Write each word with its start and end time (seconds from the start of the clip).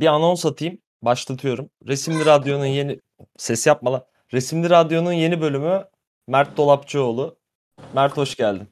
Bir 0.00 0.06
anons 0.06 0.46
atayım. 0.46 0.78
Başlatıyorum. 1.02 1.70
Resimli 1.88 2.26
Radyo'nun 2.26 2.66
yeni... 2.66 3.00
Ses 3.36 3.66
yapma 3.66 3.92
lan. 3.92 4.04
Resimli 4.32 4.70
Radyo'nun 4.70 5.12
yeni 5.12 5.40
bölümü 5.40 5.84
Mert 6.28 6.56
Dolapçıoğlu. 6.56 7.36
Mert 7.94 8.16
hoş 8.16 8.36
geldin. 8.36 8.68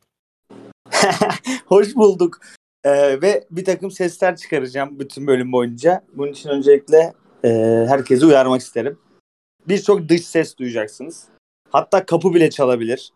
Hoş 1.66 1.96
bulduk. 1.96 2.38
Ee, 2.84 3.22
ve 3.22 3.46
bir 3.50 3.64
takım 3.64 3.90
sesler 3.90 4.36
çıkaracağım 4.36 4.98
bütün 4.98 5.26
bölüm 5.26 5.52
boyunca. 5.52 6.04
Bunun 6.12 6.32
için 6.32 6.48
öncelikle 6.48 7.12
e, 7.44 7.48
herkesi 7.88 8.26
uyarmak 8.26 8.60
isterim. 8.60 8.98
Birçok 9.68 10.08
dış 10.08 10.26
ses 10.26 10.58
duyacaksınız. 10.58 11.28
Hatta 11.70 12.06
kapı 12.06 12.34
bile 12.34 12.50
çalabilir. 12.50 13.12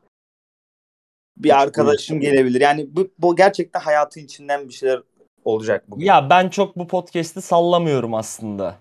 Bir 1.36 1.60
arkadaşım 1.62 2.20
gelebilir. 2.20 2.60
Yani 2.60 2.96
bu, 2.96 3.08
bu 3.18 3.36
gerçekten 3.36 3.80
hayatın 3.80 4.20
içinden 4.20 4.68
bir 4.68 4.72
şeyler 4.72 5.02
olacak 5.46 5.90
bugün. 5.90 6.06
Ya 6.06 6.30
ben 6.30 6.48
çok 6.48 6.76
bu 6.76 6.86
podcast'i 6.86 7.42
sallamıyorum 7.42 8.14
aslında. 8.14 8.76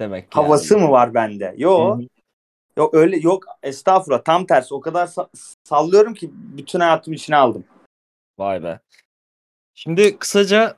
Demek 0.00 0.30
ki. 0.30 0.34
Havası 0.34 0.74
yani. 0.74 0.84
mı 0.84 0.90
var 0.90 1.14
bende? 1.14 1.54
Yok. 1.56 2.00
Yok 2.76 2.94
öyle 2.94 3.16
yok 3.16 3.44
estağfurullah 3.62 4.24
tam 4.24 4.46
tersi 4.46 4.74
o 4.74 4.80
kadar 4.80 5.06
sa- 5.06 5.28
sallıyorum 5.64 6.14
ki 6.14 6.30
bütün 6.32 6.80
hayatımı 6.80 7.14
içine 7.14 7.36
aldım. 7.36 7.64
Vay 8.38 8.62
be. 8.62 8.80
Şimdi 9.74 10.18
kısaca 10.18 10.76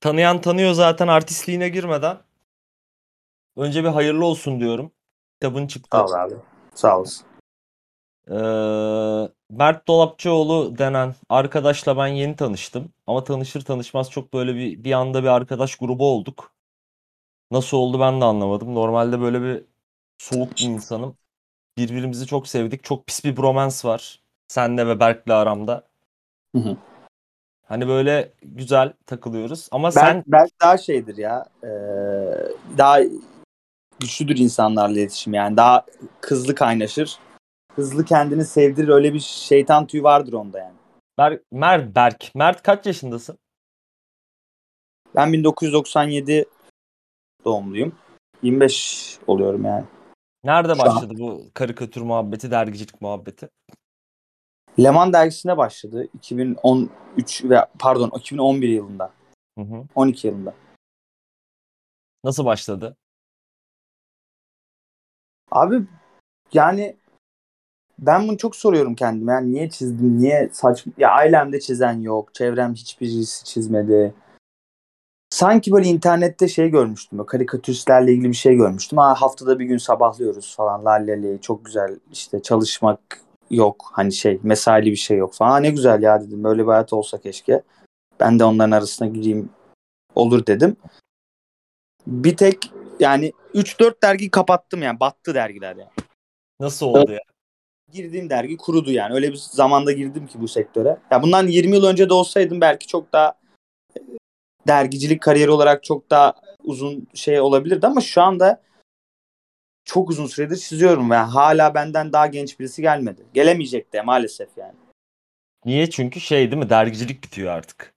tanıyan 0.00 0.40
tanıyor 0.40 0.72
zaten 0.72 1.08
artistliğine 1.08 1.68
girmeden. 1.68 2.18
Önce 3.56 3.84
bir 3.84 3.88
hayırlı 3.88 4.24
olsun 4.24 4.60
diyorum. 4.60 4.92
Kitabın 5.40 5.66
çıktı. 5.66 5.88
Sağ 5.92 6.04
ol 6.04 6.12
abi. 6.12 6.34
Sağ 6.74 6.98
olasın. 6.98 7.26
Ee, 8.28 8.34
Mert 9.50 9.88
Dolapçıoğlu 9.88 10.78
denen 10.78 11.14
arkadaşla 11.28 11.96
ben 11.96 12.06
yeni 12.06 12.36
tanıştım. 12.36 12.92
Ama 13.06 13.24
tanışır 13.24 13.60
tanışmaz 13.60 14.10
çok 14.10 14.34
böyle 14.34 14.54
bir 14.54 14.84
bir 14.84 14.92
anda 14.92 15.22
bir 15.22 15.28
arkadaş 15.28 15.76
grubu 15.76 16.06
olduk. 16.10 16.52
Nasıl 17.50 17.76
oldu 17.76 18.00
ben 18.00 18.20
de 18.20 18.24
anlamadım. 18.24 18.74
Normalde 18.74 19.20
böyle 19.20 19.42
bir 19.42 19.64
soğuk 20.18 20.56
bir 20.56 20.64
insanım. 20.64 21.16
Birbirimizi 21.78 22.26
çok 22.26 22.48
sevdik. 22.48 22.84
Çok 22.84 23.06
pis 23.06 23.24
bir 23.24 23.36
bromance 23.36 23.76
var. 23.84 24.20
Senle 24.48 24.86
ve 24.86 25.00
Berk'le 25.00 25.30
aramda. 25.30 25.88
Hı 26.56 26.62
hı. 26.62 26.76
Hani 27.66 27.88
böyle 27.88 28.32
güzel 28.42 28.92
takılıyoruz. 29.06 29.68
Ama 29.70 29.88
Ben, 29.88 29.90
sen 29.90 30.24
ben 30.26 30.48
daha 30.60 30.78
şeydir 30.78 31.16
ya. 31.16 31.46
e, 31.62 31.68
daha 32.78 33.00
güçlüdür 34.00 34.36
insanlarla 34.36 34.98
iletişim 34.98 35.34
yani. 35.34 35.56
Daha 35.56 35.86
hızlı 36.22 36.54
kaynaşır. 36.54 37.18
Hızlı 37.76 38.04
kendini 38.04 38.44
sevdirir. 38.44 38.88
Öyle 38.88 39.14
bir 39.14 39.20
şeytan 39.20 39.86
tüyü 39.86 40.02
vardır 40.02 40.32
onda 40.32 40.58
yani. 40.58 40.74
Berk, 41.18 41.42
Mert 41.52 41.94
Berk. 41.94 42.32
Mert 42.34 42.62
kaç 42.62 42.86
yaşındasın? 42.86 43.38
Ben 45.14 45.32
1997 45.32 46.44
doğumluyum. 47.44 47.94
25 48.42 49.18
oluyorum 49.26 49.64
yani. 49.64 49.84
Nerede 50.44 50.74
Şu 50.74 50.82
an- 50.82 50.88
başladı 50.88 51.14
bu 51.18 51.44
karikatür 51.54 52.00
muhabbeti, 52.00 52.50
dergicilik 52.50 53.00
muhabbeti? 53.00 53.48
Leman 54.78 55.12
dergisine 55.12 55.56
başladı. 55.56 56.08
2013 56.14 57.44
ve 57.44 57.66
pardon 57.78 58.10
2011 58.18 58.68
yılında. 58.68 59.12
Hı 59.58 59.64
hı. 59.64 59.84
12 59.94 60.26
yılında. 60.26 60.54
Nasıl 62.24 62.44
başladı? 62.44 62.96
Abi 65.50 65.82
yani 66.52 66.96
ben 68.02 68.28
bunu 68.28 68.38
çok 68.38 68.56
soruyorum 68.56 68.94
kendime. 68.94 69.32
Yani 69.32 69.52
niye 69.52 69.70
çizdim? 69.70 70.18
Niye 70.18 70.48
saçma? 70.52 70.92
Ya 70.98 71.10
ailemde 71.10 71.60
çizen 71.60 72.00
yok. 72.00 72.34
Çevrem 72.34 72.74
hiçbirisi 72.74 73.44
çizmedi. 73.44 74.14
Sanki 75.30 75.72
böyle 75.72 75.88
internette 75.88 76.48
şey 76.48 76.68
görmüştüm. 76.68 77.18
Böyle 77.18 77.26
karikatüristlerle 77.26 78.12
ilgili 78.12 78.28
bir 78.28 78.36
şey 78.36 78.54
görmüştüm. 78.54 78.98
Ha, 78.98 79.14
haftada 79.14 79.58
bir 79.58 79.64
gün 79.64 79.78
sabahlıyoruz 79.78 80.56
falan. 80.56 80.84
Lalleli 80.84 81.40
çok 81.40 81.64
güzel 81.64 81.98
işte 82.12 82.42
çalışmak 82.42 83.20
yok. 83.50 83.90
Hani 83.92 84.12
şey 84.12 84.40
mesaili 84.42 84.90
bir 84.90 84.96
şey 84.96 85.16
yok 85.16 85.34
falan. 85.34 85.50
Ha, 85.50 85.56
ne 85.56 85.70
güzel 85.70 86.02
ya 86.02 86.22
dedim. 86.22 86.44
Böyle 86.44 86.62
bir 86.62 86.68
hayat 86.68 86.92
olsa 86.92 87.18
keşke. 87.20 87.62
Ben 88.20 88.38
de 88.38 88.44
onların 88.44 88.70
arasına 88.70 89.08
gireyim 89.08 89.50
olur 90.14 90.46
dedim. 90.46 90.76
Bir 92.06 92.36
tek 92.36 92.72
yani 93.00 93.32
3-4 93.54 94.02
dergi 94.02 94.30
kapattım 94.30 94.82
yani. 94.82 95.00
Battı 95.00 95.34
dergiler 95.34 95.76
yani 95.76 95.90
Nasıl 96.60 96.86
oldu 96.86 97.12
ya? 97.12 97.20
Girdiğim 97.92 98.30
dergi 98.30 98.56
kurudu 98.56 98.92
yani. 98.92 99.14
Öyle 99.14 99.32
bir 99.32 99.36
zamanda 99.36 99.92
girdim 99.92 100.26
ki 100.26 100.40
bu 100.40 100.48
sektöre. 100.48 100.98
Ya 101.10 101.22
bundan 101.22 101.46
20 101.46 101.76
yıl 101.76 101.84
önce 101.84 102.08
de 102.08 102.14
olsaydım 102.14 102.60
belki 102.60 102.86
çok 102.86 103.12
daha 103.12 103.34
e, 103.96 104.00
dergicilik 104.66 105.22
kariyeri 105.22 105.50
olarak 105.50 105.84
çok 105.84 106.10
daha 106.10 106.34
uzun 106.64 107.08
şey 107.14 107.40
olabilirdi 107.40 107.86
ama 107.86 108.00
şu 108.00 108.22
anda 108.22 108.62
çok 109.84 110.10
uzun 110.10 110.26
süredir 110.26 110.56
çiziyorum 110.56 111.10
ve 111.10 111.16
hala 111.16 111.74
benden 111.74 112.12
daha 112.12 112.26
genç 112.26 112.60
birisi 112.60 112.82
gelmedi. 112.82 113.26
Gelemeyecek 113.34 113.92
de 113.92 114.02
maalesef 114.02 114.48
yani. 114.56 114.74
Niye? 115.64 115.90
Çünkü 115.90 116.20
şey 116.20 116.50
değil 116.50 116.62
mi? 116.62 116.70
Dergicilik 116.70 117.24
bitiyor 117.24 117.52
artık. 117.52 117.94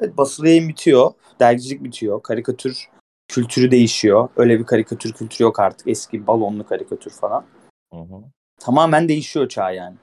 Evet, 0.00 0.16
basılı 0.16 0.48
yayın 0.48 0.68
bitiyor. 0.68 1.12
Dergicilik 1.40 1.84
bitiyor. 1.84 2.22
Karikatür 2.22 2.88
kültürü 3.28 3.70
değişiyor. 3.70 4.28
Öyle 4.36 4.58
bir 4.58 4.64
karikatür 4.64 5.12
kültürü 5.12 5.42
yok 5.44 5.60
artık. 5.60 5.88
Eski 5.88 6.26
balonlu 6.26 6.66
karikatür 6.66 7.10
falan. 7.10 7.44
Hı 7.92 8.00
hı. 8.00 8.24
Tamamen 8.64 9.08
değişiyor 9.08 9.48
çağ 9.48 9.70
yani. 9.70 9.96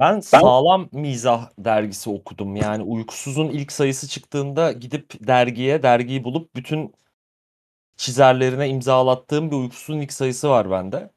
Ben 0.00 0.20
sağlam 0.20 0.88
mizah 0.92 1.50
dergisi 1.58 2.10
okudum. 2.10 2.56
Yani 2.56 2.82
Uykusuz'un 2.82 3.48
ilk 3.48 3.72
sayısı 3.72 4.08
çıktığında 4.08 4.72
gidip 4.72 5.26
dergiye, 5.26 5.82
dergiyi 5.82 6.24
bulup 6.24 6.54
bütün 6.54 6.94
çizerlerine 7.96 8.68
imzalattığım 8.68 9.50
bir 9.50 9.56
Uykusuz'un 9.56 10.00
ilk 10.00 10.12
sayısı 10.12 10.48
var 10.50 10.70
bende. 10.70 11.10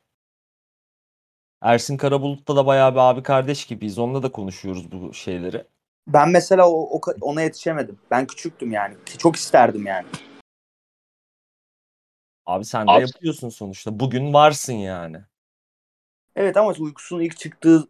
Ersin 1.62 1.98
Karabulut'ta 1.98 2.56
da 2.56 2.66
bayağı 2.66 2.92
bir 2.94 3.00
abi 3.00 3.24
kardeş 3.24 3.66
gibiyiz. 3.66 4.00
Onunla 4.00 4.24
da 4.24 4.32
konuşuyoruz 4.32 4.92
bu 4.92 5.14
şeyleri. 5.14 5.64
Ben 6.08 6.30
mesela 6.30 6.70
o, 6.70 6.97
o- 6.97 7.02
ona 7.22 7.42
yetişemedim. 7.42 8.00
Ben 8.12 8.28
küçüktüm 8.28 8.72
yani. 8.72 8.96
Çok 9.18 9.36
isterdim 9.36 9.86
yani. 9.86 10.08
Abi 12.46 12.66
sen 12.66 12.88
de 12.88 12.92
Abi- 12.92 13.02
yapıyorsun 13.02 13.50
sonuçta. 13.50 14.00
Bugün 14.00 14.34
varsın 14.34 14.74
yani. 14.74 15.18
Evet 16.35 16.57
ama 16.57 16.73
uykusunun 16.79 17.22
ilk 17.22 17.38
çıktığı 17.38 17.88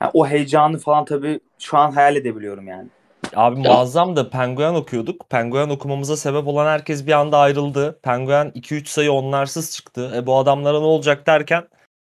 yani 0.00 0.10
o 0.14 0.26
heyecanı 0.26 0.78
falan 0.78 1.04
tabii 1.04 1.40
şu 1.58 1.78
an 1.78 1.92
hayal 1.92 2.16
edebiliyorum 2.16 2.68
yani. 2.68 2.88
Abi 3.34 3.60
muazzam 3.60 4.16
da 4.16 4.30
Penguen 4.30 4.74
okuyorduk. 4.74 5.30
Penguen 5.30 5.68
okumamıza 5.68 6.16
sebep 6.16 6.46
olan 6.46 6.66
herkes 6.66 7.06
bir 7.06 7.12
anda 7.12 7.38
ayrıldı. 7.38 7.98
Penguen 8.02 8.50
2-3 8.54 8.86
sayı 8.86 9.12
onlarsız 9.12 9.70
çıktı. 9.76 10.12
E 10.16 10.26
bu 10.26 10.36
adamlara 10.36 10.80
ne 10.80 10.86
olacak 10.86 11.26
derken 11.26 11.68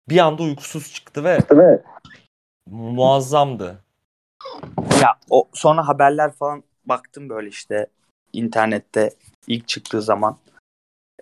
bir 0.09 0.17
anda 0.17 0.43
uykusuz 0.43 0.93
çıktı 0.93 1.23
ve 1.23 1.39
muazzamdı. 2.69 3.83
Ya 5.01 5.17
o 5.29 5.47
sonra 5.53 5.87
haberler 5.87 6.31
falan 6.31 6.63
baktım 6.85 7.29
böyle 7.29 7.49
işte 7.49 7.87
internette 8.33 9.09
ilk 9.47 9.67
çıktığı 9.67 10.01
zaman 10.01 10.37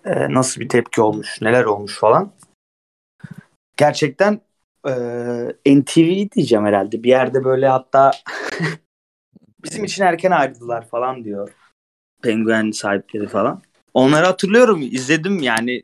e, 0.04 0.34
nasıl 0.34 0.60
bir 0.60 0.68
tepki 0.68 1.02
olmuş, 1.02 1.42
neler 1.42 1.64
olmuş 1.64 1.98
falan. 1.98 2.30
Gerçekten 3.76 4.40
e, 4.88 4.92
NTV 5.66 6.30
diyeceğim 6.30 6.64
herhalde. 6.64 7.02
Bir 7.02 7.08
yerde 7.08 7.44
böyle 7.44 7.68
hatta 7.68 8.10
bizim 9.64 9.84
için 9.84 10.04
erken 10.04 10.30
ayrıldılar 10.30 10.88
falan 10.88 11.24
diyor. 11.24 11.50
Penguen 12.22 12.70
sahipleri 12.70 13.28
falan. 13.28 13.62
Onları 13.94 14.26
hatırlıyorum. 14.26 14.82
izledim 14.82 15.38
yani 15.38 15.82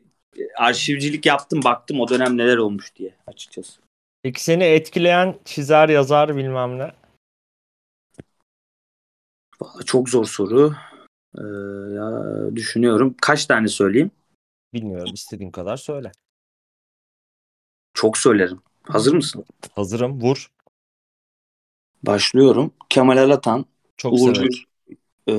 arşivcilik 0.57 1.25
yaptım 1.25 1.63
baktım 1.63 1.99
o 1.99 2.07
dönem 2.09 2.37
neler 2.37 2.57
olmuş 2.57 2.95
diye 2.95 3.15
açıkçası. 3.27 3.81
Peki 4.23 4.43
seni 4.43 4.63
etkileyen 4.63 5.35
çizer, 5.45 5.89
yazar 5.89 6.37
bilmem 6.37 6.77
ne. 6.79 6.91
Çok 9.85 10.09
zor 10.09 10.25
soru. 10.25 10.73
Ee, 11.37 11.41
ya 11.95 12.55
düşünüyorum. 12.55 13.15
Kaç 13.21 13.45
tane 13.45 13.67
söyleyeyim? 13.67 14.11
Bilmiyorum 14.73 15.13
istediğin 15.13 15.51
kadar 15.51 15.77
söyle. 15.77 16.11
Çok 18.03 18.17
söylerim. 18.17 18.59
Hazır 18.83 19.13
mısın? 19.13 19.45
Hazırım 19.75 20.21
vur. 20.21 20.51
Başlıyorum. 22.03 22.73
Kemal 22.89 23.17
Alatan, 23.17 23.65
Çok 23.97 24.13
Uğur. 24.13 24.35
Gül, 24.35 24.57
e, 25.29 25.35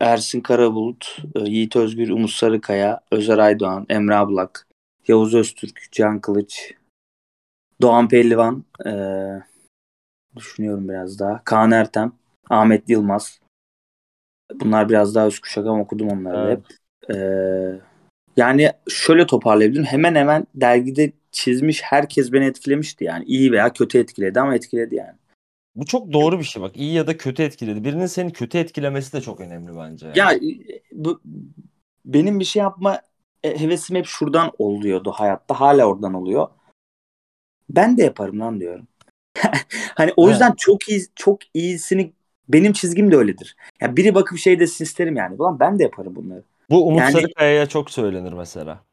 Ersin 0.00 0.40
Karabulut, 0.40 1.22
e, 1.34 1.40
Yiğit 1.40 1.76
Özgür, 1.76 2.08
Umut 2.08 2.30
Sarıkaya, 2.30 3.00
Özer 3.10 3.38
Aydoğan, 3.38 3.86
Emre 3.88 4.14
Ablak, 4.14 4.66
Yavuz 5.08 5.34
Öztürk, 5.34 5.88
Can 5.92 6.20
Kılıç, 6.20 6.74
Doğan 7.82 8.08
Pehlivan, 8.08 8.64
e, 8.86 8.92
düşünüyorum 10.36 10.88
biraz 10.88 11.18
daha. 11.18 11.44
Kaan 11.44 11.70
Ertem, 11.70 12.12
Ahmet 12.50 12.88
Yılmaz. 12.88 13.40
Bunlar 14.54 14.88
biraz 14.88 15.14
daha 15.14 15.26
üst 15.26 15.40
kuşak 15.40 15.66
ama 15.66 15.80
okudum 15.80 16.08
onları 16.08 16.46
Evet. 16.46 16.58
hep. 16.58 17.16
E, 17.16 17.86
yani 18.36 18.72
şöyle 18.88 19.26
toparlayabilirim. 19.26 19.84
Hemen 19.84 20.14
hemen 20.14 20.46
dergide 20.54 21.12
çizmiş 21.36 21.82
herkes 21.82 22.32
beni 22.32 22.44
etkilemişti 22.44 23.04
yani. 23.04 23.24
İyi 23.24 23.52
veya 23.52 23.72
kötü 23.72 23.98
etkiledi 23.98 24.40
ama 24.40 24.54
etkiledi 24.54 24.94
yani. 24.94 25.16
Bu 25.74 25.86
çok 25.86 26.12
doğru 26.12 26.38
bir 26.38 26.44
şey 26.44 26.62
bak. 26.62 26.76
İyi 26.76 26.92
ya 26.94 27.06
da 27.06 27.16
kötü 27.16 27.42
etkiledi. 27.42 27.84
Birinin 27.84 28.06
seni 28.06 28.32
kötü 28.32 28.58
etkilemesi 28.58 29.12
de 29.12 29.20
çok 29.20 29.40
önemli 29.40 29.76
bence. 29.76 30.12
yani. 30.14 30.18
Ya 30.18 30.64
bu 30.92 31.20
benim 32.04 32.40
bir 32.40 32.44
şey 32.44 32.62
yapma 32.62 33.00
e, 33.42 33.60
hevesim 33.60 33.96
hep 33.96 34.06
şuradan 34.06 34.52
oluyordu 34.58 35.10
hayatta. 35.10 35.60
Hala 35.60 35.84
oradan 35.84 36.14
oluyor. 36.14 36.48
Ben 37.70 37.96
de 37.96 38.02
yaparım 38.02 38.40
lan 38.40 38.60
diyorum. 38.60 38.86
hani 39.94 40.12
o 40.16 40.24
Evet. 40.24 40.32
yüzden 40.32 40.54
çok 40.58 40.88
iyi 40.88 41.00
çok 41.14 41.38
iyisini 41.54 42.12
benim 42.48 42.72
çizgim 42.72 43.10
de 43.12 43.16
öyledir. 43.16 43.56
Ya 43.80 43.96
biri 43.96 44.14
bakıp 44.14 44.38
şey 44.38 44.60
desin 44.60 44.84
isterim 44.84 45.16
yani. 45.16 45.34
Ulan 45.38 45.60
ben 45.60 45.78
de 45.78 45.82
yaparım 45.82 46.16
bunları. 46.16 46.42
Bu 46.70 46.86
Umut 46.88 47.00
Yani- 47.00 47.12
Sarıkaya'ya 47.12 47.66
çok 47.66 47.90
söylenir 47.90 48.32
mesela. 48.32 48.84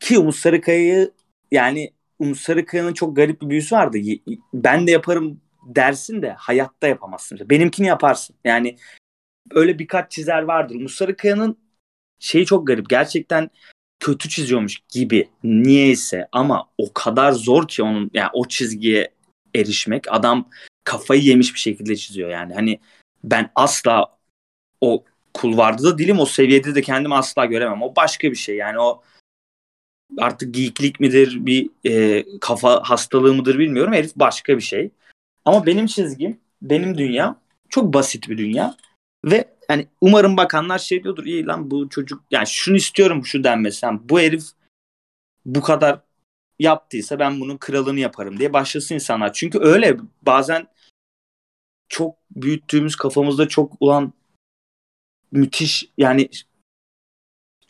Ki 0.00 0.18
Umut 0.18 0.34
Sarıkaya'yı 0.36 1.10
yani 1.50 1.92
Umut 2.18 2.38
Sarıkaya'nın 2.38 2.92
çok 2.92 3.16
garip 3.16 3.42
bir 3.42 3.50
büyüsü 3.50 3.76
vardı. 3.76 3.98
Ben 4.54 4.86
de 4.86 4.90
yaparım 4.90 5.40
dersin 5.66 6.22
de 6.22 6.30
hayatta 6.30 6.86
yapamazsın. 6.86 7.50
Benimkini 7.50 7.86
yaparsın. 7.86 8.36
Yani 8.44 8.76
öyle 9.50 9.78
birkaç 9.78 10.12
çizer 10.12 10.42
vardır. 10.42 10.74
Umut 10.74 10.90
Sarıkaya'nın 10.90 11.58
şeyi 12.18 12.46
çok 12.46 12.66
garip. 12.66 12.88
Gerçekten 12.88 13.50
kötü 14.00 14.28
çiziyormuş 14.28 14.78
gibi. 14.88 15.28
Niyeyse 15.44 16.28
ama 16.32 16.70
o 16.78 16.92
kadar 16.92 17.32
zor 17.32 17.68
ki 17.68 17.82
onun 17.82 18.10
yani 18.14 18.30
o 18.32 18.48
çizgiye 18.48 19.14
erişmek. 19.54 20.04
Adam 20.12 20.48
kafayı 20.84 21.22
yemiş 21.22 21.54
bir 21.54 21.58
şekilde 21.58 21.96
çiziyor 21.96 22.30
yani. 22.30 22.54
Hani 22.54 22.80
ben 23.24 23.50
asla 23.54 24.18
o 24.80 25.04
kulvarda 25.34 25.82
da 25.82 25.98
değilim. 25.98 26.18
O 26.18 26.26
seviyede 26.26 26.74
de 26.74 26.82
kendimi 26.82 27.14
asla 27.14 27.44
göremem. 27.44 27.82
O 27.82 27.96
başka 27.96 28.30
bir 28.30 28.36
şey. 28.36 28.56
Yani 28.56 28.78
o 28.78 29.02
artık 30.18 30.54
geeklik 30.54 31.00
midir 31.00 31.46
bir 31.46 31.70
e, 31.84 32.24
kafa 32.40 32.82
hastalığı 32.84 33.34
mıdır 33.34 33.58
bilmiyorum. 33.58 33.92
Herif 33.92 34.16
başka 34.16 34.56
bir 34.56 34.62
şey. 34.62 34.90
Ama 35.44 35.66
benim 35.66 35.86
çizgim, 35.86 36.38
benim 36.62 36.98
dünya 36.98 37.36
çok 37.68 37.94
basit 37.94 38.28
bir 38.28 38.38
dünya. 38.38 38.76
Ve 39.24 39.44
hani 39.68 39.86
umarım 40.00 40.36
bakanlar 40.36 40.78
şey 40.78 41.04
diyordur 41.04 41.24
iyi 41.24 41.46
lan 41.46 41.70
bu 41.70 41.88
çocuk 41.88 42.22
yani 42.30 42.46
şunu 42.46 42.76
istiyorum 42.76 43.26
şu 43.26 43.44
denmesi. 43.44 43.86
Yani 43.86 44.00
bu 44.04 44.20
herif 44.20 44.44
bu 45.46 45.60
kadar 45.60 46.00
yaptıysa 46.58 47.18
ben 47.18 47.40
bunun 47.40 47.56
kralını 47.56 48.00
yaparım 48.00 48.38
diye 48.38 48.52
başlasın 48.52 48.94
insanlar. 48.94 49.32
Çünkü 49.32 49.58
öyle 49.58 49.96
bazen 50.22 50.66
çok 51.88 52.16
büyüttüğümüz 52.30 52.96
kafamızda 52.96 53.48
çok 53.48 53.72
ulan 53.80 54.12
müthiş 55.32 55.88
yani 55.98 56.28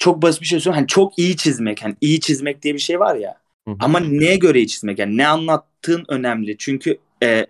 çok 0.01 0.23
basit 0.23 0.41
bir 0.43 0.47
şey 0.47 0.61
söylüyorum. 0.61 0.79
Hani 0.79 0.87
çok 0.87 1.19
iyi 1.19 1.37
çizmek. 1.37 1.85
Hani 1.85 1.97
iyi 2.01 2.21
çizmek 2.21 2.63
diye 2.63 2.75
bir 2.75 2.79
şey 2.79 3.01
var 3.01 3.15
ya. 3.15 3.41
Hı 3.69 3.71
hı. 3.71 3.77
Ama 3.81 4.01
neye 4.01 4.37
göre 4.37 4.59
iyi 4.59 4.69
çizmek? 4.69 4.99
Yani 4.99 5.17
ne 5.17 5.29
anlattığın 5.29 6.05
önemli. 6.09 6.57
Çünkü 6.59 6.99
e, 7.23 7.47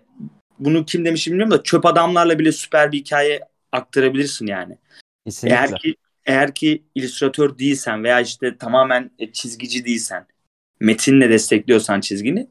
bunu 0.59 0.85
kim 0.85 1.05
demiş 1.05 1.27
bilmiyorum 1.27 1.51
da 1.51 1.63
çöp 1.63 1.85
adamlarla 1.85 2.39
bile 2.39 2.51
süper 2.51 2.91
bir 2.91 2.97
hikaye 2.97 3.39
aktarabilirsin 3.71 4.47
yani. 4.47 4.77
Kesinlikle. 5.25 5.57
Eğer 5.57 5.75
ki 5.79 5.95
eğer 6.25 6.55
ki 6.55 6.83
illüstratör 6.95 7.57
değilsen 7.57 8.03
veya 8.03 8.21
işte 8.21 8.57
tamamen 8.57 9.11
e, 9.19 9.31
çizgici 9.31 9.85
değilsen, 9.85 10.25
metinle 10.79 11.29
destekliyorsan 11.29 12.01
çizgini, 12.01 12.47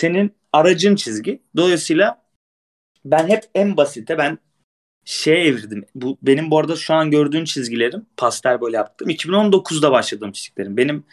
senin 0.00 0.32
aracın 0.52 0.96
çizgi. 0.96 1.40
Dolayısıyla 1.56 2.22
ben 3.04 3.28
hep 3.28 3.44
en 3.54 3.76
basite 3.76 4.18
ben 4.18 4.38
şeye 5.04 5.44
evirdim. 5.44 5.84
Bu 5.94 6.18
benim 6.22 6.50
bu 6.50 6.58
arada 6.58 6.76
şu 6.76 6.94
an 6.94 7.10
gördüğün 7.10 7.44
çizgilerim 7.44 8.06
pastel 8.16 8.60
böyle 8.60 8.76
yaptım. 8.76 9.10
2019'da 9.10 9.92
başladığım 9.92 10.32
çizgilerim. 10.32 10.76
Benim 10.76 11.04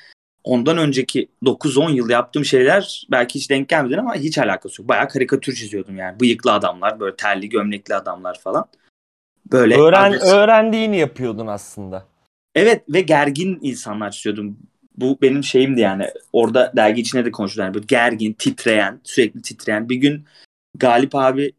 ondan 0.44 0.78
önceki 0.78 1.28
9-10 1.44 1.92
yıl 1.92 2.10
yaptığım 2.10 2.46
şeyler 2.46 3.08
belki 3.12 3.40
hiç 3.40 3.50
denk 3.50 3.70
gelmedi 3.70 3.98
ama 4.00 4.16
hiç 4.16 4.38
alakası 4.38 4.82
yok. 4.82 4.90
Bayağı 4.90 5.10
karikatür 5.10 5.56
çiziyordum 5.56 5.98
yani. 5.98 6.20
Bıyıklı 6.20 6.54
adamlar, 6.54 7.00
böyle 7.00 7.16
terli 7.16 7.50
gömlekli 7.50 7.96
adamlar 7.96 8.40
falan. 8.40 8.66
Böyle 9.52 9.78
Öğren, 9.78 10.12
agresif- 10.12 10.34
öğrendiğini 10.34 10.98
yapıyordun 10.98 11.48
aslında. 11.48 12.06
Evet 12.56 12.84
ve 12.90 13.02
gergin 13.02 13.60
insanlar 13.62 14.12
çiziyordum. 14.12 14.58
Bu 14.98 15.18
benim 15.22 15.44
şeyimdi 15.44 15.82
yani. 15.82 16.08
Orada 16.34 16.74
dergi 16.76 17.02
içinde 17.02 17.26
de 17.26 17.32
konuşuyorlar. 17.32 17.66
Yani 17.66 17.74
böyle 17.74 17.86
gergin, 17.88 18.34
titreyen, 18.34 19.02
sürekli 19.04 19.42
titreyen. 19.42 19.90
Bir 19.90 19.96
gün 19.96 20.26
Galip 20.78 21.16
abi 21.16 21.52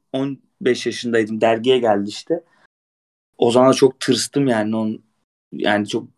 15 0.61 0.87
yaşındaydım. 0.87 1.41
Dergiye 1.41 1.79
geldi 1.79 2.09
işte. 2.09 2.45
O 3.39 3.51
zaman 3.51 3.73
çok 3.73 4.01
tırstım 4.01 4.47
yani. 4.47 4.77
Onun, 4.77 5.03
yani 5.53 5.89
çok 5.89 6.09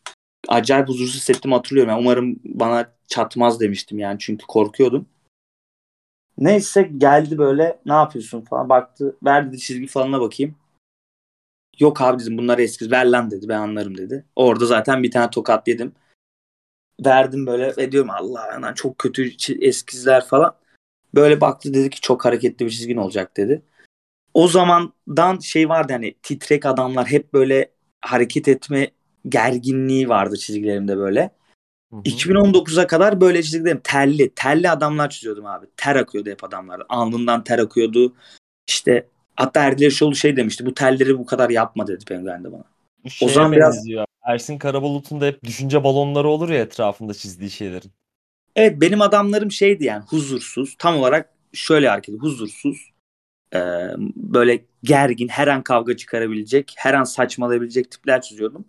acayip 0.48 0.88
huzursuz 0.88 1.16
hissettim 1.16 1.52
hatırlıyorum. 1.52 1.90
Yani 1.90 2.00
umarım 2.00 2.40
bana 2.44 2.92
çatmaz 3.06 3.60
demiştim 3.60 3.98
yani. 3.98 4.18
Çünkü 4.18 4.46
korkuyordum. 4.46 5.06
Neyse 6.38 6.82
geldi 6.82 7.38
böyle 7.38 7.80
ne 7.86 7.92
yapıyorsun 7.92 8.40
falan 8.40 8.68
baktı. 8.68 9.16
Ver 9.24 9.48
dedi 9.48 9.58
çizgi 9.58 9.86
falanına 9.86 10.20
bakayım. 10.20 10.54
Yok 11.78 12.00
abi 12.00 12.22
dedim 12.22 12.38
bunlar 12.38 12.58
eski. 12.58 12.90
Ver 12.90 13.06
lan 13.06 13.30
dedi 13.30 13.48
ben 13.48 13.58
anlarım 13.58 13.98
dedi. 13.98 14.24
Orada 14.36 14.66
zaten 14.66 15.02
bir 15.02 15.10
tane 15.10 15.30
tokat 15.30 15.68
yedim. 15.68 15.92
Verdim 17.06 17.46
böyle 17.46 17.76
ve 17.76 17.92
diyorum 17.92 18.10
Allah 18.10 18.60
lan 18.62 18.74
çok 18.74 18.98
kötü 18.98 19.32
eskizler 19.60 20.26
falan. 20.26 20.56
Böyle 21.14 21.40
baktı 21.40 21.74
dedi 21.74 21.90
ki 21.90 22.00
çok 22.00 22.24
hareketli 22.24 22.66
bir 22.66 22.70
çizgin 22.70 22.96
olacak 22.96 23.36
dedi. 23.36 23.62
O 24.34 24.48
zamandan 24.48 25.38
şey 25.38 25.68
vardı 25.68 25.92
hani 25.92 26.14
titrek 26.22 26.66
adamlar 26.66 27.06
hep 27.06 27.32
böyle 27.32 27.70
hareket 28.00 28.48
etme 28.48 28.90
gerginliği 29.28 30.08
vardı 30.08 30.36
çizgilerimde 30.36 30.96
böyle. 30.96 31.30
Hı 31.92 31.96
hı. 31.96 32.00
2019'a 32.00 32.86
kadar 32.86 33.20
böyle 33.20 33.42
çizgilerim 33.42 33.80
terli. 33.84 34.34
Terli 34.34 34.70
adamlar 34.70 35.10
çiziyordum 35.10 35.46
abi. 35.46 35.66
Ter 35.76 35.96
akıyordu 35.96 36.30
hep 36.30 36.44
adamlar. 36.44 36.82
Alnından 36.88 37.44
ter 37.44 37.58
akıyordu. 37.58 38.14
İşte 38.68 39.06
hatta 39.36 39.64
Erdil 39.64 39.84
Yaşoğlu 39.84 40.14
şey 40.14 40.36
demişti. 40.36 40.66
Bu 40.66 40.74
telleri 40.74 41.18
bu 41.18 41.26
kadar 41.26 41.50
yapma 41.50 41.86
dedi 41.86 42.04
Penguen'de 42.04 42.52
bana. 42.52 42.64
Şeye 43.08 43.32
zaman 43.32 43.52
biraz-. 43.52 43.84
Ersin 44.26 44.58
Karabulut'un 44.58 45.20
da 45.20 45.26
hep 45.26 45.44
düşünce 45.44 45.84
balonları 45.84 46.28
olur 46.28 46.48
ya 46.48 46.60
etrafında 46.60 47.14
çizdiği 47.14 47.50
şeylerin. 47.50 47.90
Evet 48.56 48.80
benim 48.80 49.00
adamlarım 49.00 49.50
şeydi 49.50 49.84
yani 49.84 50.04
huzursuz. 50.04 50.74
Tam 50.78 50.96
olarak 50.96 51.30
şöyle 51.52 51.88
hareket. 51.88 52.14
Huzursuz. 52.20 52.91
Ee, 53.54 53.58
böyle 54.16 54.64
gergin, 54.82 55.28
her 55.28 55.48
an 55.48 55.62
kavga 55.62 55.96
çıkarabilecek, 55.96 56.74
her 56.76 56.94
an 56.94 57.04
saçmalayabilecek 57.04 57.90
tipler 57.90 58.22
çiziyordum. 58.22 58.64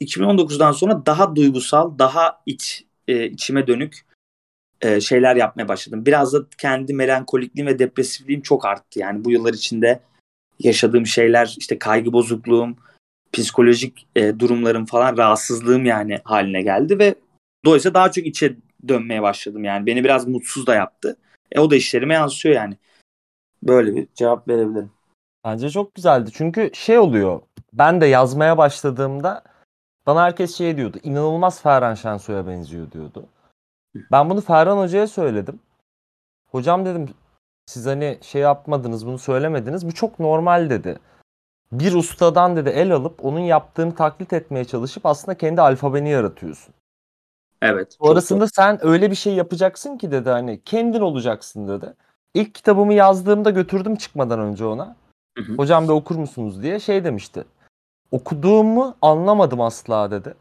2019'dan 0.00 0.72
sonra 0.72 1.06
daha 1.06 1.36
duygusal, 1.36 1.98
daha 1.98 2.42
iç 2.46 2.84
e, 3.08 3.26
içime 3.26 3.66
dönük 3.66 4.06
e, 4.80 5.00
şeyler 5.00 5.36
yapmaya 5.36 5.68
başladım. 5.68 6.06
Biraz 6.06 6.32
da 6.32 6.38
kendi 6.58 6.94
melankolikliğim 6.94 7.66
ve 7.66 7.78
depresifliğim 7.78 8.42
çok 8.42 8.64
arttı. 8.64 8.98
Yani 8.98 9.24
bu 9.24 9.30
yıllar 9.30 9.54
içinde 9.54 10.00
yaşadığım 10.58 11.06
şeyler, 11.06 11.54
işte 11.58 11.78
kaygı 11.78 12.12
bozukluğum, 12.12 12.76
psikolojik 13.32 14.06
e, 14.16 14.38
durumlarım 14.38 14.86
falan 14.86 15.16
rahatsızlığım 15.16 15.84
yani 15.84 16.18
haline 16.24 16.62
geldi 16.62 16.98
ve 16.98 17.14
dolayısıyla 17.64 17.94
daha 17.94 18.12
çok 18.12 18.26
içe 18.26 18.56
dönmeye 18.88 19.22
başladım 19.22 19.64
yani. 19.64 19.86
Beni 19.86 20.04
biraz 20.04 20.28
mutsuz 20.28 20.66
da 20.66 20.74
yaptı. 20.74 21.16
E 21.52 21.60
o 21.60 21.70
da 21.70 21.76
işlerime 21.76 22.14
yansıyor 22.14 22.54
yani. 22.54 22.76
Böyle 23.62 23.94
bir 23.94 24.08
cevap 24.14 24.48
verebilirim. 24.48 24.90
Bence 25.44 25.70
çok 25.70 25.94
güzeldi. 25.94 26.30
Çünkü 26.32 26.70
şey 26.74 26.98
oluyor. 26.98 27.40
Ben 27.72 28.00
de 28.00 28.06
yazmaya 28.06 28.58
başladığımda 28.58 29.42
bana 30.06 30.22
herkes 30.22 30.54
şey 30.56 30.76
diyordu. 30.76 30.98
İnanılmaz 31.02 31.62
Ferhan 31.62 31.94
Şensoy'a 31.94 32.46
benziyor 32.46 32.92
diyordu. 32.92 33.26
Ben 34.12 34.30
bunu 34.30 34.40
Ferhan 34.40 34.78
Hoca'ya 34.78 35.06
söyledim. 35.06 35.60
Hocam 36.50 36.86
dedim 36.86 37.08
siz 37.66 37.86
hani 37.86 38.18
şey 38.22 38.42
yapmadınız 38.42 39.06
bunu 39.06 39.18
söylemediniz. 39.18 39.86
Bu 39.86 39.92
çok 39.92 40.18
normal 40.20 40.70
dedi. 40.70 40.98
Bir 41.72 41.94
ustadan 41.94 42.56
dedi 42.56 42.68
el 42.68 42.92
alıp 42.92 43.24
onun 43.24 43.40
yaptığını 43.40 43.94
taklit 43.94 44.32
etmeye 44.32 44.64
çalışıp 44.64 45.06
aslında 45.06 45.38
kendi 45.38 45.60
alfabeni 45.60 46.10
yaratıyorsun. 46.10 46.74
Evet. 47.62 47.96
çok 47.98 48.06
Sonrasında 48.06 48.46
sen 48.48 48.86
öyle 48.86 49.10
bir 49.10 49.16
şey 49.16 49.34
yapacaksın 49.34 49.98
ki 49.98 50.10
dedi 50.10 50.30
hani 50.30 50.62
kendin 50.64 51.00
olacaksın 51.00 51.68
dedi. 51.68 51.94
İlk 52.34 52.54
kitabımı 52.54 52.94
yazdığımda 52.94 53.50
götürdüm 53.50 53.96
çıkmadan 53.96 54.40
önce 54.40 54.64
ona. 54.64 54.96
Hı 55.38 55.44
hı. 55.44 55.52
Hocam 55.52 55.84
bir 55.84 55.92
okur 55.92 56.16
musunuz 56.16 56.62
diye 56.62 56.80
şey 56.80 57.04
demişti. 57.04 57.44
Okuduğumu 58.10 58.96
anlamadım 59.02 59.60
asla 59.60 60.10
dedi. 60.10 60.34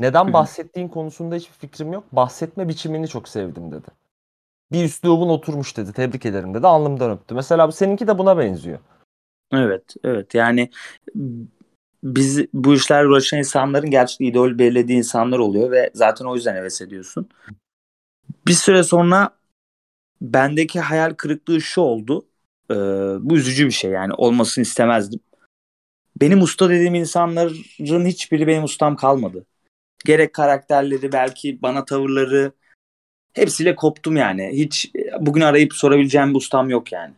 Neden 0.00 0.28
hı. 0.28 0.32
bahsettiğin 0.32 0.88
konusunda 0.88 1.34
hiçbir 1.34 1.54
fikrim 1.54 1.92
yok. 1.92 2.04
Bahsetme 2.12 2.68
biçimini 2.68 3.08
çok 3.08 3.28
sevdim 3.28 3.72
dedi. 3.72 3.86
Bir 4.72 4.84
üslubun 4.84 5.28
oturmuş 5.28 5.76
dedi. 5.76 5.92
Tebrik 5.92 6.26
ederim 6.26 6.54
dedi. 6.54 6.66
Alnımdan 6.66 7.10
öptü. 7.10 7.34
Mesela 7.34 7.68
bu 7.68 7.72
seninki 7.72 8.06
de 8.06 8.18
buna 8.18 8.38
benziyor. 8.38 8.78
Evet, 9.52 9.94
evet. 10.04 10.34
Yani 10.34 10.70
biz 12.04 12.46
bu 12.54 12.74
işlerle 12.74 13.08
uğraşan 13.08 13.38
insanların 13.38 13.90
gerçekten 13.90 14.26
idol 14.26 14.58
belirlediği 14.58 14.98
insanlar 14.98 15.38
oluyor 15.38 15.70
ve 15.70 15.90
zaten 15.94 16.24
o 16.24 16.34
yüzden 16.34 16.56
heves 16.56 16.80
ediyorsun. 16.80 17.28
Bir 18.46 18.52
süre 18.52 18.82
sonra 18.82 19.30
bendeki 20.20 20.80
hayal 20.80 21.14
kırıklığı 21.14 21.60
şu 21.60 21.80
oldu. 21.80 22.26
Ee, 22.70 22.74
bu 23.20 23.36
üzücü 23.36 23.66
bir 23.66 23.70
şey 23.70 23.90
yani 23.90 24.12
olmasını 24.14 24.62
istemezdim. 24.62 25.20
Benim 26.20 26.42
usta 26.42 26.70
dediğim 26.70 26.94
insanların 26.94 28.04
hiçbiri 28.04 28.46
benim 28.46 28.64
ustam 28.64 28.96
kalmadı. 28.96 29.46
Gerek 30.04 30.34
karakterleri 30.34 31.12
belki 31.12 31.62
bana 31.62 31.84
tavırları 31.84 32.52
hepsiyle 33.32 33.76
koptum 33.76 34.16
yani. 34.16 34.50
Hiç 34.52 34.92
bugün 35.20 35.40
arayıp 35.40 35.74
sorabileceğim 35.74 36.30
bir 36.30 36.38
ustam 36.38 36.70
yok 36.70 36.92
yani. 36.92 37.14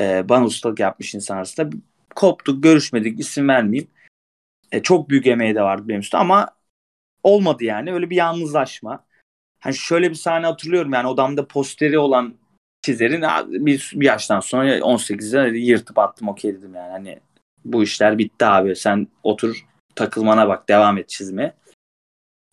Ee, 0.00 0.28
bana 0.28 0.44
ustalık 0.44 0.80
yapmış 0.80 1.14
insan 1.14 1.36
arasında 1.36 1.70
koptuk, 2.14 2.62
görüşmedik, 2.62 3.20
isim 3.20 3.48
vermeyeyim. 3.48 3.90
E, 4.72 4.82
çok 4.82 5.08
büyük 5.08 5.26
emeği 5.26 5.54
de 5.54 5.62
vardı 5.62 5.88
benim 5.88 6.00
üstü 6.00 6.16
ama 6.16 6.48
olmadı 7.22 7.64
yani. 7.64 7.92
Öyle 7.92 8.10
bir 8.10 8.16
yalnızlaşma. 8.16 9.04
Hani 9.62 9.74
şöyle 9.74 10.10
bir 10.10 10.14
sahne 10.14 10.46
hatırlıyorum 10.46 10.92
yani 10.92 11.08
odamda 11.08 11.46
posteri 11.46 11.98
olan 11.98 12.34
çizerin 12.82 13.22
"Abi 13.22 13.66
bir, 13.66 13.92
bir 13.94 14.06
yaştan 14.06 14.40
sonra 14.40 14.78
18'de 14.78 15.58
yırtıp 15.58 15.98
attım 15.98 16.28
okey 16.28 16.54
dedim 16.54 16.74
yani. 16.74 16.90
Hani 16.90 17.18
bu 17.64 17.82
işler 17.82 18.18
bitti 18.18 18.44
abi. 18.46 18.76
Sen 18.76 19.08
otur 19.22 19.66
takılmana 19.96 20.48
bak 20.48 20.68
devam 20.68 20.98
et 20.98 21.08
çizmeye. 21.08 21.54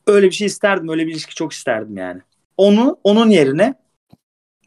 Öyle 0.08 0.26
bir 0.26 0.32
şey 0.36 0.48
isterdim. 0.48 0.90
Öyle 0.90 1.08
bir 1.08 1.12
ilişki 1.12 1.36
çok 1.36 1.54
isterdim 1.54 1.98
yani. 1.98 2.22
Onu 2.58 2.98
onun 3.04 3.30
yerine 3.30 3.74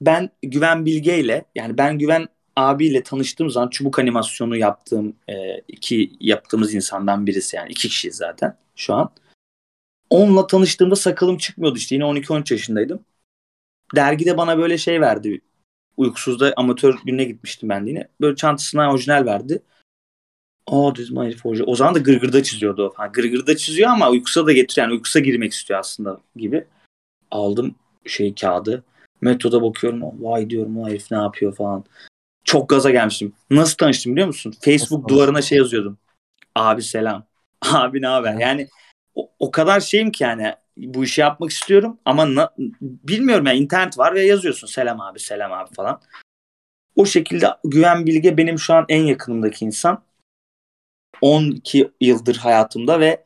ben 0.01 0.31
Güven 0.43 0.87
Bilge 0.87 1.19
ile 1.19 1.45
yani 1.55 1.79
ben 1.79 1.99
Güven 1.99 2.29
abiyle 2.57 3.03
tanıştığım 3.03 3.51
zaman 3.51 3.69
çubuk 3.69 3.99
animasyonu 3.99 4.57
yaptığım 4.57 5.17
e, 5.29 5.59
iki 5.69 6.13
yaptığımız 6.21 6.75
insandan 6.75 7.27
birisi 7.27 7.57
yani 7.57 7.71
iki 7.71 7.89
kişiyiz 7.89 8.17
zaten 8.17 8.57
şu 8.77 8.95
an. 8.95 9.11
Onunla 10.13 10.47
tanıştığımda 10.47 10.97
sakalım 10.97 11.39
çıkmıyordu 11.39 11.79
işte 11.79 11.95
yine 11.95 12.05
12-13 12.05 12.55
yaşındaydım. 12.55 13.05
Dergide 13.95 14.37
bana 14.37 14.59
böyle 14.59 14.79
şey 14.79 15.01
verdi. 15.01 15.41
Uykusuzda 15.97 16.53
amatör 16.57 16.99
gününe 17.05 17.25
gitmiştim 17.25 17.69
ben 17.69 17.87
de 17.87 17.91
yine. 17.91 18.09
Böyle 18.21 18.37
çantasına 18.37 18.93
orijinal 18.93 19.27
verdi. 19.27 19.63
Aa 20.67 20.95
dedim 20.97 21.17
herif 21.17 21.47
orijinal. 21.47 21.69
O 21.69 21.77
zaman 21.77 21.95
da 21.95 21.99
gırgırda 21.99 22.43
çiziyordu 22.43 22.87
o 22.87 22.93
falan. 22.93 23.13
Gırgırda 23.13 23.57
çiziyor 23.57 23.91
ama 23.91 24.11
uykusa 24.11 24.47
da 24.47 24.53
getiriyor. 24.53 24.87
Yani 24.87 24.95
uykusa 24.95 25.21
girmek 25.21 25.53
istiyor 25.53 25.81
aslında 25.81 26.21
gibi. 26.37 26.65
Aldım 27.31 27.75
şey 28.07 28.35
kağıdı. 28.35 28.85
Metoda 29.21 29.63
bakıyorum. 29.63 30.25
Vay 30.25 30.51
diyorum 30.51 30.79
o 30.79 30.89
herif 30.89 31.11
ne 31.11 31.17
yapıyor 31.17 31.55
falan. 31.55 31.85
Çok 32.45 32.69
gaza 32.69 32.91
gelmiştim. 32.91 33.33
Nasıl 33.51 33.77
tanıştım 33.77 34.13
biliyor 34.13 34.27
musun? 34.27 34.55
Facebook 34.61 35.09
duvarına 35.09 35.43
şey 35.43 35.59
yazıyordum. 35.59 35.99
Abi 36.55 36.83
selam. 36.83 37.27
Abi 37.73 38.03
ne 38.03 38.07
haber? 38.07 38.33
Ya. 38.33 38.41
Yani 38.41 38.69
o, 39.15 39.31
o 39.39 39.51
kadar 39.51 39.81
şeyim 39.81 40.11
ki 40.11 40.25
yani 40.25 40.55
bu 40.77 41.05
işi 41.05 41.21
yapmak 41.21 41.51
istiyorum 41.51 41.99
ama 42.05 42.35
na- 42.35 42.55
bilmiyorum 42.81 43.47
yani 43.47 43.59
internet 43.59 43.99
var 43.99 44.15
ve 44.15 44.23
yazıyorsun 44.23 44.67
selam 44.67 45.01
abi 45.01 45.21
selam 45.21 45.53
abi 45.53 45.75
falan. 45.75 46.01
O 46.97 47.07
şekilde 47.07 47.47
Güven 47.65 48.07
Bilge 48.07 48.37
benim 48.37 48.59
şu 48.59 48.75
an 48.75 48.85
en 48.89 49.03
yakınımdaki 49.03 49.65
insan. 49.65 50.03
12 51.21 51.91
yıldır 52.01 52.37
hayatımda 52.37 53.01
ve 53.01 53.25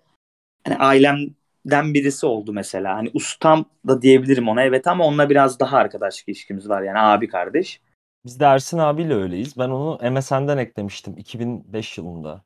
hani 0.65 0.77
ailemden 0.77 1.95
birisi 1.95 2.27
oldu 2.27 2.53
mesela. 2.53 2.97
Hani 2.97 3.11
ustam 3.15 3.65
da 3.89 4.03
diyebilirim 4.03 4.49
ona 4.49 4.63
evet 4.63 4.87
ama 4.87 5.07
onunla 5.07 5.31
biraz 5.31 5.61
daha 5.61 5.77
arkadaşlık 5.77 6.29
ilişkimiz 6.29 6.69
var 6.69 6.83
yani 6.83 6.99
abi 6.99 7.29
kardeş. 7.29 7.81
Biz 8.25 8.41
de 8.41 8.45
Ersin 8.45 8.79
abiyle 8.79 9.15
öyleyiz. 9.15 9.59
Ben 9.59 9.69
onu 9.69 10.11
MSN'den 10.11 10.59
eklemiştim 10.59 11.17
2005 11.17 11.99
yılında. 11.99 12.45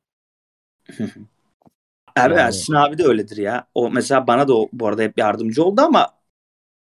Evet 2.17 2.39
Yani- 2.39 2.41
Ersin 2.41 2.75
abi 2.75 2.99
de 2.99 3.05
öyledir 3.05 3.37
ya. 3.37 3.67
O 3.75 3.91
mesela 3.91 4.27
bana 4.27 4.49
da 4.49 4.57
o, 4.57 4.69
bu 4.73 4.87
arada 4.89 5.03
hep 5.03 5.19
yardımcı 5.19 5.65
oldu 5.65 5.81
ama 5.81 6.11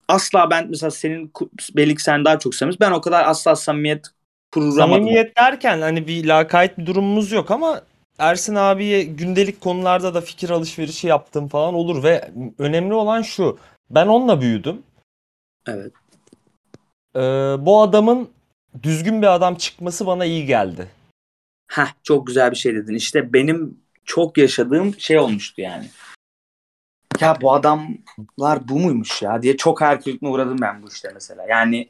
asla 0.07 0.49
ben 0.49 0.69
mesela 0.69 0.91
senin 0.91 1.31
belli 1.75 1.95
ki 1.95 2.03
sen 2.03 2.25
daha 2.25 2.39
çok 2.39 2.55
samimiz. 2.55 2.79
Ben 2.79 2.91
o 2.91 3.01
kadar 3.01 3.25
asla 3.27 3.55
samimiyet 3.55 4.05
kuramadım. 4.53 4.77
Samimiyet 4.77 5.37
derken 5.37 5.81
hani 5.81 6.07
bir 6.07 6.25
lakayt 6.25 6.77
bir 6.77 6.85
durumumuz 6.85 7.31
yok 7.31 7.51
ama 7.51 7.81
Ersin 8.19 8.55
abiye 8.55 9.03
gündelik 9.03 9.61
konularda 9.61 10.13
da 10.13 10.21
fikir 10.21 10.49
alışverişi 10.49 11.07
yaptığım 11.07 11.47
falan 11.47 11.73
olur 11.73 12.03
ve 12.03 12.31
önemli 12.57 12.93
olan 12.93 13.21
şu. 13.21 13.59
Ben 13.89 14.07
onunla 14.07 14.41
büyüdüm. 14.41 14.83
Evet. 15.67 15.93
Ee, 17.15 17.19
bu 17.59 17.81
adamın 17.81 18.29
düzgün 18.83 19.21
bir 19.21 19.27
adam 19.27 19.55
çıkması 19.55 20.05
bana 20.05 20.25
iyi 20.25 20.45
geldi. 20.45 20.87
Heh, 21.67 21.87
çok 22.03 22.27
güzel 22.27 22.51
bir 22.51 22.55
şey 22.55 22.75
dedin. 22.75 22.95
İşte 22.95 23.33
benim 23.33 23.77
çok 24.05 24.37
yaşadığım 24.37 24.99
şey 24.99 25.19
olmuştu 25.19 25.61
yani. 25.61 25.85
Ya 27.21 27.37
bu 27.41 27.53
adamlar 27.53 28.67
bu 28.67 28.79
muymuş 28.79 29.21
ya 29.21 29.41
diye 29.41 29.57
çok 29.57 29.81
hayal 29.81 29.97
kırıklığına 30.01 30.31
uğradım 30.31 30.57
ben 30.61 30.83
bu 30.83 30.87
işte 30.87 31.11
mesela. 31.13 31.45
Yani 31.49 31.89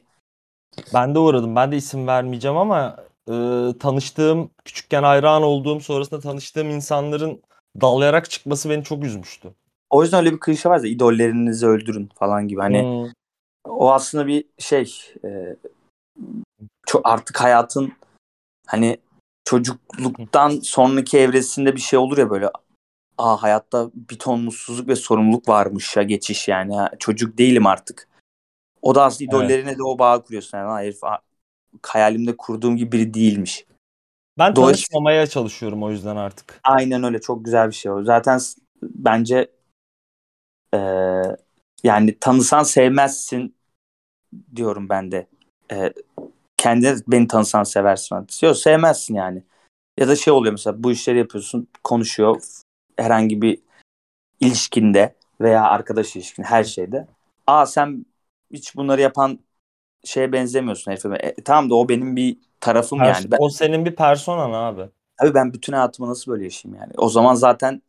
Ben 0.94 1.14
de 1.14 1.18
uğradım. 1.18 1.56
Ben 1.56 1.72
de 1.72 1.76
isim 1.76 2.06
vermeyeceğim 2.06 2.56
ama 2.56 2.96
e, 3.28 3.32
tanıştığım, 3.80 4.50
küçükken 4.64 5.02
hayran 5.02 5.42
olduğum, 5.42 5.80
sonrasında 5.80 6.20
tanıştığım 6.20 6.70
insanların 6.70 7.42
dalayarak 7.80 8.30
çıkması 8.30 8.70
beni 8.70 8.84
çok 8.84 9.04
üzmüştü. 9.04 9.54
o 9.90 10.02
yüzden 10.02 10.20
öyle 10.20 10.32
bir 10.34 10.40
klişe 10.40 10.68
var 10.68 10.80
ya 10.80 10.90
idollerinizi 10.90 11.66
öldürün 11.66 12.10
falan 12.18 12.48
gibi. 12.48 12.60
Hani 12.60 12.82
Hmm. 12.82 13.12
o 13.64 13.92
aslında 13.92 14.26
bir 14.26 14.44
şey 14.58 14.94
e, 15.24 15.56
çok 16.86 17.08
artık 17.08 17.40
hayatın 17.40 17.92
hani 18.66 18.98
çocukluktan 19.44 20.50
sonraki 20.62 21.18
evresinde 21.18 21.76
bir 21.76 21.80
şey 21.80 21.98
olur 21.98 22.18
ya 22.18 22.30
böyle 22.30 22.50
aa 23.18 23.42
hayatta 23.42 23.90
bir 23.94 24.18
ton 24.18 24.40
mutsuzluk 24.40 24.88
ve 24.88 24.96
sorumluluk 24.96 25.48
varmış 25.48 25.96
ya 25.96 26.02
geçiş 26.02 26.48
yani 26.48 26.74
Ha, 26.76 26.90
çocuk 26.98 27.38
değilim 27.38 27.66
artık. 27.66 28.08
O 28.82 28.94
da 28.94 29.04
aslında 29.04 29.36
Evet. 29.36 29.44
idollerine 29.50 29.78
de 29.78 29.82
o 29.82 29.98
bağı 29.98 30.24
kuruyorsun 30.24 30.58
yani 30.58 30.68
"Ha, 30.68 30.80
herif 30.80 31.02
ha- 31.02 31.20
hayalimde 31.86 32.36
kurduğum 32.36 32.76
gibi 32.76 32.92
biri 32.92 33.14
değilmiş. 33.14 33.66
Ben 34.38 34.54
tanışmamaya 34.54 35.26
çalışıyorum 35.26 35.82
o 35.82 35.90
yüzden 35.90 36.16
artık. 36.16 36.60
Aynen 36.64 37.02
öyle 37.04 37.20
çok 37.20 37.44
güzel 37.44 37.68
bir 37.68 37.74
şey 37.74 37.92
o. 37.92 38.04
Zaten 38.04 38.40
bence 38.82 39.50
eee, 40.74 41.36
yani 41.84 42.18
tanısan 42.20 42.62
sevmezsin 42.62 43.54
diyorum 44.56 44.88
ben 44.88 45.12
de. 45.12 45.26
Eee 45.72 45.92
kendine 46.60 46.96
beni 47.08 47.28
tanısan 47.28 47.62
seversin. 47.62 48.26
Yok 48.42 48.56
sevmezsin 48.56 49.14
yani. 49.14 49.42
Ya 49.98 50.08
da 50.08 50.16
şey 50.16 50.32
oluyor 50.32 50.52
mesela 50.52 50.82
bu 50.82 50.92
işleri 50.92 51.18
yapıyorsun 51.18 51.68
konuşuyor 51.84 52.42
herhangi 52.96 53.42
bir 53.42 53.58
ilişkinde 54.40 55.14
veya 55.40 55.62
arkadaş 55.62 56.16
ilişkinde 56.16 56.46
her 56.46 56.64
şeyde. 56.64 57.06
Aa 57.46 57.66
sen 57.66 58.06
hiç 58.52 58.76
bunları 58.76 59.00
yapan 59.00 59.38
şeye 60.04 60.32
benzemiyorsun 60.32 60.92
herife. 60.92 61.08
E, 61.08 61.34
tamam 61.44 61.70
da 61.70 61.74
o 61.74 61.88
benim 61.88 62.16
bir 62.16 62.38
tarafım 62.60 62.98
Pers- 62.98 63.06
yani. 63.06 63.30
Ben, 63.30 63.36
O 63.40 63.48
senin 63.48 63.84
bir 63.84 63.96
personan 63.96 64.52
abi. 64.52 64.90
Abi 65.20 65.34
ben 65.34 65.52
bütün 65.52 65.72
hayatımı 65.72 66.10
nasıl 66.10 66.32
böyle 66.32 66.44
yaşayayım 66.44 66.82
yani? 66.82 66.92
O 66.96 67.08
zaman 67.08 67.34
zaten 67.34 67.82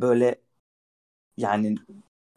böyle 0.00 0.34
yani 1.36 1.76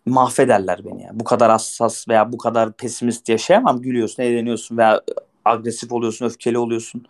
mahvederler 0.10 0.86
beni 0.86 1.04
ya. 1.04 1.10
Bu 1.14 1.24
kadar 1.24 1.52
hassas 1.52 2.08
veya 2.08 2.32
bu 2.32 2.38
kadar 2.38 2.74
pesimist 2.74 3.30
yaşayamam. 3.30 3.82
Gülüyorsun, 3.82 4.24
eğleniyorsun 4.24 4.78
veya 4.78 5.02
agresif 5.46 5.92
oluyorsun, 5.92 6.26
öfkeli 6.26 6.58
oluyorsun. 6.58 7.06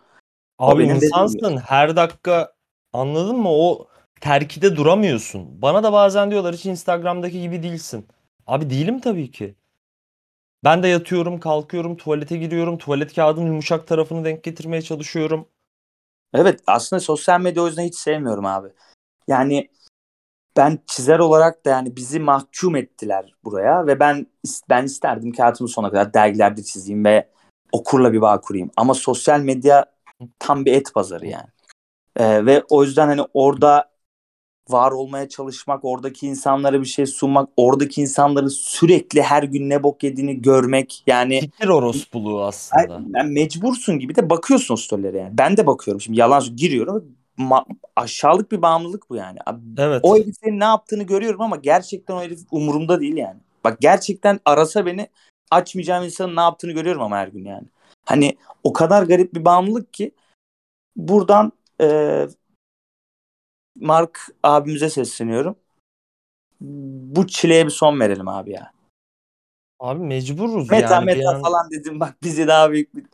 Abi 0.58 0.84
insansın 0.84 1.56
her 1.56 1.96
dakika 1.96 2.52
anladın 2.92 3.36
mı? 3.36 3.48
O 3.48 3.86
terkide 4.20 4.76
duramıyorsun. 4.76 5.62
Bana 5.62 5.82
da 5.82 5.92
bazen 5.92 6.30
diyorlar 6.30 6.54
hiç 6.54 6.66
Instagram'daki 6.66 7.40
gibi 7.40 7.62
değilsin. 7.62 8.06
Abi 8.46 8.70
değilim 8.70 9.00
tabii 9.00 9.30
ki. 9.30 9.54
Ben 10.64 10.82
de 10.82 10.88
yatıyorum, 10.88 11.40
kalkıyorum, 11.40 11.96
tuvalete 11.96 12.36
giriyorum. 12.36 12.78
Tuvalet 12.78 13.14
kağıdının 13.14 13.46
yumuşak 13.46 13.86
tarafını 13.86 14.24
denk 14.24 14.44
getirmeye 14.44 14.82
çalışıyorum. 14.82 15.48
Evet 16.34 16.60
aslında 16.66 17.00
sosyal 17.00 17.40
medya 17.40 17.62
o 17.62 17.66
yüzden 17.66 17.84
hiç 17.84 17.94
sevmiyorum 17.94 18.46
abi. 18.46 18.68
Yani 19.28 19.70
ben 20.60 20.78
çizer 20.86 21.18
olarak 21.18 21.64
da 21.64 21.70
yani 21.70 21.96
bizi 21.96 22.20
mahkum 22.20 22.76
ettiler 22.76 23.34
buraya 23.44 23.86
ve 23.86 24.00
ben 24.00 24.26
ben 24.70 24.84
isterdim 24.84 25.32
ki 25.32 25.42
hayatımın 25.42 25.70
sonuna 25.70 25.90
kadar 25.90 26.14
dergilerde 26.14 26.62
çizeyim 26.62 27.04
ve 27.04 27.28
okurla 27.72 28.12
bir 28.12 28.20
bağ 28.20 28.40
kurayım. 28.40 28.70
Ama 28.76 28.94
sosyal 28.94 29.40
medya 29.40 29.84
tam 30.38 30.64
bir 30.64 30.72
et 30.72 30.94
pazarı 30.94 31.26
yani. 31.26 31.48
Ee, 32.16 32.46
ve 32.46 32.64
o 32.68 32.84
yüzden 32.84 33.06
hani 33.06 33.22
orada 33.34 33.90
var 34.68 34.92
olmaya 34.92 35.28
çalışmak, 35.28 35.84
oradaki 35.84 36.26
insanlara 36.26 36.80
bir 36.80 36.86
şey 36.86 37.06
sunmak, 37.06 37.48
oradaki 37.56 38.00
insanların 38.00 38.48
sürekli 38.48 39.22
her 39.22 39.42
gün 39.42 39.70
ne 39.70 39.82
bok 39.82 40.02
yediğini 40.02 40.42
görmek 40.42 41.04
yani 41.06 41.40
Fikir 41.40 41.68
orospuluğu 41.68 42.44
aslında. 42.44 43.02
yani 43.14 43.32
mecbursun 43.32 43.98
gibi 43.98 44.16
de 44.16 44.30
bakıyorsun 44.30 44.74
o 44.74 44.76
storylere 44.76 45.18
yani. 45.18 45.38
Ben 45.38 45.56
de 45.56 45.66
bakıyorum 45.66 46.00
şimdi 46.00 46.20
yalan 46.20 46.42
giriyorum. 46.56 47.19
Ma- 47.40 47.66
aşağılık 47.96 48.52
bir 48.52 48.62
bağımlılık 48.62 49.10
bu 49.10 49.16
yani. 49.16 49.38
Abi, 49.46 49.60
Evet. 49.78 50.00
O 50.02 50.16
herifin 50.16 50.60
ne 50.60 50.64
yaptığını 50.64 51.02
görüyorum 51.02 51.40
ama 51.40 51.56
gerçekten 51.56 52.14
o 52.14 52.20
herif 52.22 52.40
umurumda 52.50 53.00
değil 53.00 53.16
yani. 53.16 53.40
Bak 53.64 53.80
gerçekten 53.80 54.40
arasa 54.44 54.86
beni 54.86 55.08
açmayacağım 55.50 56.04
insanın 56.04 56.36
ne 56.36 56.40
yaptığını 56.40 56.72
görüyorum 56.72 57.02
ama 57.02 57.16
her 57.16 57.28
gün 57.28 57.44
yani. 57.44 57.66
Hani 58.06 58.36
o 58.64 58.72
kadar 58.72 59.02
garip 59.02 59.34
bir 59.34 59.44
bağımlılık 59.44 59.92
ki 59.92 60.14
buradan 60.96 61.52
e, 61.80 62.28
Mark 63.76 64.20
abimize 64.42 64.90
sesleniyorum. 64.90 65.56
Bu 66.60 67.26
çileye 67.26 67.66
bir 67.66 67.70
son 67.70 68.00
verelim 68.00 68.28
abi 68.28 68.50
ya. 68.50 68.72
Abi 69.80 70.00
mecburuz 70.00 70.70
Meta 70.70 70.94
yani. 70.94 71.04
meta 71.04 71.30
an- 71.30 71.42
falan 71.42 71.70
dedim 71.70 72.00
bak 72.00 72.16
bizi 72.22 72.46
daha 72.48 72.70
büyük 72.72 72.96
bir 72.96 73.04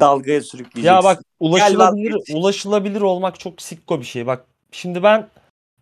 dalgaya 0.00 0.40
sürükleyeceksin. 0.40 0.96
Ya 0.96 1.04
bak 1.04 1.22
ulaşılabilir 1.40 2.34
ulaşılabilir 2.34 3.00
olmak 3.00 3.40
çok 3.40 3.62
sikko 3.62 4.00
bir 4.00 4.04
şey. 4.04 4.26
Bak 4.26 4.46
şimdi 4.72 5.02
ben 5.02 5.28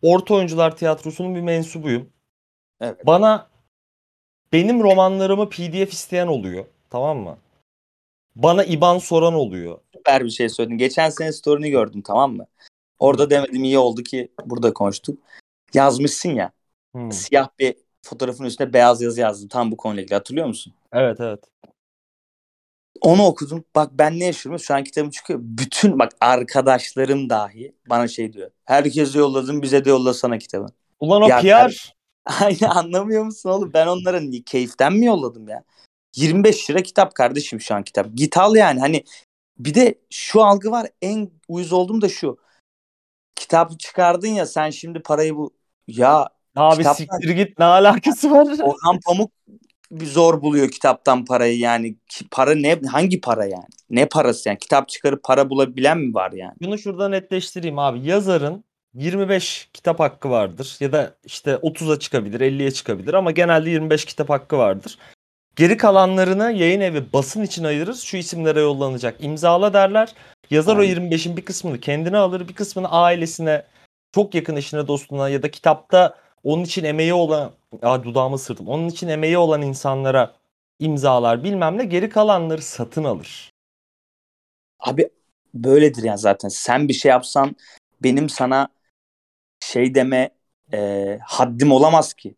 Orta 0.03 0.35
Oyuncular 0.35 0.77
Tiyatrosu'nun 0.77 1.35
bir 1.35 1.41
mensubuyum. 1.41 2.11
Evet. 2.81 3.07
Bana 3.07 3.49
benim 4.53 4.83
romanlarımı 4.83 5.49
PDF 5.49 5.93
isteyen 5.93 6.27
oluyor. 6.27 6.65
Tamam 6.91 7.19
mı? 7.19 7.39
Bana 8.37 8.65
IBAN 8.65 8.99
soran 8.99 9.35
oluyor. 9.35 9.79
süper 9.97 10.25
bir 10.25 10.31
şey 10.31 10.49
söyledin. 10.49 10.79
Geçen 10.79 11.11
sene 11.11 11.33
story'ni 11.33 11.71
gördüm 11.71 12.03
tamam 12.03 12.37
mı? 12.37 12.47
Orada 12.99 13.31
demedim 13.31 13.65
iyi 13.65 13.79
oldu 13.79 14.03
ki 14.03 14.29
burada 14.45 14.73
konuştuk. 14.73 15.19
Yazmışsın 15.75 16.31
ya. 16.31 16.53
Hımm. 16.97 17.13
Siyah 17.13 17.49
bir 17.59 17.77
fotoğrafın 18.03 18.45
üstüne 18.45 18.73
beyaz 18.73 19.03
yazı 19.03 19.21
yazdım. 19.21 19.49
Tam 19.49 19.71
bu 19.71 19.77
konuyla 19.77 20.03
ilgili 20.03 20.15
hatırlıyor 20.15 20.47
musun? 20.47 20.75
Evet, 20.93 21.21
evet. 21.21 21.45
Onu 23.01 23.27
okudum. 23.27 23.65
Bak 23.75 23.91
ben 23.93 24.19
ne 24.19 24.25
yaşıyorum? 24.25 24.61
Şu 24.61 24.75
an 24.75 24.85
kitabım 24.85 25.11
çıkıyor. 25.11 25.39
Bütün 25.43 25.99
bak 25.99 26.13
arkadaşlarım 26.21 27.31
dahi 27.31 27.73
bana 27.91 28.09
şey 28.09 28.33
diyor. 28.33 28.51
Herkese 28.65 29.19
yolladım 29.19 29.63
bize 29.63 29.85
de 29.85 29.91
yollasana 29.91 30.39
kitabı. 30.39 30.67
Ulan 31.01 31.23
o 31.23 31.29
Ya 31.29 31.41
PR. 31.41 31.95
Aynen 32.41 32.69
anlamıyor 32.69 33.25
musun 33.25 33.51
oğlum? 33.51 33.71
Ben 33.75 33.87
onlara 33.87 34.21
ni- 34.21 34.45
keyiften 34.45 34.93
mi 34.93 35.07
yolladım 35.07 35.49
ya? 35.49 35.65
25 36.17 36.71
lira 36.71 36.83
kitap 36.83 37.15
kardeşim 37.15 37.61
şu 37.61 37.75
an 37.75 37.83
kitap. 37.83 38.07
Git 38.15 38.37
al 38.37 38.57
yani 38.57 38.81
hani 38.81 39.05
bir 39.59 39.75
de 39.75 39.95
şu 40.11 40.45
algı 40.45 40.71
var 40.71 40.87
en 41.03 41.31
uyuz 41.49 41.73
olduğum 41.73 42.01
da 42.01 42.09
şu. 42.09 42.39
Kitap 43.37 43.81
çıkardın 43.81 44.29
ya 44.29 44.47
sen 44.47 44.71
şimdi 44.71 45.01
parayı 45.01 45.37
bu 45.37 45.51
ya 45.89 46.29
Abi 46.57 46.83
Kitaplar- 46.83 46.95
siktir 46.95 47.31
git 47.31 47.59
ne 47.59 47.65
alakası 47.65 48.31
var? 48.31 48.47
Orhan 48.63 49.01
Pamuk 49.07 49.33
zor 50.03 50.43
buluyor 50.43 50.69
kitaptan 50.69 51.25
parayı 51.25 51.59
yani 51.59 51.97
para 52.31 52.55
ne 52.55 52.81
hangi 52.93 53.21
para 53.21 53.45
yani 53.45 53.65
ne 53.91 54.07
parası 54.07 54.49
yani 54.49 54.59
kitap 54.59 54.89
çıkarıp 54.89 55.23
para 55.23 55.51
bulabilen 55.51 55.99
mi 55.99 56.15
var 56.15 56.33
yani 56.33 56.55
Bunu 56.63 56.79
şurada 56.79 57.09
netleştireyim 57.09 57.79
abi. 57.79 58.07
Yazarın 58.07 58.65
25 58.95 59.71
kitap 59.73 60.01
hakkı 60.01 60.31
vardır 60.31 60.77
ya 60.81 60.93
da 60.93 61.15
işte 61.25 61.53
30'a 61.53 61.99
çıkabilir, 61.99 62.41
50'ye 62.41 62.71
çıkabilir 62.71 63.15
ama 63.15 63.31
genelde 63.31 63.71
25 63.71 64.05
kitap 64.05 64.31
hakkı 64.31 64.59
vardır. 64.59 64.99
Geri 65.57 65.77
kalanlarını 65.77 66.53
yayın 66.53 66.81
evi 66.81 67.13
basın 67.13 67.43
için 67.43 67.65
ayırır. 67.65 67.95
Şu 67.95 68.17
isimlere 68.17 68.61
yollanacak. 68.61 69.17
İmzala 69.21 69.73
derler. 69.73 70.15
Yazar 70.51 70.77
o 70.77 70.81
Aynen. 70.81 71.11
25'in 71.11 71.37
bir 71.37 71.45
kısmını 71.45 71.81
kendine 71.81 72.17
alır, 72.17 72.49
bir 72.49 72.55
kısmını 72.55 72.91
ailesine, 72.91 73.65
çok 74.15 74.35
yakın 74.35 74.57
eşine, 74.57 74.89
dostuna 74.89 75.29
ya 75.29 75.43
da 75.43 75.51
kitapta 75.51 76.15
onun 76.45 76.65
için 76.65 76.85
emeği 76.85 77.15
olan, 77.15 77.51
Aa, 77.83 78.05
dudağımı 78.05 78.35
ısırdım. 78.35 78.69
Onun 78.69 78.89
için 78.89 79.09
emeği 79.09 79.39
olan 79.39 79.63
insanlara 79.63 80.35
imzalar 80.79 81.45
bilmem 81.45 81.79
ne. 81.79 81.85
Geri 81.85 82.09
kalanları 82.09 82.63
satın 82.63 83.05
alır. 83.05 83.51
abi 84.81 85.09
böyledir 85.55 86.03
yani 86.03 86.19
zaten 86.19 86.49
sen 86.49 86.89
bir 86.89 86.93
şey 86.93 87.11
yapsan 87.11 87.57
benim 88.03 88.29
sana 88.29 88.69
şey 89.61 89.95
deme 89.95 90.31
e, 90.75 91.19
haddim 91.25 91.73
olamaz 91.73 92.15
ki 92.15 92.35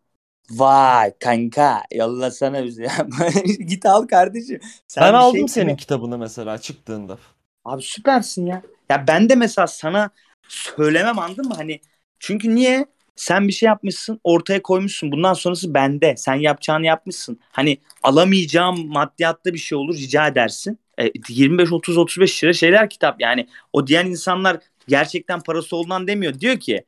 vay 0.50 1.12
kanka 1.18 1.82
yollasana 1.94 2.64
bize 2.64 2.88
git 3.68 3.86
al 3.86 4.06
kardeşim 4.06 4.60
Sen 4.88 5.02
ben 5.02 5.14
aldım 5.14 5.32
şey 5.32 5.48
senin 5.48 5.76
kitabını 5.76 6.18
mesela 6.18 6.58
çıktığında. 6.58 7.18
Abi 7.64 7.82
süpersin 7.82 8.46
ya. 8.46 8.62
Ya 8.90 9.04
ben 9.08 9.28
de 9.28 9.34
mesela 9.34 9.66
sana 9.66 10.10
söylemem 10.48 11.18
anladın 11.18 11.48
mı? 11.48 11.54
Hani 11.54 11.80
çünkü 12.18 12.54
niye? 12.54 12.86
Sen 13.16 13.48
bir 13.48 13.52
şey 13.52 13.66
yapmışsın, 13.66 14.20
ortaya 14.24 14.62
koymuşsun. 14.62 15.12
Bundan 15.12 15.34
sonrası 15.34 15.74
bende. 15.74 16.14
Sen 16.16 16.34
yapacağını 16.34 16.86
yapmışsın. 16.86 17.40
Hani 17.52 17.78
alamayacağım 18.02 18.88
maddiyatta 18.88 19.52
bir 19.52 19.58
şey 19.58 19.78
olur 19.78 19.94
rica 19.94 20.26
edersin. 20.26 20.78
E, 21.00 21.10
25 21.28 21.72
30 21.72 21.98
35 21.98 22.44
lira 22.44 22.52
şeyler 22.52 22.90
kitap. 22.90 23.20
Yani 23.20 23.46
o 23.72 23.86
diyen 23.86 24.06
insanlar 24.06 24.58
gerçekten 24.88 25.40
parası 25.40 25.76
olduğundan 25.76 26.06
demiyor. 26.06 26.40
Diyor 26.40 26.56
ki 26.60 26.84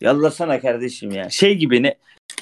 yallasana 0.00 0.60
kardeşim 0.60 1.10
ya. 1.10 1.30
Şey 1.30 1.54
gibi 1.54 1.82
ne 1.82 1.94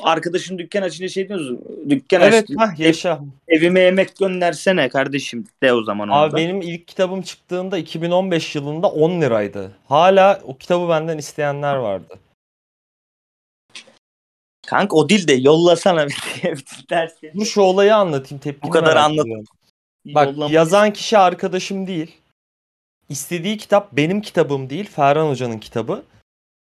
arkadaşın 0.02 0.58
dükkan 0.58 0.82
açınca 0.82 1.08
şey 1.08 1.28
diyoruz. 1.28 1.58
Dükkan 1.88 2.20
Evet, 2.20 2.42
açtı. 2.42 2.54
hah 2.58 2.78
yaşa. 2.78 3.20
Evime 3.48 3.80
yemek 3.80 4.16
göndersene 4.16 4.88
kardeşim 4.88 5.44
de 5.62 5.72
o 5.72 5.82
zaman 5.84 6.08
Abi 6.08 6.14
orada. 6.14 6.36
benim 6.36 6.62
ilk 6.62 6.88
kitabım 6.88 7.22
çıktığında 7.22 7.78
2015 7.78 8.54
yılında 8.54 8.86
10 8.88 9.20
liraydı. 9.20 9.72
Hala 9.88 10.40
o 10.44 10.56
kitabı 10.58 10.88
benden 10.88 11.18
isteyenler 11.18 11.74
vardı. 11.74 12.18
Kanka 14.66 14.96
o 14.96 15.08
değil 15.08 15.28
de 15.28 15.32
yollasana 15.32 16.06
diye 16.08 16.54
dersin. 16.90 17.30
Dur 17.34 17.46
şu 17.46 17.60
olayı 17.60 17.96
anlatayım 17.96 18.40
tepkini 18.40 18.68
Bu 18.68 18.72
kadar 18.72 18.96
anlat-. 18.96 19.26
Bak 20.06 20.26
Yollama- 20.28 20.52
yazan 20.52 20.92
kişi 20.92 21.18
arkadaşım 21.18 21.86
değil. 21.86 22.16
İstediği 23.08 23.56
kitap 23.58 23.92
benim 23.92 24.20
kitabım 24.20 24.70
değil 24.70 24.90
Ferhan 24.90 25.28
Hoca'nın 25.28 25.58
kitabı. 25.58 26.02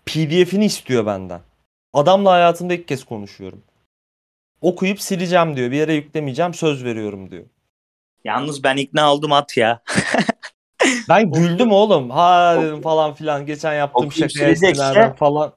PDF'ini 0.06 0.64
istiyor 0.64 1.06
benden. 1.06 1.40
Adamla 1.92 2.32
hayatımda 2.32 2.74
ilk 2.74 2.88
kez 2.88 3.04
konuşuyorum. 3.04 3.62
Okuyup 4.60 5.00
sileceğim 5.00 5.56
diyor. 5.56 5.70
Bir 5.70 5.76
yere 5.76 5.94
yüklemeyeceğim 5.94 6.54
söz 6.54 6.84
veriyorum 6.84 7.30
diyor. 7.30 7.44
Yalnız 8.24 8.64
ben 8.64 8.76
ikna 8.76 9.12
oldum 9.12 9.32
at 9.32 9.56
ya. 9.56 9.82
Ben 11.08 11.32
güldüm 11.32 11.72
oğlum. 11.72 12.10
Ha 12.10 12.56
dedim 12.62 12.82
falan 12.82 13.14
filan. 13.14 13.46
Geçen 13.46 13.74
yaptığım 13.74 14.06
Okuyup 14.06 14.30
şaka 14.30 14.44
silecekse- 14.44 14.66
eskilerden 14.70 15.14
falan. 15.14 15.52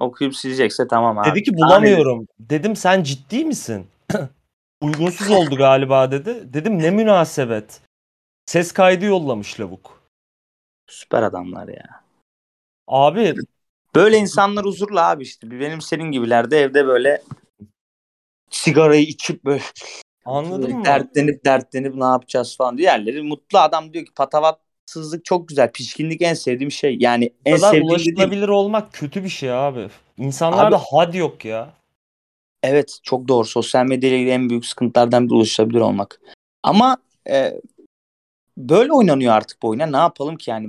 Okuyup 0.00 0.36
silecekse 0.36 0.88
tamam 0.88 1.18
abi. 1.18 1.30
Dedi 1.30 1.42
ki 1.42 1.56
bulamıyorum. 1.56 2.26
Dedim 2.40 2.76
sen 2.76 3.02
ciddi 3.02 3.44
misin? 3.44 3.86
Uygunsuz 4.80 5.30
oldu 5.30 5.56
galiba 5.56 6.10
dedi. 6.10 6.52
Dedim 6.54 6.78
ne 6.78 6.90
münasebet. 6.90 7.80
Ses 8.46 8.72
kaydı 8.72 9.04
yollamış 9.04 9.60
lavuk. 9.60 10.02
Süper 10.86 11.22
adamlar 11.22 11.68
ya. 11.68 12.04
Abi 12.88 13.34
Böyle 13.94 14.18
insanlar 14.18 14.64
huzurlu 14.64 15.00
abi 15.00 15.22
işte. 15.22 15.50
Benim 15.50 15.80
senin 15.80 16.12
gibiler 16.12 16.50
de 16.50 16.58
evde 16.58 16.86
böyle 16.86 17.22
sigarayı 18.50 19.02
içip 19.02 19.44
böyle 19.44 19.62
anladın 20.24 20.78
mı? 20.78 20.84
dertlenip 20.84 21.44
dertlenip 21.44 21.94
ne 21.94 22.04
yapacağız 22.04 22.56
falan. 22.56 22.78
Diğerleri 22.78 23.22
mutlu 23.22 23.58
adam 23.58 23.92
diyor 23.92 24.04
ki 24.04 24.14
patavatsızlık 24.86 25.24
çok 25.24 25.48
güzel. 25.48 25.72
Pişkinlik 25.72 26.22
en 26.22 26.34
sevdiğim 26.34 26.70
şey. 26.70 26.96
Yani 27.00 27.32
en 27.44 27.56
kadar 27.56 27.70
sevdiğim 27.70 27.88
dediğim. 27.88 28.16
ulaşılabilir 28.16 28.48
olmak 28.48 28.92
kötü 28.92 29.24
bir 29.24 29.28
şey 29.28 29.52
abi. 29.52 29.88
İnsanlarda 30.18 30.78
had 30.78 31.14
yok 31.14 31.44
ya. 31.44 31.72
Evet 32.62 32.98
çok 33.02 33.28
doğru. 33.28 33.44
Sosyal 33.44 33.84
medya 33.84 34.10
ile 34.10 34.16
ilgili 34.16 34.30
en 34.30 34.50
büyük 34.50 34.66
sıkıntılardan 34.66 35.26
biri 35.26 35.34
ulaşılabilir 35.34 35.80
olmak. 35.80 36.20
Ama 36.62 36.96
e, 37.30 37.60
böyle 38.56 38.92
oynanıyor 38.92 39.32
artık 39.32 39.62
bu 39.62 39.68
oyuna. 39.68 39.86
Ne 39.86 39.96
yapalım 39.96 40.36
ki 40.36 40.50
yani? 40.50 40.68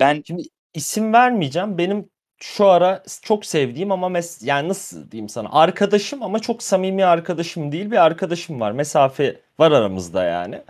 Ben 0.00 0.22
Şimdi 0.26 0.42
isim 0.74 1.12
vermeyeceğim. 1.12 1.78
Benim 1.78 2.08
şu 2.38 2.66
ara 2.66 3.02
çok 3.22 3.46
sevdiğim 3.46 3.92
ama 3.92 4.08
mes 4.08 4.42
yani 4.42 4.68
nasıl 4.68 5.10
diyeyim 5.10 5.28
sana 5.28 5.48
arkadaşım 5.52 6.22
ama 6.22 6.38
çok 6.38 6.62
samimi 6.62 7.04
arkadaşım 7.04 7.72
değil 7.72 7.90
bir 7.90 8.04
arkadaşım 8.04 8.60
var. 8.60 8.72
Mesafe 8.72 9.40
var 9.58 9.72
aramızda 9.72 10.24
yani. 10.24 10.62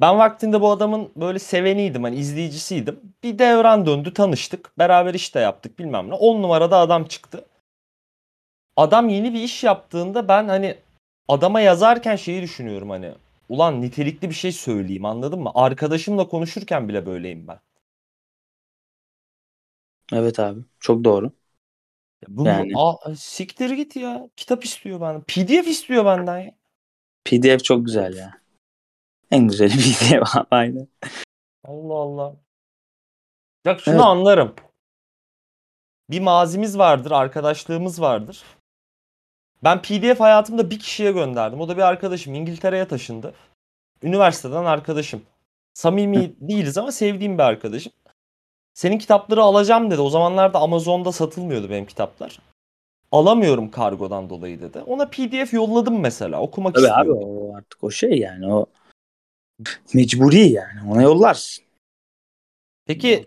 Ben 0.00 0.18
vaktinde 0.18 0.60
bu 0.60 0.70
adamın 0.70 1.10
böyle 1.16 1.38
seveniydim 1.38 2.02
hani 2.02 2.16
izleyicisiydim. 2.16 3.00
Bir 3.22 3.38
devran 3.38 3.86
döndü 3.86 4.14
tanıştık. 4.14 4.78
Beraber 4.78 5.14
iş 5.14 5.34
de 5.34 5.40
yaptık 5.40 5.78
bilmem 5.78 6.10
ne. 6.10 6.14
10 6.14 6.42
numarada 6.42 6.76
adam 6.76 7.04
çıktı. 7.04 7.44
Adam 8.76 9.08
yeni 9.08 9.34
bir 9.34 9.42
iş 9.42 9.64
yaptığında 9.64 10.28
ben 10.28 10.48
hani 10.48 10.76
adama 11.28 11.60
yazarken 11.60 12.16
şeyi 12.16 12.42
düşünüyorum 12.42 12.90
hani. 12.90 13.12
Ulan 13.48 13.82
nitelikli 13.82 14.28
bir 14.28 14.34
şey 14.34 14.52
söyleyeyim 14.52 15.04
anladın 15.04 15.40
mı? 15.40 15.50
Arkadaşımla 15.54 16.28
konuşurken 16.28 16.88
bile 16.88 17.06
böyleyim 17.06 17.48
ben. 17.48 17.58
evet 20.12 20.40
abi 20.40 20.60
çok 20.80 21.04
doğru. 21.04 21.32
Ya 22.22 22.28
Bu, 22.28 22.46
Yani. 22.46 22.72
Aa, 22.76 23.14
siktir 23.16 23.70
git 23.70 23.96
ya. 23.96 24.28
Kitap 24.36 24.64
istiyor 24.64 25.00
benden. 25.00 25.22
PDF 25.22 25.70
istiyor 25.70 26.04
benden 26.04 26.38
ya. 26.38 26.54
PDF 27.24 27.62
çok 27.64 27.86
güzel 27.86 28.16
ya. 28.16 28.40
En 29.30 29.48
güzeli 29.48 29.72
PDF 29.98 30.36
abi 30.36 30.46
aynen. 30.50 30.88
Allah 31.64 31.94
Allah. 31.94 32.36
Bak 33.66 33.80
şunu 33.80 33.94
Evet. 33.94 34.04
anlarım. 34.04 34.54
Bir 36.10 36.20
mazimiz 36.20 36.78
vardır, 36.78 37.10
arkadaşlığımız 37.10 38.00
vardır. 38.00 38.42
Ben 39.64 39.82
PDF 39.82 40.20
hayatımda 40.20 40.70
bir 40.70 40.78
kişiye 40.78 41.12
gönderdim. 41.12 41.60
O 41.60 41.68
da 41.68 41.76
bir 41.76 41.82
arkadaşım. 41.82 42.34
İngiltere'ye 42.34 42.88
taşındı. 42.88 43.34
Üniversiteden 44.02 44.64
arkadaşım. 44.64 45.22
Samimi 45.74 46.34
değiliz 46.40 46.78
ama 46.78 46.92
sevdiğim 46.92 47.38
bir 47.38 47.42
arkadaşım. 47.42 47.92
Senin 48.74 48.98
kitapları 48.98 49.42
alacağım 49.42 49.90
dedi. 49.90 50.00
O 50.00 50.10
zamanlarda 50.10 50.58
Amazon'da 50.58 51.12
satılmıyordu 51.12 51.70
benim 51.70 51.86
kitaplar. 51.86 52.38
Alamıyorum 53.12 53.70
kargodan 53.70 54.30
dolayı 54.30 54.60
dedi. 54.60 54.78
Ona 54.86 55.06
PDF 55.08 55.52
yolladım 55.52 56.00
mesela. 56.00 56.40
Okumak 56.40 56.74
Tabii 56.74 56.92
abi 56.92 57.08
istiyor. 57.10 57.22
o 57.22 57.56
artık 57.56 57.84
o 57.84 57.90
şey 57.90 58.18
yani 58.18 58.52
o 58.54 58.66
mecburi 59.94 60.48
yani 60.48 60.90
ona 60.90 61.02
yollarsın. 61.02 61.64
Peki 62.86 63.26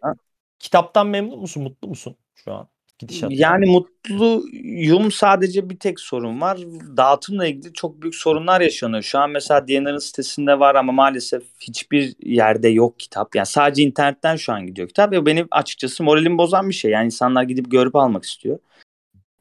kitaptan 0.60 1.08
memnun 1.08 1.40
musun? 1.40 1.64
Mutlu 1.64 1.88
musun 1.88 2.16
şu 2.36 2.54
an? 2.54 2.68
Gidişat. 3.00 3.32
Yani 3.34 3.66
mutluyum 3.66 5.12
sadece 5.12 5.70
bir 5.70 5.80
tek 5.80 6.00
sorun 6.00 6.42
var. 6.42 6.60
Dağıtımla 6.98 7.48
ilgili 7.48 7.74
çok 7.74 8.02
büyük 8.02 8.16
sorunlar 8.16 8.62
yaşanıyor. 8.62 9.04
Şu 9.04 9.20
an 9.20 9.30
mesela 9.30 9.68
DNR'ın 9.68 9.98
sitesinde 9.98 10.60
var 10.60 10.76
ama 10.76 10.92
maalesef 10.92 11.44
hiçbir 11.60 12.16
yerde 12.24 12.70
yok 12.70 13.00
kitap. 13.00 13.36
Yani 13.36 13.46
sadece 13.46 13.84
internetten 13.84 14.36
şu 14.36 14.54
an 14.54 14.68
gidiyor 14.68 14.88
kitap 14.88 15.12
ve 15.12 15.26
benim 15.26 15.48
açıkçası 15.52 16.04
moralimi 16.04 16.38
bozan 16.38 16.70
bir 16.70 16.74
şey. 16.74 16.92
Yani 16.92 17.06
insanlar 17.06 17.44
gidip 17.44 17.72
görüp 17.72 17.96
almak 17.96 18.24
istiyor. 18.24 18.60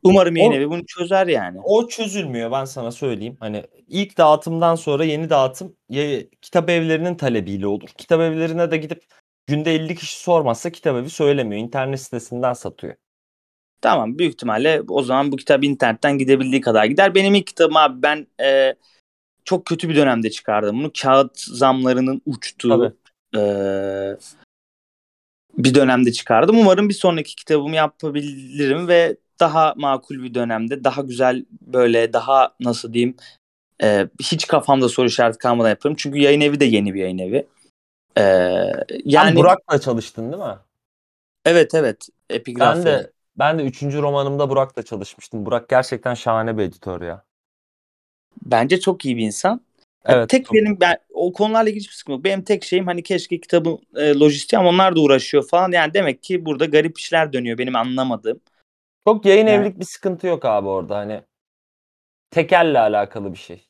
Umarım 0.03 0.37
yayın 0.37 0.53
O- 0.53 0.55
evi 0.55 0.71
bunu 0.71 0.87
çözer 0.87 1.27
yani. 1.27 1.59
O 1.65 1.89
çözülmüyor 1.89 2.53
ben 2.53 2.65
sana 2.65 2.91
söyleyeyim. 2.91 3.37
Hani 3.41 3.65
ilk 3.89 4.19
dağıtımdan 4.19 4.75
sonra 4.75 5.05
yeni 5.05 5.31
dağıtım 5.31 5.77
ya, 5.89 6.21
kitap 6.43 6.71
evlerinin 6.71 7.15
talebiyle 7.15 7.67
olur. 7.67 7.89
Kitap 7.99 8.21
evlerine 8.21 8.71
de 8.71 8.77
gidip 8.77 9.05
günde 9.47 9.75
50 9.75 9.95
kişi 9.95 10.21
sormazsa 10.21 10.71
kitap 10.71 10.97
evi 10.97 11.11
söylemiyor. 11.11 11.63
İnternet 11.63 12.01
sitesinden 12.01 12.53
satıyor. 12.53 12.95
Tamam 13.81 14.19
büyük 14.19 14.35
ihtimalle 14.35 14.83
o 14.89 15.03
zaman 15.03 15.33
bu 15.33 15.37
kitap 15.37 15.65
internetten 15.65 16.19
gidebildiği 16.19 16.61
kadar 16.61 16.85
gider. 16.85 17.15
Benim 17.15 17.35
ilk 17.35 17.47
kitabım 17.47 17.77
abi 17.77 18.03
ben 18.03 18.27
e, 18.43 18.75
çok 19.45 19.67
kötü 19.67 19.89
bir 19.89 19.97
dönemde 19.97 20.31
çıkardım 20.31 20.79
bunu. 20.81 20.91
Kağıt 21.03 21.41
zamlarının 21.41 22.23
uçtuğu 22.27 22.97
e, 23.37 23.41
bir 25.59 25.75
dönemde 25.75 26.13
çıkardım. 26.13 26.59
Umarım 26.59 26.89
bir 26.89 26.95
sonraki 26.95 27.37
kitabımı 27.37 27.77
yapabilirim 27.77 28.89
ve 28.89 29.17
daha 29.40 29.74
makul 29.76 30.22
bir 30.22 30.35
dönemde 30.35 30.85
daha 30.85 31.03
güzel 31.03 31.44
böyle 31.61 32.12
daha 32.12 32.55
nasıl 32.61 32.92
diyeyim 32.92 33.16
e, 33.83 34.09
hiç 34.22 34.46
kafamda 34.46 34.88
soru 34.88 35.07
işareti 35.07 35.38
kalmadan 35.38 35.68
yaparım. 35.68 35.96
Çünkü 35.98 36.18
yayın 36.18 36.40
evi 36.40 36.61
de 36.61 36.64
yeni 36.64 36.94
bir 36.94 37.00
yayın 37.00 37.18
evi. 37.18 37.46
E, 38.16 38.22
Yani 38.22 38.74
yani 39.05 39.37
Burak'la 39.37 39.81
çalıştın 39.81 40.33
değil 40.33 40.42
mi? 40.42 40.59
evet 41.44 41.74
evet 41.74 42.09
epigraf. 42.31 42.76
Ben 42.76 42.85
de 42.85 43.11
ben 43.37 43.59
de 43.59 43.62
3. 43.62 43.83
romanımda 43.83 44.50
Burak'la 44.50 44.83
çalışmıştım. 44.83 45.46
Burak 45.46 45.68
gerçekten 45.68 46.14
şahane 46.14 46.59
bir 46.59 46.62
editör 46.62 47.03
ya. 47.03 47.22
Bence 48.46 48.81
çok 48.81 49.05
iyi 49.05 49.16
bir 49.16 49.22
insan. 49.26 49.61
Evet. 50.05 50.29
tek 50.29 50.46
çok- 50.46 50.55
benim 50.55 50.81
ben 50.81 50.98
o 51.12 51.33
konularla 51.33 51.68
ilgili 51.70 51.81
hiçbir 51.83 51.94
sıkıntım 51.94 52.14
yok. 52.18 52.24
Benim 52.24 52.42
tek 52.42 52.64
şeyim 52.64 52.87
hani 52.87 53.03
keşke 53.03 53.40
kitabın 53.40 53.79
e, 53.96 54.14
lojistiği 54.14 54.61
ama 54.61 54.68
onlar 54.68 54.96
da 54.96 55.00
uğraşıyor 55.00 55.48
falan. 55.48 55.72
Yani 55.72 55.94
demek 55.94 56.22
ki 56.22 56.44
burada 56.44 56.64
garip 56.64 56.98
işler 56.98 57.33
dönüyor 57.33 57.59
benim 57.59 57.76
anlamadığım. 57.76 58.40
Çok 59.07 59.25
yayın 59.25 59.47
Yani- 59.47 59.51
evlilik 59.51 59.81
bir 59.81 59.85
sıkıntı 59.85 60.27
yok 60.27 60.45
abi 60.45 60.69
orada 60.69 60.97
hani. 60.97 61.23
Tekelle 62.31 62.79
alakalı 62.79 63.33
bir 63.33 63.39
şey. 63.39 63.67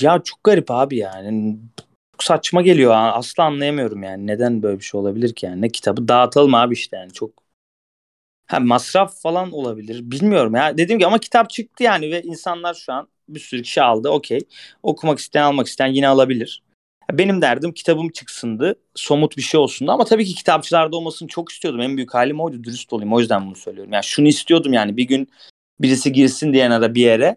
Ya 0.00 0.20
çok 0.24 0.44
garip 0.44 0.70
abi 0.70 0.96
yani. 0.96 1.58
Çok 2.12 2.22
saçma 2.24 2.62
geliyor. 2.62 2.92
Asla 2.96 3.44
anlayamıyorum 3.44 4.02
yani. 4.02 4.26
Neden 4.26 4.62
böyle 4.62 4.78
bir 4.78 4.84
şey 4.84 5.00
olabilir 5.00 5.34
ki 5.34 5.46
yani? 5.46 5.62
Ne 5.62 5.68
kitabı 5.68 6.08
dağıtalım 6.08 6.54
abi 6.54 6.74
işte 6.74 6.96
yani. 6.96 7.12
Çok 7.12 7.30
ha, 8.46 8.60
masraf 8.60 9.20
falan 9.22 9.52
olabilir. 9.52 10.10
Bilmiyorum 10.10 10.54
ya. 10.54 10.78
Dediğim 10.78 10.98
gibi 10.98 11.06
ama 11.06 11.18
kitap 11.18 11.50
çıktı 11.50 11.82
yani 11.84 12.10
ve 12.12 12.22
insanlar 12.22 12.74
şu 12.74 12.92
an 12.92 13.08
bir 13.28 13.40
sürü 13.40 13.62
kişi 13.62 13.82
aldı. 13.82 14.08
Okey. 14.10 14.40
Okumak 14.82 15.18
isteyen 15.18 15.44
almak 15.44 15.66
isteyen 15.66 15.88
yine 15.88 16.08
alabilir. 16.08 16.62
Benim 17.12 17.42
derdim 17.42 17.72
kitabım 17.72 18.08
çıksındı. 18.08 18.80
Somut 18.94 19.36
bir 19.36 19.42
şey 19.42 19.60
olsundu. 19.60 19.92
Ama 19.92 20.04
tabii 20.04 20.24
ki 20.24 20.34
kitapçılarda 20.34 20.96
olmasını 20.96 21.28
çok 21.28 21.52
istiyordum. 21.52 21.80
En 21.80 21.96
büyük 21.96 22.14
halim 22.14 22.40
oydu. 22.40 22.64
Dürüst 22.64 22.92
olayım. 22.92 23.12
O 23.12 23.20
yüzden 23.20 23.46
bunu 23.46 23.54
söylüyorum. 23.56 23.92
Yani 23.92 24.04
şunu 24.04 24.28
istiyordum 24.28 24.72
yani. 24.72 24.96
Bir 24.96 25.04
gün 25.04 25.28
birisi 25.80 26.12
girsin 26.12 26.52
diye 26.52 26.68
ara 26.68 26.94
bir 26.94 27.02
yere. 27.02 27.36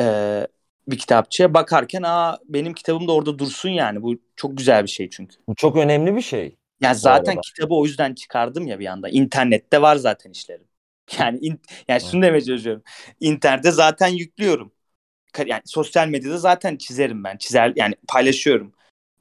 Ee, 0.00 0.46
bir 0.88 0.98
kitapçıya 0.98 1.54
bakarken 1.54 2.02
aa 2.02 2.38
benim 2.48 2.74
kitabım 2.74 3.08
da 3.08 3.12
orada 3.12 3.38
dursun 3.38 3.68
yani. 3.68 4.02
Bu 4.02 4.14
çok 4.36 4.58
güzel 4.58 4.82
bir 4.82 4.90
şey 4.90 5.10
çünkü. 5.10 5.36
Bu 5.48 5.54
çok 5.54 5.76
önemli 5.76 6.16
bir 6.16 6.20
şey. 6.22 6.56
Yani 6.80 6.94
zaten 6.96 7.32
arada. 7.32 7.40
kitabı 7.42 7.74
o 7.74 7.86
yüzden 7.86 8.14
çıkardım 8.14 8.66
ya 8.66 8.78
bir 8.78 8.86
anda. 8.86 9.08
İnternette 9.08 9.82
var 9.82 9.96
zaten 9.96 10.30
işlerim. 10.30 10.64
Yani 11.18 11.38
in- 11.38 11.60
yani 11.88 12.00
şunu 12.00 12.22
demeye 12.22 12.40
çalışıyorum. 12.40 12.82
İnternette 13.20 13.70
zaten 13.70 14.08
yüklüyorum. 14.08 14.72
Yani 15.46 15.62
sosyal 15.64 16.08
medyada 16.08 16.38
zaten 16.38 16.76
çizerim 16.76 17.24
ben. 17.24 17.36
Çizer 17.36 17.72
yani 17.76 17.94
paylaşıyorum. 18.08 18.72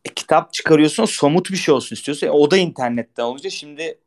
E, 0.06 0.14
kitap 0.14 0.54
çıkarıyorsun 0.54 1.06
somut 1.06 1.52
bir 1.52 1.58
şey 1.58 1.74
olsun 1.74 1.96
istiyorsun. 1.96 2.28
E, 2.28 2.32
o 2.32 2.52
da 2.52 2.58
internette 2.58 3.24
olunca 3.24 3.50
şimdi 3.50 3.98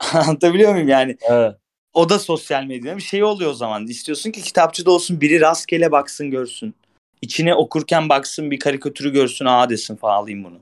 anlatabiliyor 0.12 0.72
muyum 0.72 0.88
yani? 0.88 1.16
Evet. 1.20 1.56
O 1.94 2.08
da 2.08 2.18
sosyal 2.18 2.64
medyada 2.64 2.96
bir 2.96 3.02
şey 3.02 3.24
oluyor 3.24 3.50
o 3.50 3.54
zaman. 3.54 3.86
İstiyorsun 3.86 4.30
ki 4.30 4.42
kitapçıda 4.42 4.90
olsun 4.90 5.20
biri 5.20 5.40
rastgele 5.40 5.92
baksın 5.92 6.30
görsün. 6.30 6.74
İçine 7.22 7.54
okurken 7.54 8.08
baksın 8.08 8.50
bir 8.50 8.58
karikatürü 8.58 9.12
görsün 9.12 9.44
aa 9.44 9.70
desin 9.70 9.96
falan 9.96 10.16
alayım 10.16 10.44
bunu. 10.44 10.58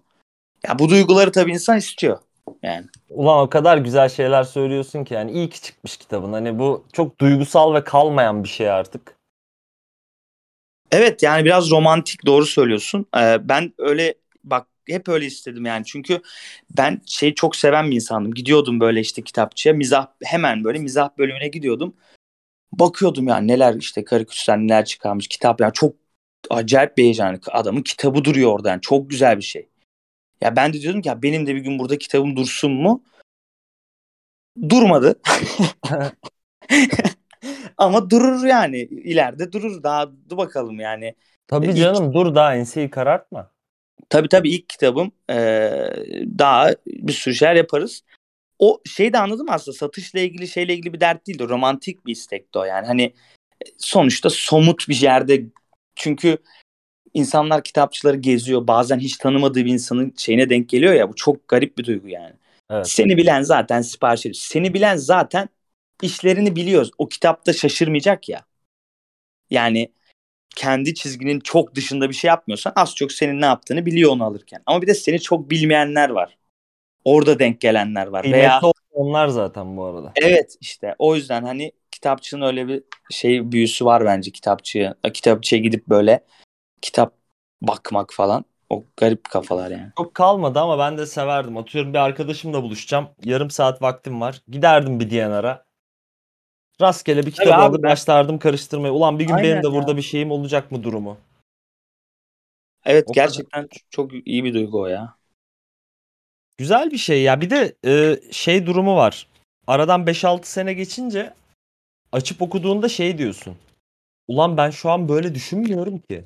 Ya 0.68 0.78
bu 0.78 0.88
duyguları 0.88 1.32
tabii 1.32 1.52
insan 1.52 1.78
istiyor. 1.78 2.18
Yani. 2.62 2.86
Ulan 3.10 3.38
o 3.38 3.50
kadar 3.50 3.78
güzel 3.78 4.08
şeyler 4.08 4.44
söylüyorsun 4.44 5.04
ki 5.04 5.14
yani 5.14 5.32
iyi 5.32 5.50
ki 5.50 5.62
çıkmış 5.62 5.96
kitabın. 5.96 6.32
Hani 6.32 6.58
bu 6.58 6.84
çok 6.92 7.18
duygusal 7.18 7.74
ve 7.74 7.84
kalmayan 7.84 8.44
bir 8.44 8.48
şey 8.48 8.70
artık. 8.70 9.19
Evet 10.92 11.22
yani 11.22 11.44
biraz 11.44 11.70
romantik 11.70 12.26
doğru 12.26 12.46
söylüyorsun. 12.46 13.06
Ee, 13.16 13.48
ben 13.48 13.72
öyle 13.78 14.14
bak 14.44 14.66
hep 14.88 15.08
öyle 15.08 15.26
istedim 15.26 15.66
yani. 15.66 15.84
Çünkü 15.84 16.20
ben 16.76 17.02
şeyi 17.06 17.34
çok 17.34 17.56
seven 17.56 17.90
bir 17.90 17.96
insandım. 17.96 18.34
Gidiyordum 18.34 18.80
böyle 18.80 19.00
işte 19.00 19.22
kitapçıya 19.22 19.74
mizah 19.74 20.06
hemen 20.24 20.64
böyle 20.64 20.78
mizah 20.78 21.08
bölümüne 21.18 21.48
gidiyordum. 21.48 21.96
Bakıyordum 22.72 23.28
yani 23.28 23.48
neler 23.48 23.74
işte 23.74 24.04
karikatürler 24.04 24.58
neler 24.58 24.84
çıkarmış 24.84 25.28
kitap 25.28 25.60
yani 25.60 25.72
çok 25.72 25.96
acayip 26.50 26.98
bir 26.98 27.02
heyecan. 27.04 27.40
Adamın 27.52 27.82
kitabı 27.82 28.24
duruyor 28.24 28.52
orada 28.52 28.70
yani 28.70 28.80
çok 28.80 29.10
güzel 29.10 29.36
bir 29.36 29.42
şey. 29.42 29.68
Ya 30.40 30.56
ben 30.56 30.72
de 30.72 30.80
diyordum 30.80 31.02
ki 31.02 31.08
ya 31.08 31.22
benim 31.22 31.46
de 31.46 31.54
bir 31.54 31.60
gün 31.60 31.78
burada 31.78 31.98
kitabım 31.98 32.36
dursun 32.36 32.72
mu? 32.72 33.04
Durmadı. 34.68 35.20
Ama 37.76 38.10
durur 38.10 38.46
yani 38.46 38.78
ileride 38.80 39.52
durur 39.52 39.82
daha 39.82 40.10
dur 40.30 40.36
bakalım 40.36 40.80
yani. 40.80 41.14
Tabii 41.48 41.66
İlk- 41.66 41.76
canım 41.76 42.14
dur 42.14 42.34
daha 42.34 42.56
enseyi 42.56 42.90
karartma. 42.90 43.50
Tabii 44.08 44.28
tabii 44.28 44.50
ilk 44.50 44.68
kitabım 44.68 45.12
eee, 45.30 46.24
daha 46.38 46.70
bir 46.86 47.12
sürü 47.12 47.34
şeyler 47.34 47.54
yaparız. 47.54 48.02
O 48.58 48.80
şeyi 48.86 49.12
de 49.12 49.18
anladım 49.18 49.46
aslında 49.50 49.76
satışla 49.76 50.20
ilgili 50.20 50.48
şeyle 50.48 50.74
ilgili 50.74 50.92
bir 50.92 51.00
dert 51.00 51.26
değildi. 51.26 51.48
Romantik 51.48 52.06
bir 52.06 52.12
istekti 52.12 52.58
o 52.58 52.64
yani. 52.64 52.86
Hani 52.86 53.12
sonuçta 53.78 54.30
somut 54.30 54.88
bir 54.88 55.00
yerde 55.00 55.42
çünkü 55.96 56.38
insanlar 57.14 57.64
kitapçıları 57.64 58.16
geziyor. 58.16 58.66
Bazen 58.66 58.98
hiç 58.98 59.16
tanımadığı 59.16 59.64
bir 59.64 59.72
insanın 59.72 60.14
şeyine 60.16 60.50
denk 60.50 60.68
geliyor 60.68 60.94
ya. 60.94 61.08
Bu 61.08 61.14
çok 61.14 61.48
garip 61.48 61.78
bir 61.78 61.84
duygu 61.84 62.08
yani. 62.08 62.32
Evet. 62.70 62.88
Seni 62.88 63.16
bilen 63.16 63.42
zaten 63.42 63.82
sipariş 63.82 64.20
ediyor. 64.20 64.34
Seni 64.34 64.74
bilen 64.74 64.96
zaten 64.96 65.48
işlerini 66.02 66.56
biliyor. 66.56 66.88
O 66.98 67.08
kitapta 67.08 67.52
şaşırmayacak 67.52 68.28
ya. 68.28 68.44
Yani 69.50 69.92
kendi 70.56 70.94
çizginin 70.94 71.40
çok 71.40 71.74
dışında 71.74 72.08
bir 72.08 72.14
şey 72.14 72.28
yapmıyorsan 72.28 72.72
az 72.76 72.94
çok 72.94 73.12
senin 73.12 73.40
ne 73.40 73.46
yaptığını 73.46 73.86
biliyor 73.86 74.12
onu 74.12 74.24
alırken. 74.24 74.62
Ama 74.66 74.82
bir 74.82 74.86
de 74.86 74.94
seni 74.94 75.20
çok 75.20 75.50
bilmeyenler 75.50 76.10
var. 76.10 76.38
Orada 77.04 77.38
denk 77.38 77.60
gelenler 77.60 78.06
var. 78.06 78.22
Kıymetli 78.22 78.42
Veya 78.42 78.60
onlar 78.92 79.28
zaten 79.28 79.76
bu 79.76 79.84
arada. 79.84 80.12
evet 80.16 80.56
işte 80.60 80.94
o 80.98 81.16
yüzden 81.16 81.44
hani 81.44 81.72
kitapçının 81.90 82.46
öyle 82.46 82.68
bir 82.68 82.82
şey 83.10 83.52
büyüsü 83.52 83.84
var 83.84 84.04
bence 84.04 84.30
kitapçıya. 84.30 84.94
Kitapçıya 85.14 85.62
gidip 85.62 85.86
böyle 85.86 86.24
kitap 86.82 87.14
bakmak 87.62 88.12
falan. 88.12 88.44
O 88.70 88.84
garip 88.96 89.24
kafalar 89.24 89.70
yani. 89.70 89.92
Çok 89.96 90.14
kalmadı 90.14 90.60
ama 90.60 90.78
ben 90.78 90.98
de 90.98 91.06
severdim. 91.06 91.56
Atıyorum 91.56 91.92
bir 91.92 91.98
arkadaşımla 91.98 92.62
buluşacağım. 92.62 93.08
Yarım 93.24 93.50
saat 93.50 93.82
vaktim 93.82 94.20
var. 94.20 94.42
Giderdim 94.48 95.00
bir 95.00 95.10
DNR'a. 95.10 95.69
Rastgele 96.80 97.26
bir 97.26 97.30
kitap 97.30 97.58
abi 97.58 97.82
ben- 97.82 97.90
başlardım 97.90 98.38
karıştırmaya. 98.38 98.92
Ulan 98.92 99.18
bir 99.18 99.24
gün 99.24 99.34
Aynen 99.34 99.50
benim 99.50 99.62
de 99.62 99.72
burada 99.72 99.96
bir 99.96 100.02
şeyim 100.02 100.30
olacak 100.30 100.72
mı 100.72 100.82
durumu. 100.84 101.16
Evet 102.84 103.04
O 103.08 103.12
kadar. 103.12 103.26
gerçekten 103.26 103.68
çok 103.90 104.10
iyi 104.26 104.44
bir 104.44 104.54
duygu 104.54 104.80
o 104.80 104.86
ya. 104.86 105.14
Güzel 106.58 106.90
bir 106.90 106.98
şey 106.98 107.22
ya. 107.22 107.40
Bir 107.40 107.50
de 107.50 107.76
e, 107.86 108.20
şey 108.32 108.66
durumu 108.66 108.96
var. 108.96 109.26
Aradan 109.66 110.06
5-6 110.06 110.50
sene 110.50 110.72
geçince 110.72 111.34
açıp 112.12 112.42
okuduğunda 112.42 112.88
şey 112.88 113.18
diyorsun. 113.18 113.56
Ulan 114.28 114.56
ben 114.56 114.70
şu 114.70 114.90
an 114.90 115.08
böyle 115.08 115.34
düşünmüyorum 115.34 115.98
ki. 115.98 116.24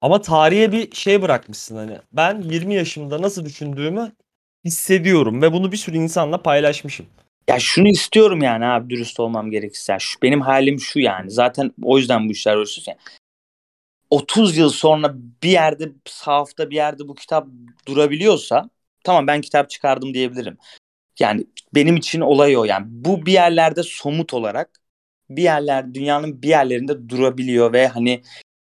Ama 0.00 0.20
tarihe 0.20 0.72
bir 0.72 0.94
şey 0.94 1.22
bırakmışsın 1.22 1.76
hani. 1.76 1.98
Ben 2.12 2.42
20 2.42 2.74
yaşımda 2.74 3.22
nasıl 3.22 3.44
düşündüğümü 3.44 4.12
hissediyorum 4.64 5.42
ve 5.42 5.52
bunu 5.52 5.72
bir 5.72 5.76
sürü 5.76 5.96
insanla 5.96 6.42
paylaşmışım. 6.42 7.06
Ya 7.48 7.58
şunu 7.58 7.88
istiyorum 7.88 8.42
yani 8.42 8.66
abi 8.66 8.90
dürüst 8.90 9.20
olmam 9.20 9.50
gerekirse. 9.50 9.96
Şu, 10.00 10.22
benim 10.22 10.40
halim 10.40 10.80
şu 10.80 11.00
yani. 11.00 11.30
Zaten 11.30 11.72
o 11.82 11.98
yüzden 11.98 12.28
bu 12.28 12.32
işler 12.32 12.56
uğraşıyoruz 12.56 12.88
yani. 12.88 12.98
30 14.10 14.56
yıl 14.56 14.70
sonra 14.70 15.14
bir 15.42 15.50
yerde 15.50 15.92
sahafta 16.06 16.70
bir 16.70 16.76
yerde 16.76 17.08
bu 17.08 17.14
kitap 17.14 17.48
durabiliyorsa 17.88 18.70
tamam 19.04 19.26
ben 19.26 19.40
kitap 19.40 19.70
çıkardım 19.70 20.14
diyebilirim. 20.14 20.58
Yani 21.20 21.46
benim 21.74 21.96
için 21.96 22.20
olay 22.20 22.56
o 22.56 22.64
yani. 22.64 22.86
Bu 22.88 23.26
bir 23.26 23.32
yerlerde 23.32 23.82
somut 23.82 24.34
olarak 24.34 24.70
bir 25.30 25.42
yerler 25.42 25.94
dünyanın 25.94 26.42
bir 26.42 26.48
yerlerinde 26.48 27.08
durabiliyor 27.08 27.72
ve 27.72 27.88
hani 27.88 28.22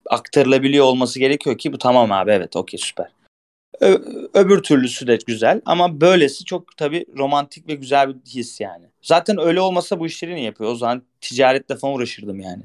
aktarılabiliyor 0.09 0.85
olması 0.85 1.19
gerekiyor 1.19 1.57
ki 1.57 1.73
bu 1.73 1.77
tamam 1.77 2.11
abi 2.11 2.31
evet 2.31 2.55
okey 2.55 2.79
süper. 2.79 3.07
Ö- 3.79 4.27
öbür 4.33 4.63
türlüsü 4.63 5.07
de 5.07 5.17
güzel 5.27 5.61
ama 5.65 6.01
böylesi 6.01 6.45
çok 6.45 6.77
tabii 6.77 7.05
romantik 7.17 7.67
ve 7.67 7.75
güzel 7.75 8.09
bir 8.09 8.29
his 8.29 8.61
yani. 8.61 8.85
Zaten 9.01 9.37
öyle 9.39 9.61
olmasa 9.61 9.99
bu 9.99 10.05
işleri 10.05 10.35
niye 10.35 10.45
yapıyor? 10.45 10.71
O 10.71 10.75
zaman 10.75 11.03
ticaretle 11.21 11.75
falan 11.75 11.95
uğraşırdım 11.95 12.39
yani. 12.39 12.63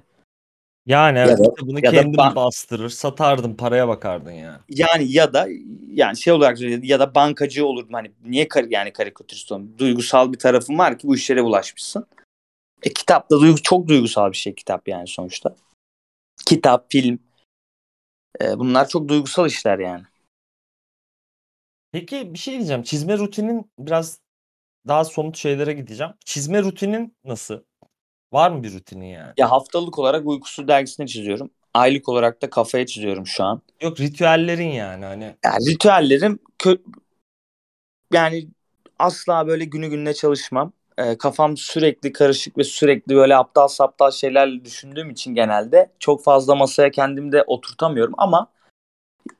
Yani 0.87 1.19
evet 1.19 1.39
da- 1.39 1.51
kitabını 1.51 1.85
ya 1.85 1.93
da 1.93 1.97
kendin 1.97 2.19
ban- 2.19 2.35
bastırır, 2.35 2.89
satardın, 2.89 3.55
paraya 3.55 3.89
bakardın 3.89 4.33
ya. 4.33 4.61
Yani 4.69 5.13
ya 5.13 5.33
da 5.33 5.49
yani 5.93 6.17
şey 6.17 6.33
olarak 6.33 6.61
ya 6.83 7.01
da 7.01 7.15
bankacı 7.15 7.67
olurdum 7.67 7.93
hani 7.93 8.11
niye 8.25 8.49
kar 8.49 8.65
yani 8.65 8.93
karikatürist 8.93 9.53
olun? 9.53 9.75
Duygusal 9.79 10.33
bir 10.33 10.39
tarafın 10.39 10.79
var 10.79 10.99
ki 10.99 11.09
bu 11.09 11.15
işlere 11.15 11.45
bulaşmışsın. 11.45 12.07
E 12.83 12.93
kitap 12.93 13.31
da 13.31 13.41
duygu 13.41 13.63
çok 13.63 13.89
duygusal 13.89 14.33
bir 14.33 14.37
şey 14.37 14.55
kitap 14.55 14.89
yani 14.89 15.07
sonuçta. 15.07 15.57
Kitap, 16.47 16.87
film 16.93 17.19
e, 18.43 18.59
bunlar 18.59 18.89
çok 18.89 19.09
duygusal 19.09 19.47
işler 19.47 19.79
yani. 19.79 20.03
Peki 21.93 22.35
bir 22.35 22.39
şey 22.39 22.55
diyeceğim. 22.55 22.83
Çizme 22.83 23.19
rutinin 23.19 23.71
biraz 23.79 24.21
daha 24.89 25.05
somut 25.05 25.37
şeylere 25.37 25.73
gideceğim. 25.73 26.13
Çizme 26.25 26.63
rutinin 26.63 27.17
nasıl? 27.25 27.61
Var 28.33 28.51
mı 28.51 28.63
bir 28.65 28.75
rutinin 28.75 29.07
yani? 29.07 29.35
Ya 29.39 29.51
haftalık 29.51 29.99
olarak 29.99 30.27
uykusuz 30.27 30.69
dergisine 30.69 31.07
çiziyorum. 31.07 31.51
Aylık 31.75 32.09
olarak 32.09 32.43
da 32.43 32.51
kafaya 32.51 32.87
çiziyorum 32.87 33.27
şu 33.27 33.45
an. 33.45 33.63
Yok 33.83 34.01
ritüellerin 34.01 34.69
yani 34.69 35.05
hani. 35.05 35.37
Yani 35.45 35.67
ritüellerim 35.71 36.39
kö- 36.59 36.81
yani 38.13 38.49
asla 38.99 39.47
böyle 39.47 39.65
günü 39.65 39.89
gününe 39.89 40.15
çalışmam. 40.15 40.73
Ee, 40.99 41.19
kafam 41.19 41.57
sürekli 41.57 42.13
karışık 42.13 42.59
ve 42.59 42.65
sürekli 42.65 43.15
böyle 43.17 43.37
aptal 43.37 43.69
saptal 43.69 44.11
şeylerle 44.11 44.65
düşündüğüm 44.65 45.11
için 45.11 45.35
genelde 45.35 45.91
çok 45.99 46.25
fazla 46.25 46.55
masaya 46.55 46.91
kendimi 46.91 47.33
de 47.33 47.43
oturtamıyorum 47.47 48.15
ama 48.19 48.47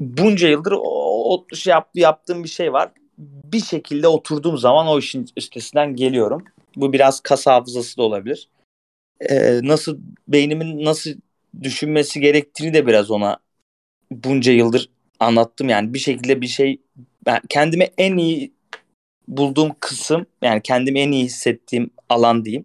bunca 0.01 0.49
yıldır 0.49 0.73
o, 0.73 0.81
o 1.35 1.47
şey 1.55 1.71
yap, 1.71 1.91
yaptığım 1.95 2.45
bir 2.45 2.49
şey 2.49 2.73
var. 2.73 2.93
Bir 3.19 3.61
şekilde 3.61 4.09
oturduğum 4.09 4.59
zaman 4.59 4.87
o 4.87 4.99
işin 4.99 5.27
üstesinden 5.37 5.97
geliyorum. 5.97 6.45
Bu 6.77 6.93
biraz 6.93 7.21
kas 7.21 7.47
hafızası 7.47 7.97
da 7.97 8.03
olabilir. 8.03 8.49
Ee, 9.21 9.61
nasıl 9.63 9.99
beynimin 10.29 10.85
nasıl 10.85 11.11
düşünmesi 11.63 12.21
gerektiğini 12.21 12.75
de 12.75 12.87
biraz 12.87 13.11
ona 13.11 13.39
bunca 14.11 14.53
yıldır 14.53 14.91
anlattım 15.21 15.69
yani 15.69 15.95
bir 15.95 15.99
şekilde 15.99 16.41
bir 16.41 16.47
şey 16.47 16.81
ben 17.27 17.41
kendimi 17.49 17.89
en 17.99 18.17
iyi 18.17 18.53
bulduğum 19.29 19.77
kısım 19.81 20.27
yani 20.43 20.63
kendimi 20.63 21.01
en 21.01 21.13
iyi 21.13 21.25
hissettiğim 21.25 21.91
alan 22.09 22.45
diyeyim. 22.45 22.65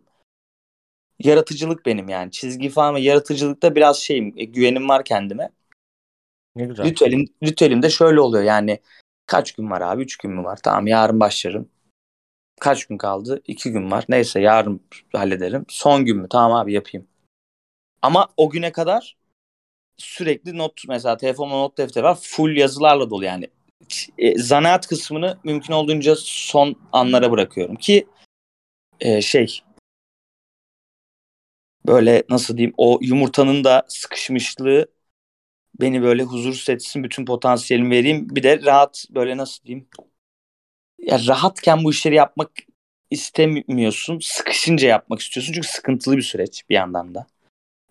Yaratıcılık 1.20 1.86
benim 1.86 2.10
yani. 2.10 2.32
Çizgi 2.32 2.70
falan 2.70 2.98
yaratıcılıkta 2.98 3.76
biraz 3.76 3.98
şeyim, 3.98 4.34
e, 4.38 4.44
güvenim 4.44 4.90
var 4.90 5.06
kendime. 5.06 5.50
Ne 6.56 6.66
güzel. 6.66 6.86
Ritüelim, 6.86 7.26
ritüelim 7.44 7.82
de 7.82 7.90
şöyle 7.90 8.20
oluyor 8.20 8.44
yani 8.44 8.80
kaç 9.26 9.52
gün 9.52 9.70
var 9.70 9.82
abi? 9.82 10.04
Üç 10.04 10.18
gün 10.18 10.32
mü 10.32 10.44
var? 10.44 10.60
Tamam 10.64 10.88
yarın 10.88 11.20
başlarım. 11.20 11.70
Kaç 12.60 12.86
gün 12.86 12.98
kaldı? 12.98 13.42
İki 13.48 13.72
gün 13.72 13.92
var. 13.92 14.06
Neyse 14.10 14.40
yarın 14.40 14.82
hallederim. 15.14 15.66
Son 15.70 16.06
gün 16.06 16.18
mü? 16.18 16.28
Tamam 16.30 16.58
abi 16.58 16.74
yapayım. 16.74 17.08
Ama 18.02 18.28
o 18.38 18.50
güne 18.50 18.72
kadar 18.72 19.18
sürekli 19.98 20.58
not 20.58 20.82
mesela 20.88 21.18
telefonumda 21.18 21.58
not 21.58 21.78
defteri 21.78 22.04
var. 22.04 22.18
Full 22.22 22.58
yazılarla 22.58 23.10
dolu 23.10 23.26
yani. 23.26 23.48
E, 24.18 24.38
zanaat 24.40 24.88
kısmını 24.88 25.38
mümkün 25.44 25.74
olduğunca 25.74 26.16
son 26.20 26.76
anlara 26.92 27.32
bırakıyorum 27.32 27.76
ki 27.76 28.08
e, 29.00 29.22
şey 29.22 29.62
böyle 31.88 32.24
nasıl 32.30 32.58
diyeyim 32.58 32.74
o 32.78 33.00
yumurtanın 33.02 33.64
da 33.64 33.86
sıkışmışlığı 33.88 34.88
beni 35.82 36.02
böyle 36.02 36.24
huzursuz 36.24 36.70
etsin 36.70 37.04
bütün 37.04 37.26
potansiyelimi 37.26 37.90
vereyim 37.90 38.28
bir 38.30 38.44
de 38.44 38.62
rahat 38.62 39.06
böyle 39.10 39.38
nasıl 39.38 39.64
diyeyim 39.64 39.88
ya 41.00 41.20
rahatken 41.28 41.84
bu 41.84 41.92
işleri 41.92 42.16
yapmak 42.16 42.52
istemiyorsun 43.12 44.20
sıkışınca 44.20 44.88
yapmak 44.88 45.20
istiyorsun 45.20 45.54
çünkü 45.54 45.68
sıkıntılı 45.68 46.18
bir 46.18 46.22
süreç 46.22 46.70
bir 46.70 46.76
yandan 46.76 47.16
da 47.16 47.28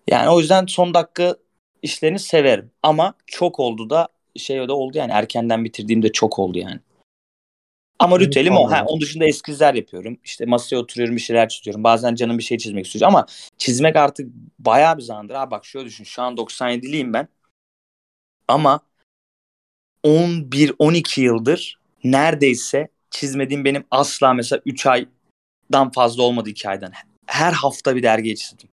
yani 0.07 0.29
o 0.29 0.39
yüzden 0.39 0.65
son 0.65 0.93
dakika 0.93 1.35
işlerini 1.81 2.19
severim 2.19 2.71
ama 2.83 3.13
çok 3.25 3.59
oldu 3.59 3.89
da 3.89 4.07
şey 4.35 4.67
de 4.67 4.71
oldu 4.71 4.97
yani 4.97 5.11
erkenden 5.11 5.65
bitirdiğimde 5.65 6.11
çok 6.11 6.39
oldu 6.39 6.57
yani. 6.57 6.79
Ama 7.99 8.19
ritüelim 8.19 8.57
o. 8.57 8.71
Ha, 8.71 8.85
onun 8.87 9.01
dışında 9.01 9.25
eskizler 9.25 9.73
yapıyorum. 9.73 10.17
İşte 10.23 10.45
masaya 10.45 10.77
oturuyorum 10.77 11.15
bir 11.15 11.21
şeyler 11.21 11.49
çiziyorum. 11.49 11.83
Bazen 11.83 12.15
canım 12.15 12.37
bir 12.37 12.43
şey 12.43 12.57
çizmek 12.57 12.85
istiyor. 12.85 13.07
Ama 13.07 13.25
çizmek 13.57 13.95
artık 13.95 14.31
bayağı 14.59 14.97
bir 14.97 15.01
zamandır. 15.01 15.35
Ha 15.35 15.51
bak 15.51 15.65
şöyle 15.65 15.85
düşün. 15.85 16.03
Şu 16.03 16.21
an 16.21 16.35
97'liyim 16.35 17.13
ben. 17.13 17.27
Ama 18.47 18.79
11-12 20.03 21.21
yıldır 21.21 21.79
neredeyse 22.03 22.87
çizmediğim 23.09 23.65
benim 23.65 23.85
asla 23.91 24.33
mesela 24.33 24.61
3 24.65 24.85
aydan 24.85 25.91
fazla 25.95 26.23
olmadı 26.23 26.49
2 26.49 26.69
aydan. 26.69 26.91
Her 27.25 27.53
hafta 27.53 27.95
bir 27.95 28.03
dergiye 28.03 28.35
çizdim. 28.35 28.69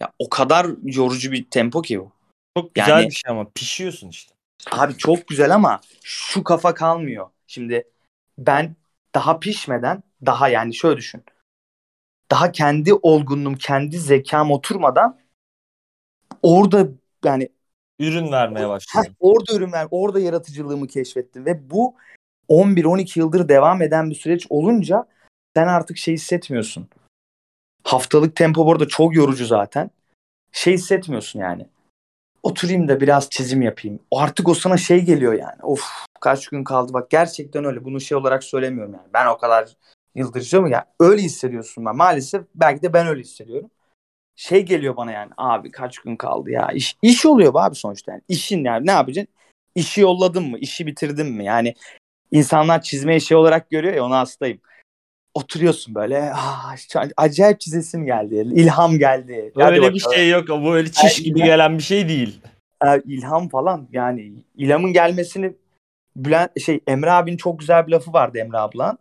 Ya 0.00 0.12
o 0.18 0.28
kadar 0.28 0.66
yorucu 0.82 1.32
bir 1.32 1.44
tempo 1.50 1.82
ki 1.82 2.00
bu. 2.00 2.12
Çok 2.56 2.74
güzel 2.74 2.88
Yani- 2.88 3.06
bir 3.06 3.14
şey 3.14 3.30
ama 3.30 3.50
pişiyorsun 3.54 4.08
işte. 4.08 4.34
Abi 4.70 4.96
çok 4.96 5.28
güzel 5.28 5.54
ama 5.54 5.80
şu 6.02 6.44
kafa 6.44 6.74
kalmıyor. 6.74 7.30
Şimdi 7.46 7.84
ben 8.38 8.76
daha 9.14 9.38
pişmeden 9.38 10.02
daha 10.26 10.48
yani 10.48 10.74
şöyle 10.74 10.96
düşün. 10.96 11.24
Daha 12.30 12.52
kendi 12.52 12.94
olgunluğum, 12.94 13.54
kendi 13.54 13.98
zekam 13.98 14.50
oturmadan 14.50 15.20
orada 16.42 16.88
yani 17.24 17.48
Ürün 17.98 18.32
vermeye 18.32 18.64
heh, 18.64 18.68
başladın. 18.68 19.16
orada 19.20 19.54
ürün 19.54 19.72
ver, 19.72 19.88
orada 19.90 20.20
yaratıcılığımı 20.20 20.86
keşfettim 20.86 21.46
ve 21.46 21.70
bu 21.70 21.94
11-12 22.48 23.18
yıldır 23.18 23.48
devam 23.48 23.82
eden 23.82 24.10
bir 24.10 24.14
süreç 24.14 24.46
olunca 24.50 25.06
sen 25.56 25.66
artık 25.66 25.96
şey 25.96 26.14
hissetmiyorsun. 26.14 26.88
Haftalık 27.84 28.36
tempo 28.36 28.66
bu 28.66 28.72
arada 28.72 28.88
çok 28.88 29.16
yorucu 29.16 29.46
zaten. 29.46 29.90
Şey 30.52 30.74
hissetmiyorsun 30.74 31.40
yani. 31.40 31.66
Oturayım 32.42 32.88
da 32.88 33.00
biraz 33.00 33.30
çizim 33.30 33.62
yapayım. 33.62 34.00
Artık 34.12 34.48
o 34.48 34.54
sana 34.54 34.76
şey 34.76 35.04
geliyor 35.04 35.32
yani. 35.32 35.62
Of 35.62 35.82
kaç 36.20 36.48
gün 36.48 36.64
kaldı 36.64 36.92
bak 36.92 37.10
gerçekten 37.10 37.64
öyle. 37.64 37.84
Bunu 37.84 38.00
şey 38.00 38.18
olarak 38.18 38.44
söylemiyorum 38.44 38.92
yani. 38.92 39.08
Ben 39.14 39.26
o 39.26 39.38
kadar 39.38 39.76
yıldır 40.14 40.40
çiziyorum 40.40 40.70
ya. 40.70 40.86
Öyle 41.00 41.22
hissediyorsun 41.22 41.86
ben. 41.86 41.96
Maalesef 41.96 42.42
belki 42.54 42.82
de 42.82 42.92
ben 42.92 43.06
öyle 43.06 43.20
hissediyorum. 43.20 43.70
Şey 44.38 44.62
geliyor 44.62 44.96
bana 44.96 45.12
yani. 45.12 45.30
Abi 45.36 45.70
kaç 45.70 45.98
gün 45.98 46.16
kaldı 46.16 46.50
ya. 46.50 46.70
İş, 46.72 46.96
iş 47.02 47.26
oluyor 47.26 47.52
abi 47.54 47.74
sonuçta 47.74 48.12
yani. 48.12 48.22
İşin 48.28 48.64
yani 48.64 48.86
ne 48.86 48.90
yapacaksın? 48.90 49.34
İşi 49.74 50.00
yolladın 50.00 50.50
mı? 50.50 50.58
İşi 50.58 50.86
bitirdin 50.86 51.26
mi? 51.26 51.44
Yani 51.44 51.74
insanlar 52.30 52.82
çizmeyi 52.82 53.20
şey 53.20 53.36
olarak 53.36 53.70
görüyor 53.70 53.94
ya 53.94 54.04
ona 54.04 54.18
hastayım. 54.18 54.60
Oturuyorsun 55.34 55.94
böyle 55.94 56.32
ah, 56.34 56.74
acayip 57.16 57.60
çizesim 57.60 58.06
geldi. 58.06 58.34
ilham 58.34 58.98
geldi. 58.98 59.52
Hadi 59.54 59.64
Öyle 59.64 59.94
bir 59.94 60.00
bakalım. 60.00 60.16
şey 60.16 60.30
yok. 60.30 60.48
Bu 60.48 60.74
öyle 60.74 60.92
çiş 60.92 61.18
Ay, 61.18 61.24
gibi 61.24 61.42
gelen 61.42 61.78
bir 61.78 61.82
şey 61.82 62.08
değil. 62.08 62.40
ilham 63.04 63.48
falan 63.48 63.88
yani 63.92 64.32
ilhamın 64.56 64.92
gelmesini 64.92 65.52
Bülent 66.16 66.60
şey 66.60 66.80
Emre 66.86 67.10
abinin 67.10 67.36
çok 67.36 67.58
güzel 67.58 67.86
bir 67.86 67.92
lafı 67.92 68.12
vardı 68.12 68.38
Emre 68.38 68.58
ablan. 68.58 68.98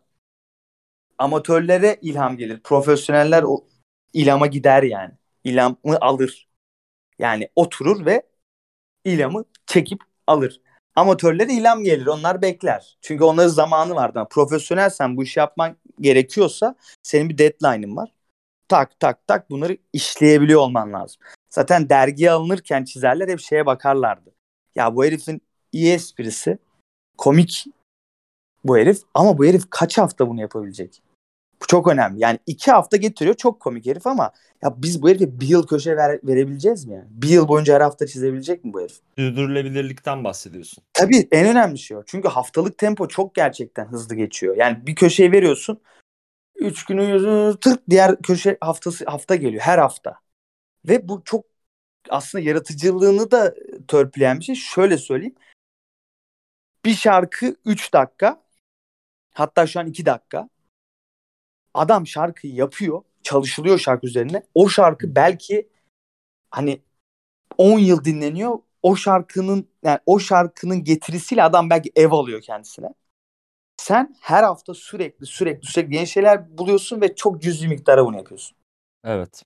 Amatörlere 1.17 1.97
ilham 2.01 2.37
gelir. 2.37 2.59
Profesyoneller 2.59 3.43
o 3.43 3.63
ilhama 4.13 4.47
gider 4.47 4.83
yani. 4.83 5.11
İlhamı 5.47 5.77
alır. 6.01 6.47
Yani 7.19 7.49
oturur 7.55 8.05
ve 8.05 8.23
ilhamı 9.05 9.45
çekip 9.67 10.01
alır. 10.27 10.61
Amatörlere 10.95 11.53
ilham 11.53 11.83
gelir. 11.83 12.05
Onlar 12.05 12.41
bekler. 12.41 12.97
Çünkü 13.01 13.23
onların 13.23 13.49
zamanı 13.49 13.95
vardı. 13.95 14.17
Yani 14.17 14.27
profesyonelsen 14.27 15.17
bu 15.17 15.23
işi 15.23 15.39
yapman 15.39 15.77
gerekiyorsa 16.01 16.75
senin 17.03 17.29
bir 17.29 17.37
deadline'ın 17.37 17.95
var. 17.95 18.11
Tak 18.67 18.99
tak 18.99 19.27
tak 19.27 19.49
bunları 19.49 19.77
işleyebiliyor 19.93 20.61
olman 20.61 20.93
lazım. 20.93 21.21
Zaten 21.49 21.89
dergiye 21.89 22.31
alınırken 22.31 22.83
çizerler 22.83 23.27
hep 23.27 23.39
şeye 23.39 23.65
bakarlardı. 23.65 24.35
Ya 24.75 24.95
bu 24.95 25.05
herifin 25.05 25.41
iyi 25.71 25.93
esprisi 25.93 26.57
komik 27.17 27.65
bu 28.63 28.77
herif 28.77 29.01
ama 29.13 29.37
bu 29.37 29.45
herif 29.45 29.63
kaç 29.69 29.97
hafta 29.97 30.29
bunu 30.29 30.41
yapabilecek? 30.41 31.01
Çok 31.67 31.87
önemli. 31.87 32.21
Yani 32.21 32.39
iki 32.45 32.71
hafta 32.71 32.97
getiriyor 32.97 33.35
çok 33.35 33.59
komik 33.59 33.85
herif 33.85 34.07
ama 34.07 34.31
ya 34.63 34.73
biz 34.77 35.01
bu 35.01 35.09
herife 35.09 35.39
bir 35.39 35.47
yıl 35.47 35.67
köşe 35.67 35.97
ver- 35.97 36.19
verebileceğiz 36.23 36.85
mi 36.85 36.93
yani? 36.93 37.07
Bir 37.09 37.29
yıl 37.29 37.47
boyunca 37.47 37.75
her 37.75 37.81
hafta 37.81 38.07
çizebilecek 38.07 38.65
mi 38.65 38.73
bu 38.73 38.81
herif? 38.81 38.99
Sürdürülebilirlikten 39.17 40.23
bahsediyorsun. 40.23 40.83
Tabii 40.93 41.27
en 41.31 41.47
önemli 41.47 41.77
şey 41.77 41.97
o. 41.97 42.03
Çünkü 42.05 42.27
haftalık 42.27 42.77
tempo 42.77 43.07
çok 43.07 43.35
gerçekten 43.35 43.85
hızlı 43.85 44.15
geçiyor. 44.15 44.55
Yani 44.57 44.87
bir 44.87 44.95
köşeye 44.95 45.31
veriyorsun. 45.31 45.81
Üç 46.55 46.85
günü 46.85 47.59
tık 47.59 47.89
diğer 47.89 48.21
köşe 48.21 48.57
haftası 48.61 49.05
hafta 49.05 49.35
geliyor 49.35 49.61
her 49.61 49.77
hafta. 49.77 50.19
Ve 50.85 51.07
bu 51.07 51.21
çok 51.25 51.45
aslında 52.09 52.43
yaratıcılığını 52.43 53.31
da 53.31 53.55
törpüleyen 53.87 54.39
bir 54.39 54.43
şey. 54.43 54.55
Şöyle 54.55 54.97
söyleyeyim. 54.97 55.35
Bir 56.85 56.93
şarkı 56.93 57.55
3 57.65 57.93
dakika 57.93 58.41
hatta 59.33 59.67
şu 59.67 59.79
an 59.79 59.87
2 59.87 60.05
dakika. 60.05 60.49
Adam 61.77 62.07
şarkıyı 62.07 62.53
yapıyor. 62.53 63.01
Çalışılıyor 63.23 63.79
şarkı 63.79 64.07
üzerine. 64.07 64.43
O 64.55 64.69
şarkı 64.69 65.15
belki 65.15 65.69
hani 66.51 66.81
10 67.57 67.79
yıl 67.79 68.03
dinleniyor. 68.03 68.59
O 68.83 68.95
şarkının 68.95 69.67
yani 69.83 69.99
o 70.05 70.19
şarkının 70.19 70.83
getirisiyle 70.83 71.43
adam 71.43 71.69
belki 71.69 71.91
ev 71.95 72.11
alıyor 72.11 72.41
kendisine. 72.41 72.87
Sen 73.77 74.15
her 74.21 74.43
hafta 74.43 74.73
sürekli 74.73 75.25
sürekli 75.25 75.67
sürekli 75.67 75.95
yeni 75.95 76.07
şeyler 76.07 76.57
buluyorsun 76.57 77.01
ve 77.01 77.15
çok 77.15 77.41
cüzi 77.41 77.67
miktara 77.67 78.05
bunu 78.05 78.17
yapıyorsun. 78.17 78.57
Evet. 79.05 79.43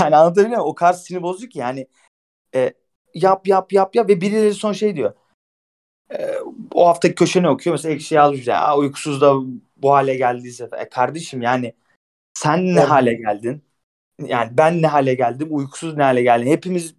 Yani 0.00 0.16
anlatabiliyor 0.16 0.58
muyum? 0.58 0.70
O 0.70 0.74
kadar 0.74 0.92
sinir 0.92 1.22
bozucu 1.22 1.48
ki 1.48 1.58
yani 1.58 1.86
e, 2.54 2.72
yap 3.14 3.48
yap 3.48 3.72
yap 3.72 3.94
yap 3.96 4.08
ve 4.08 4.20
birileri 4.20 4.54
son 4.54 4.72
şey 4.72 4.96
diyor. 4.96 5.14
E, 6.12 6.38
o 6.74 6.88
haftaki 6.88 7.14
köşeni 7.14 7.48
okuyor 7.48 7.74
mesela 7.74 7.94
ekşi 7.94 8.14
yazmış 8.14 8.46
ya 8.46 8.60
"Aa, 8.60 8.78
uykusuz 8.78 9.20
da 9.20 9.34
bu 9.82 9.92
hale 9.92 10.14
geldiyse. 10.16 10.68
E 10.80 10.88
kardeşim 10.88 11.42
yani 11.42 11.74
sen 12.34 12.76
ne 12.76 12.80
hale 12.80 13.14
geldin? 13.14 13.64
Yani 14.26 14.58
ben 14.58 14.82
ne 14.82 14.86
hale 14.86 15.14
geldim? 15.14 15.48
Uykusuz 15.50 15.96
ne 15.96 16.02
hale 16.02 16.22
geldim? 16.22 16.48
Hepimiz 16.48 16.94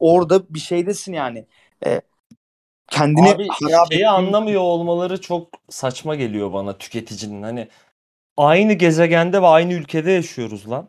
orada 0.00 0.54
bir 0.54 0.58
şeydesin 0.58 1.12
yani. 1.12 1.46
E, 1.86 2.00
kendini 2.90 3.30
Abi 3.30 3.48
şeyi 3.92 4.08
anlamıyor 4.08 4.60
olmaları 4.60 5.20
çok 5.20 5.48
saçma 5.70 6.14
geliyor 6.14 6.52
bana 6.52 6.78
tüketicinin. 6.78 7.42
Hani 7.42 7.68
aynı 8.36 8.72
gezegende 8.72 9.42
ve 9.42 9.46
aynı 9.46 9.72
ülkede 9.72 10.12
yaşıyoruz 10.12 10.70
lan. 10.70 10.88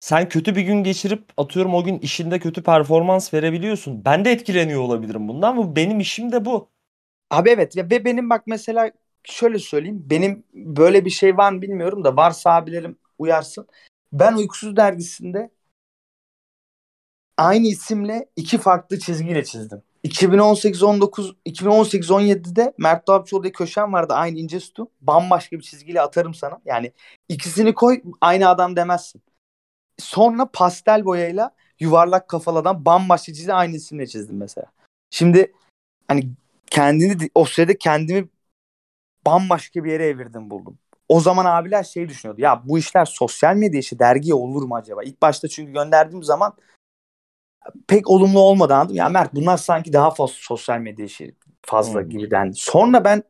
Sen 0.00 0.28
kötü 0.28 0.56
bir 0.56 0.62
gün 0.62 0.84
geçirip 0.84 1.24
atıyorum 1.36 1.74
o 1.74 1.84
gün 1.84 1.98
işinde 1.98 2.38
kötü 2.38 2.62
performans 2.62 3.34
verebiliyorsun. 3.34 4.04
Ben 4.04 4.24
de 4.24 4.32
etkileniyor 4.32 4.80
olabilirim 4.80 5.28
bundan 5.28 5.48
ama 5.50 5.76
benim 5.76 6.00
işim 6.00 6.32
de 6.32 6.44
bu. 6.44 6.68
Abi 7.30 7.50
evet 7.50 7.76
ya 7.76 7.90
ve 7.90 8.04
benim 8.04 8.30
bak 8.30 8.46
mesela 8.46 8.90
şöyle 9.24 9.58
söyleyeyim. 9.58 10.02
Benim 10.10 10.44
böyle 10.54 11.04
bir 11.04 11.10
şey 11.10 11.36
var 11.36 11.52
mı 11.52 11.62
bilmiyorum 11.62 12.04
da 12.04 12.16
varsa 12.16 12.54
abilerim 12.54 12.98
uyarsın. 13.18 13.66
Ben 14.12 14.34
Uykusuz 14.34 14.76
dergisinde 14.76 15.50
aynı 17.36 17.66
isimle 17.66 18.28
iki 18.36 18.58
farklı 18.58 18.98
çizgiyle 18.98 19.44
çizdim. 19.44 19.82
2018-19 20.04 21.36
2018-17'de 21.46 22.74
Mert 22.78 23.06
Dolapçıoğlu 23.08 23.42
diye 23.42 23.52
köşem 23.52 23.92
vardı 23.92 24.14
aynı 24.14 24.38
ince 24.38 24.60
sütun. 24.60 24.88
Bambaşka 25.00 25.56
bir 25.56 25.62
çizgiyle 25.62 26.00
atarım 26.00 26.34
sana. 26.34 26.60
Yani 26.64 26.92
ikisini 27.28 27.74
koy 27.74 28.02
aynı 28.20 28.48
adam 28.48 28.76
demezsin. 28.76 29.22
Sonra 29.98 30.46
pastel 30.52 31.04
boyayla 31.04 31.54
yuvarlak 31.80 32.28
kafalı 32.28 32.58
adam 32.58 32.84
bambaşka 32.84 33.32
çizgi 33.32 33.54
aynı 33.54 33.76
isimle 33.76 34.06
çizdim 34.06 34.36
mesela. 34.36 34.66
Şimdi 35.10 35.52
hani 36.08 36.28
kendini 36.70 37.30
o 37.34 37.44
sırada 37.44 37.78
kendimi 37.78 38.28
bambaşka 39.26 39.84
bir 39.84 39.92
yere 39.92 40.06
evirdim 40.06 40.50
buldum. 40.50 40.78
O 41.08 41.20
zaman 41.20 41.44
abiler 41.44 41.82
şey 41.82 42.08
düşünüyordu. 42.08 42.40
Ya 42.40 42.62
bu 42.64 42.78
işler 42.78 43.04
sosyal 43.04 43.56
medya 43.56 43.80
işi 43.80 43.98
dergiye 43.98 44.34
olur 44.34 44.62
mu 44.62 44.76
acaba? 44.76 45.02
İlk 45.02 45.22
başta 45.22 45.48
çünkü 45.48 45.72
gönderdiğim 45.72 46.22
zaman 46.22 46.52
pek 47.88 48.10
olumlu 48.10 48.40
olmadı 48.40 48.74
anladım. 48.74 48.96
Ya 48.96 49.08
Mert 49.08 49.34
bunlar 49.34 49.56
sanki 49.56 49.92
daha 49.92 50.10
fazla 50.10 50.34
sosyal 50.36 50.78
medya 50.78 51.04
işi 51.04 51.34
fazla 51.62 52.02
Hmm. 52.02 52.10
gibi 52.10 52.30
dendi. 52.30 52.54
Sonra 52.54 53.04
ben 53.04 53.22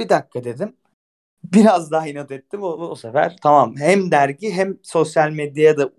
bir 0.00 0.08
dakika 0.08 0.44
dedim. 0.44 0.76
Biraz 1.44 1.90
daha 1.90 2.06
inat 2.06 2.30
ettim. 2.30 2.62
O, 2.62 2.66
o 2.66 2.94
sefer 2.94 3.36
tamam 3.42 3.74
hem 3.78 4.10
dergi 4.10 4.52
hem 4.52 4.78
sosyal 4.82 5.30
medyaya 5.30 5.76
da 5.76 5.90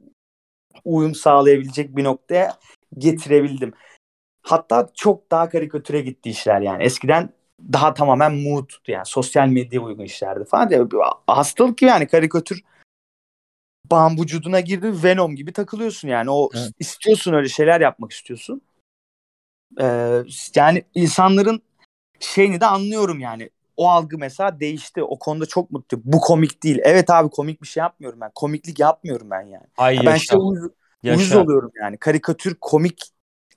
uyum 0.86 1.16
sağlayabilecek 1.16 1.96
bir 1.98 2.04
noktaya 2.04 2.58
getirebildim. 2.98 3.74
Hatta 4.42 4.90
çok 4.94 5.32
daha 5.32 5.50
karikatüre 5.50 6.02
gitti 6.02 6.30
işler 6.30 6.62
yani. 6.62 6.84
Eskiden 6.84 7.30
daha 7.60 7.94
tamamen 7.94 8.36
mood 8.36 8.70
yani 8.88 9.06
sosyal 9.06 9.48
medya 9.48 9.82
uygun 9.82 10.04
işlerdi 10.04 10.46
falan. 10.46 10.70
Ya, 10.70 10.88
hastalık 11.28 11.78
gibi 11.78 11.90
yani 11.90 12.08
karikatür 12.08 12.62
bağım 13.92 14.18
vücuduna 14.20 14.60
girdi 14.60 15.04
Venom 15.04 15.36
gibi 15.36 15.54
takılıyorsun 15.54 16.08
yani. 16.08 16.30
O 16.32 16.50
Evet. 16.56 16.72
istiyorsun 16.80 17.34
öyle 17.34 17.50
şeyler 17.50 17.82
yapmak 17.82 18.12
istiyorsun. 18.12 18.62
Ee, 19.82 20.24
yani 20.56 20.84
insanların 20.96 21.62
şeyini 22.20 22.62
de 22.62 22.66
anlıyorum 22.66 23.20
yani. 23.20 23.50
O 23.78 23.90
algı 23.90 24.18
mesela 24.18 24.60
değişti. 24.60 25.04
O 25.04 25.20
konuda 25.20 25.46
çok 25.46 25.72
mutluyum. 25.72 26.04
Bu 26.06 26.20
komik 26.20 26.64
değil. 26.64 26.80
Evet 26.84 27.10
abi 27.10 27.30
komik 27.30 27.62
bir 27.62 27.68
şey 27.68 27.82
yapmıyorum 27.82 28.22
ben. 28.22 28.32
Komiklik 28.36 28.80
yapmıyorum 28.80 29.30
ben 29.30 29.42
yani. 29.42 29.68
Ay 29.78 29.96
Ya 29.96 30.06
ben 30.06 30.12
yaşa. 30.12 30.26
şey 30.26 30.40
uyuz, 30.42 30.72
uyuz 31.04 31.20
Yaşa. 31.20 31.42
oluyorum 31.42 31.72
yani. 31.82 31.98
Karikatür 31.98 32.56
komik 32.62 33.02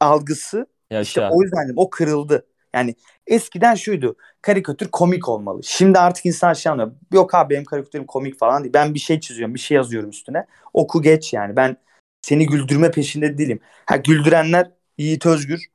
algısı 0.00 0.66
işte 0.90 0.96
Yaşa. 0.96 1.30
o 1.32 1.42
yüzden 1.42 1.64
dedim, 1.64 1.74
o 1.78 1.90
kırıldı. 1.90 2.46
Yani 2.74 2.94
eskiden 3.26 3.74
şuydu. 3.74 4.16
Karikatür 4.42 4.88
komik 4.88 5.28
olmalı. 5.28 5.60
Şimdi 5.64 5.98
artık 5.98 6.26
insan 6.26 6.52
şey 6.52 6.72
anlıyor. 6.72 6.92
Yok 7.12 7.34
abi 7.34 7.54
benim 7.54 7.64
karikatürüm 7.64 8.06
komik 8.06 8.38
falan 8.38 8.62
değil. 8.62 8.74
Ben 8.74 8.94
bir 8.94 8.98
şey 8.98 9.20
çiziyorum, 9.20 9.54
bir 9.54 9.60
şey 9.60 9.74
yazıyorum 9.74 10.10
üstüne. 10.10 10.46
Oku 10.72 11.02
geç 11.02 11.32
yani. 11.32 11.56
Ben 11.56 11.76
seni 12.22 12.46
güldürme 12.46 12.90
peşinde 12.90 13.38
değilim. 13.38 13.60
Ha 13.86 13.96
güldürenler 13.96 14.70
Yiğit 14.98 15.26
Özgür. 15.26 15.66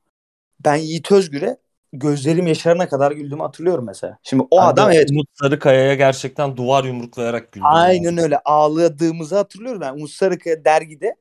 Ben 0.64 0.76
Yiğit 0.76 1.12
Özgür'e 1.12 1.56
gözlerim 1.92 2.46
yaşarana 2.46 2.88
kadar 2.88 3.12
güldüğümü 3.12 3.42
hatırlıyorum 3.42 3.86
mesela. 3.86 4.18
Şimdi 4.22 4.44
o 4.50 4.56
de 4.56 4.60
adam 4.60 4.90
evet 4.92 5.10
Umut 5.10 5.28
Sarıkaya'ya 5.34 5.94
gerçekten 5.94 6.56
duvar 6.56 6.84
yumruklayarak 6.84 7.52
güldüm. 7.52 7.66
Aynen 7.70 8.18
öyle 8.18 8.38
ağladığımızı 8.44 9.36
hatırlıyorum 9.36 9.80
ben. 9.80 9.94
Umut 9.94 10.10
Sarıkaya 10.10 10.64
dergide 10.64 11.16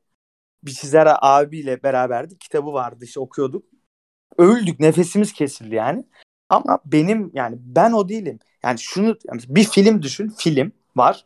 bir 0.63 0.71
çizer 0.71 1.07
abiyle 1.21 1.83
beraberdik. 1.83 2.41
Kitabı 2.41 2.73
vardı 2.73 3.05
işte 3.05 3.19
okuyorduk. 3.19 3.65
Öldük 4.37 4.79
nefesimiz 4.79 5.33
kesildi 5.33 5.75
yani. 5.75 6.05
Ama 6.49 6.79
benim 6.85 7.31
yani 7.33 7.55
ben 7.59 7.91
o 7.91 8.09
değilim. 8.09 8.39
Yani 8.63 8.79
şunu 8.79 9.17
bir 9.47 9.63
film 9.63 10.01
düşün. 10.01 10.29
Film 10.29 10.71
var. 10.95 11.25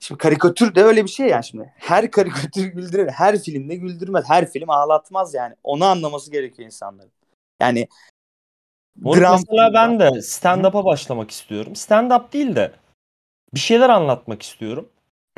Şimdi 0.00 0.18
karikatür 0.18 0.74
de 0.74 0.82
öyle 0.82 1.04
bir 1.04 1.10
şey 1.10 1.28
yani 1.28 1.44
şimdi. 1.44 1.74
Her 1.76 2.10
karikatür 2.10 2.64
güldürür. 2.64 3.08
Her 3.08 3.38
filmde 3.38 3.76
güldürmez. 3.76 4.24
Her 4.28 4.50
film 4.50 4.70
ağlatmaz 4.70 5.34
yani. 5.34 5.54
Onu 5.64 5.84
anlaması 5.84 6.30
gerekiyor 6.30 6.66
insanların. 6.66 7.12
Yani 7.60 7.88
Moruk 8.96 9.20
dram 9.20 9.32
mesela 9.32 9.74
ben 9.74 10.00
de 10.00 10.22
stand-up'a 10.22 10.84
başlamak 10.84 11.30
istiyorum. 11.30 11.72
Stand-up 11.72 12.32
değil 12.32 12.56
de 12.56 12.72
bir 13.54 13.60
şeyler 13.60 13.88
anlatmak 13.88 14.42
istiyorum. 14.42 14.88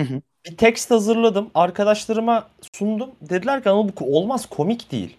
Hı 0.00 0.06
hı. 0.06 0.22
Bir 0.46 0.56
tekst 0.56 0.90
hazırladım. 0.90 1.50
Arkadaşlarıma 1.54 2.48
sundum. 2.72 3.10
Dediler 3.20 3.62
ki 3.62 3.70
ama 3.70 3.88
bu 3.88 4.18
olmaz 4.18 4.46
komik 4.46 4.92
değil. 4.92 5.16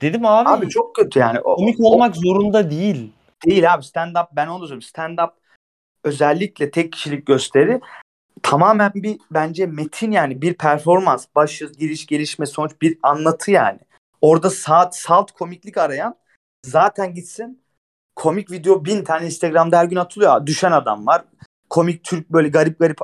Dedim 0.00 0.26
abi, 0.26 0.48
Abi 0.48 0.68
çok 0.68 0.96
kötü 0.96 1.18
yani. 1.18 1.40
O, 1.40 1.56
komik 1.56 1.80
o- 1.80 1.84
olmak 1.84 2.16
zorunda 2.16 2.70
değil. 2.70 3.12
Değil 3.46 3.74
abi 3.74 3.82
stand 3.82 4.16
up 4.16 4.28
ben 4.32 4.46
onu 4.46 4.62
da 4.62 4.66
söyleyeyim. 4.66 4.82
Stand 4.82 5.18
up 5.18 5.30
özellikle 6.04 6.70
tek 6.70 6.92
kişilik 6.92 7.26
gösteri 7.26 7.80
tamamen 8.42 8.92
bir 8.94 9.18
bence 9.30 9.66
metin 9.66 10.10
yani 10.10 10.42
bir 10.42 10.54
performans. 10.54 11.26
Baş 11.34 11.62
giriş 11.78 12.06
gelişme 12.06 12.46
sonuç 12.46 12.72
bir 12.82 12.98
anlatı 13.02 13.50
yani. 13.50 13.78
Orada 14.20 14.50
saat 14.50 14.96
salt 14.96 15.32
komiklik 15.32 15.78
arayan 15.78 16.16
zaten 16.66 17.14
gitsin 17.14 17.62
komik 18.16 18.50
video 18.50 18.84
bin 18.84 19.04
tane 19.04 19.26
Instagram'da 19.26 19.78
her 19.78 19.84
gün 19.84 19.96
atılıyor. 19.96 20.46
Düşen 20.46 20.72
adam 20.72 21.06
var. 21.06 21.24
Komik 21.70 22.04
Türk 22.04 22.30
böyle 22.30 22.48
garip 22.48 22.78
garip 22.78 22.98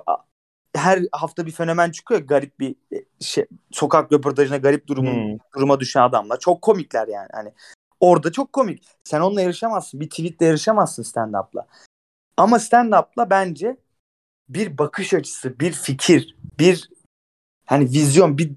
her 0.75 1.03
hafta 1.13 1.47
bir 1.47 1.51
fenomen 1.51 1.91
çıkıyor. 1.91 2.21
Garip 2.21 2.61
bir 2.61 2.75
şey, 3.21 3.47
sokak 3.71 4.13
röportajına 4.13 4.57
garip 4.57 4.87
durumun 4.87 5.33
Hmm. 5.33 5.39
duruma 5.55 5.81
düşen 5.81 6.03
adamlar. 6.03 6.39
Çok 6.39 6.63
komikler 6.63 7.09
yani. 7.09 7.29
Hani 7.33 7.53
orada 8.01 8.33
çok 8.33 8.53
komik. 8.53 8.85
Sen 9.05 9.21
onunla 9.21 9.41
yarışamazsın. 9.41 10.01
Bir 10.01 10.11
tweetle 10.11 10.47
yarışamazsın 10.47 11.03
stand-up'la. 11.03 11.67
Ama 12.37 12.57
stand-up'la 12.57 13.31
bence 13.31 13.77
bir 14.49 14.79
bakış 14.79 15.15
açısı, 15.15 15.61
bir 15.61 15.73
fikir, 15.73 16.37
bir 16.59 16.91
hani 17.67 17.85
vizyon, 17.85 18.39
bir 18.39 18.53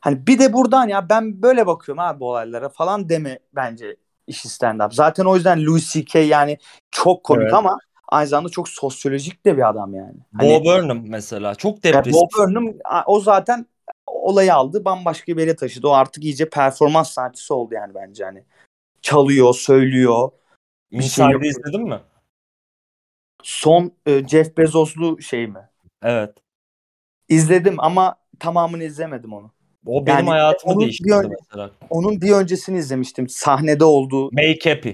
hani 0.00 0.26
bir 0.26 0.38
de 0.38 0.52
buradan 0.52 0.88
ya 0.88 1.08
ben 1.08 1.42
böyle 1.42 1.66
bakıyorum 1.66 2.04
abi 2.04 2.20
bu 2.20 2.30
olaylara 2.30 2.68
falan 2.68 3.08
deme 3.08 3.38
bence 3.54 3.96
işi 4.26 4.48
stand-up. 4.48 4.94
Zaten 4.94 5.24
o 5.24 5.36
yüzden 5.36 5.66
Louis 5.66 5.92
C.K. 5.92 6.18
yani 6.18 6.58
çok 6.90 7.24
komik 7.24 7.42
Evet. 7.42 7.54
ama 7.54 7.78
aynı 8.08 8.28
zamanda 8.28 8.48
çok 8.48 8.68
sosyolojik 8.68 9.44
de 9.44 9.56
bir 9.56 9.68
adam 9.68 9.94
yani. 9.94 10.16
Bo 10.32 10.54
Hani, 10.54 10.64
Burnham 10.64 11.02
mesela 11.06 11.54
çok 11.54 11.84
depresif. 11.84 12.12
Bob 12.12 12.28
Burnham 12.38 12.74
o 13.06 13.20
zaten 13.20 13.66
olayı 14.06 14.54
aldı 14.54 14.84
bambaşka 14.84 15.36
bir 15.36 15.40
yere 15.40 15.56
taşıdı. 15.56 15.88
O 15.88 15.90
artık 15.90 16.24
iyice 16.24 16.48
performans 16.48 17.10
sanatçısı 17.10 17.54
oldu 17.54 17.74
yani 17.74 17.94
bence 17.94 18.24
hani. 18.24 18.44
Çalıyor, 19.02 19.54
söylüyor. 19.54 20.30
şey 20.90 20.98
Inside'ı 20.98 21.32
yapıyor. 21.32 21.52
izledin 21.52 21.88
mi? 21.88 22.00
Son 23.42 23.92
e, 24.06 24.28
Jeff 24.28 24.56
Bezos'lu 24.56 25.22
şey 25.22 25.46
mi? 25.46 25.68
Evet. 26.02 26.34
İzledim 27.28 27.74
ama 27.78 28.16
tamamını 28.38 28.84
izlemedim 28.84 29.32
onu. 29.32 29.50
O 29.86 30.06
benim 30.06 30.18
Yani 30.18 30.28
hayatımı 30.28 30.74
bir 30.74 30.80
değiştirdi 30.80 31.28
mesela. 31.40 31.70
Onun 31.90 32.20
bir 32.20 32.32
öncesini 32.32 32.78
izlemiştim. 32.78 33.28
Sahnede 33.28 33.84
olduğu. 33.84 34.30
Make 34.32 34.70
Happy. 34.70 34.90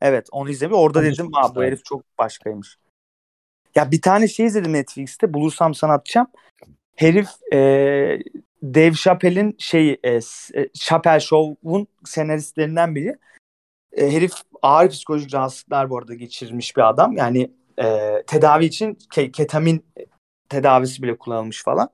Evet 0.00 0.28
onu 0.32 0.50
izledim. 0.50 0.74
Orada 0.74 0.98
Onu 0.98 1.06
dedim 1.06 1.32
bu 1.32 1.40
isterdim." 1.46 1.62
herif 1.62 1.84
çok 1.84 2.18
başkaymış. 2.18 2.78
Ya 3.74 3.90
bir 3.90 4.02
tane 4.02 4.28
şey 4.28 4.46
izledim 4.46 4.72
Netflix'te. 4.72 5.34
Bulursam 5.34 5.74
sana 5.74 5.92
atacağım. 5.92 6.26
Herif 6.96 7.28
e, 7.52 7.58
Dave 8.62 8.92
Chappelle'in 8.92 9.56
şeyi 9.58 10.00
e, 10.04 10.20
Chappelle 10.74 11.20
Show'un 11.20 11.86
senaristlerinden 12.04 12.94
biri. 12.94 13.18
E, 13.92 14.12
herif 14.12 14.32
ağır 14.62 14.88
psikolojik 14.90 15.34
rahatsızlıklar 15.34 15.90
bu 15.90 15.98
arada 15.98 16.14
geçirmiş 16.14 16.76
bir 16.76 16.88
adam. 16.88 17.16
Yani 17.16 17.50
e, 17.82 18.22
tedavi 18.26 18.64
için 18.64 18.94
ke- 18.94 19.32
ketamin 19.32 19.86
tedavisi 20.48 21.02
bile 21.02 21.18
kullanılmış 21.18 21.62
falan. 21.64 21.90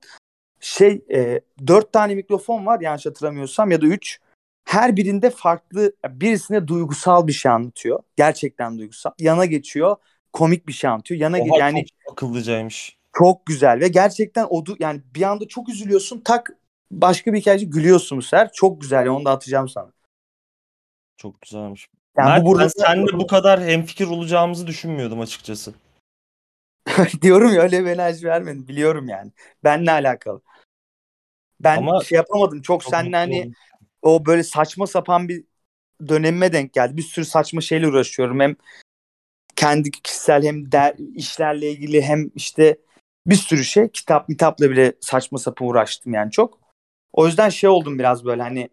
Şey 0.60 1.04
e, 1.12 1.40
dört 1.66 1.92
tane 1.92 2.14
mikrofon 2.14 2.66
var 2.66 2.80
yanlış 2.80 3.06
hatırlamıyorsam 3.06 3.70
ya 3.70 3.80
da 3.82 3.86
üç. 3.86 4.20
Her 4.64 4.96
birinde 4.96 5.30
farklı 5.30 5.92
birisine 6.08 6.68
duygusal 6.68 7.26
bir 7.26 7.32
şey 7.32 7.52
anlatıyor. 7.52 8.02
Gerçekten 8.16 8.78
duygusal. 8.78 9.10
Yana 9.18 9.44
geçiyor. 9.44 9.96
Komik 10.32 10.68
bir 10.68 10.72
şey 10.72 10.90
anlatıyor. 10.90 11.20
Yana 11.20 11.38
Oha 11.38 11.58
yani 11.58 11.84
çok 11.86 12.12
akıllıcaymış. 12.12 12.96
çok 13.12 13.46
güzel 13.46 13.80
ve 13.80 13.88
gerçekten 13.88 14.46
o 14.50 14.64
yani 14.78 15.00
bir 15.14 15.22
anda 15.22 15.48
çok 15.48 15.68
üzülüyorsun 15.68 16.20
tak 16.20 16.50
başka 16.90 17.32
bir 17.32 17.40
hikayeci 17.40 17.70
gülüyorsun 17.70 18.18
bu 18.18 18.22
sefer. 18.22 18.52
Çok 18.52 18.80
güzel 18.80 19.08
onu 19.08 19.24
da 19.24 19.30
atacağım 19.30 19.68
sana. 19.68 19.92
Çok 21.16 21.40
güzelmiş. 21.40 21.88
Yani 22.16 22.28
Mert, 22.28 22.42
bu 22.42 22.46
burada 22.46 22.62
ben 22.62 22.68
seninle 22.68 23.12
bu 23.12 23.26
kadar 23.26 23.62
hemfikir 23.62 24.06
olacağımızı 24.06 24.66
düşünmüyordum 24.66 25.20
açıkçası. 25.20 25.74
diyorum 27.22 27.54
ya 27.54 27.62
öyle 27.62 27.84
bir 27.84 27.90
enerji 27.90 28.26
vermedim 28.26 28.68
biliyorum 28.68 29.08
yani. 29.08 29.32
Benle 29.64 29.90
alakalı. 29.90 30.40
Ben 31.60 31.76
Ama 31.76 32.04
şey 32.04 32.16
yapamadım 32.16 32.62
çok, 32.62 32.82
Çok 32.82 32.92
mutlu 32.92 33.16
hani. 33.16 33.52
O 34.04 34.26
böyle 34.26 34.42
saçma 34.42 34.86
sapan 34.86 35.28
bir 35.28 35.44
dönemime 36.08 36.52
denk 36.52 36.72
geldi. 36.72 36.96
Bir 36.96 37.02
sürü 37.02 37.24
saçma 37.24 37.60
şeyle 37.60 37.88
uğraşıyorum. 37.88 38.40
Hem 38.40 38.56
kendi 39.56 39.90
kişisel 39.90 40.42
hem 40.42 40.72
der, 40.72 40.94
işlerle 41.14 41.70
ilgili 41.70 42.02
hem 42.02 42.30
işte 42.34 42.78
bir 43.26 43.34
sürü 43.34 43.64
şey 43.64 43.88
kitap 43.88 44.28
mitapla 44.28 44.70
bile 44.70 44.92
saçma 45.00 45.38
sapan 45.38 45.68
uğraştım 45.68 46.14
yani 46.14 46.30
çok. 46.30 46.58
O 47.12 47.26
yüzden 47.26 47.48
şey 47.48 47.70
oldum 47.70 47.98
biraz 47.98 48.24
böyle 48.24 48.42
hani 48.42 48.70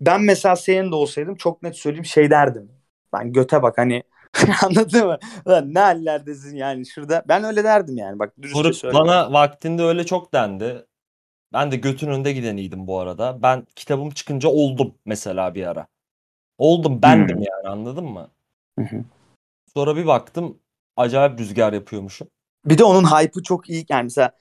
ben 0.00 0.22
mesela 0.22 0.56
senin 0.56 0.90
de 0.90 0.94
olsaydım 0.94 1.36
çok 1.36 1.62
net 1.62 1.76
söyleyeyim 1.76 2.04
şey 2.04 2.30
derdim. 2.30 2.72
Ben 3.12 3.32
göte 3.32 3.62
bak 3.62 3.78
hani 3.78 4.02
anladın 4.64 5.06
mı? 5.06 5.18
Lan 5.48 5.74
ne 5.74 5.78
hallerdesin 5.78 6.56
yani 6.56 6.86
şurada. 6.86 7.24
Ben 7.28 7.44
öyle 7.44 7.64
derdim 7.64 7.96
yani 7.96 8.18
bak 8.18 8.34
dürüstçe 8.42 8.72
söyleyeyim. 8.72 9.06
bana 9.06 9.32
vaktinde 9.32 9.82
öyle 9.82 10.06
çok 10.06 10.32
dendi. 10.32 10.86
Ben 11.52 11.72
de 11.72 11.76
götün 11.76 12.08
önünde 12.08 12.32
gideniydim 12.32 12.86
bu 12.86 13.00
arada. 13.00 13.42
Ben 13.42 13.66
kitabım 13.76 14.10
çıkınca 14.10 14.48
oldum 14.48 14.94
mesela 15.04 15.54
bir 15.54 15.66
ara. 15.66 15.86
Oldum 16.58 17.02
bendim 17.02 17.36
Hmm. 17.36 17.44
yani 17.44 17.68
anladın 17.68 18.04
mı? 18.04 18.30
Hı 18.78 18.84
hı. 18.84 19.04
Sonra 19.74 19.96
bir 19.96 20.06
baktım 20.06 20.58
acayip 20.96 21.40
rüzgar 21.40 21.72
yapıyormuşum. 21.72 22.28
Bir 22.64 22.78
de 22.78 22.84
onun 22.84 23.04
hype'ı 23.04 23.42
çok 23.42 23.70
iyi 23.70 23.86
yani 23.88 24.02
mesela 24.04 24.32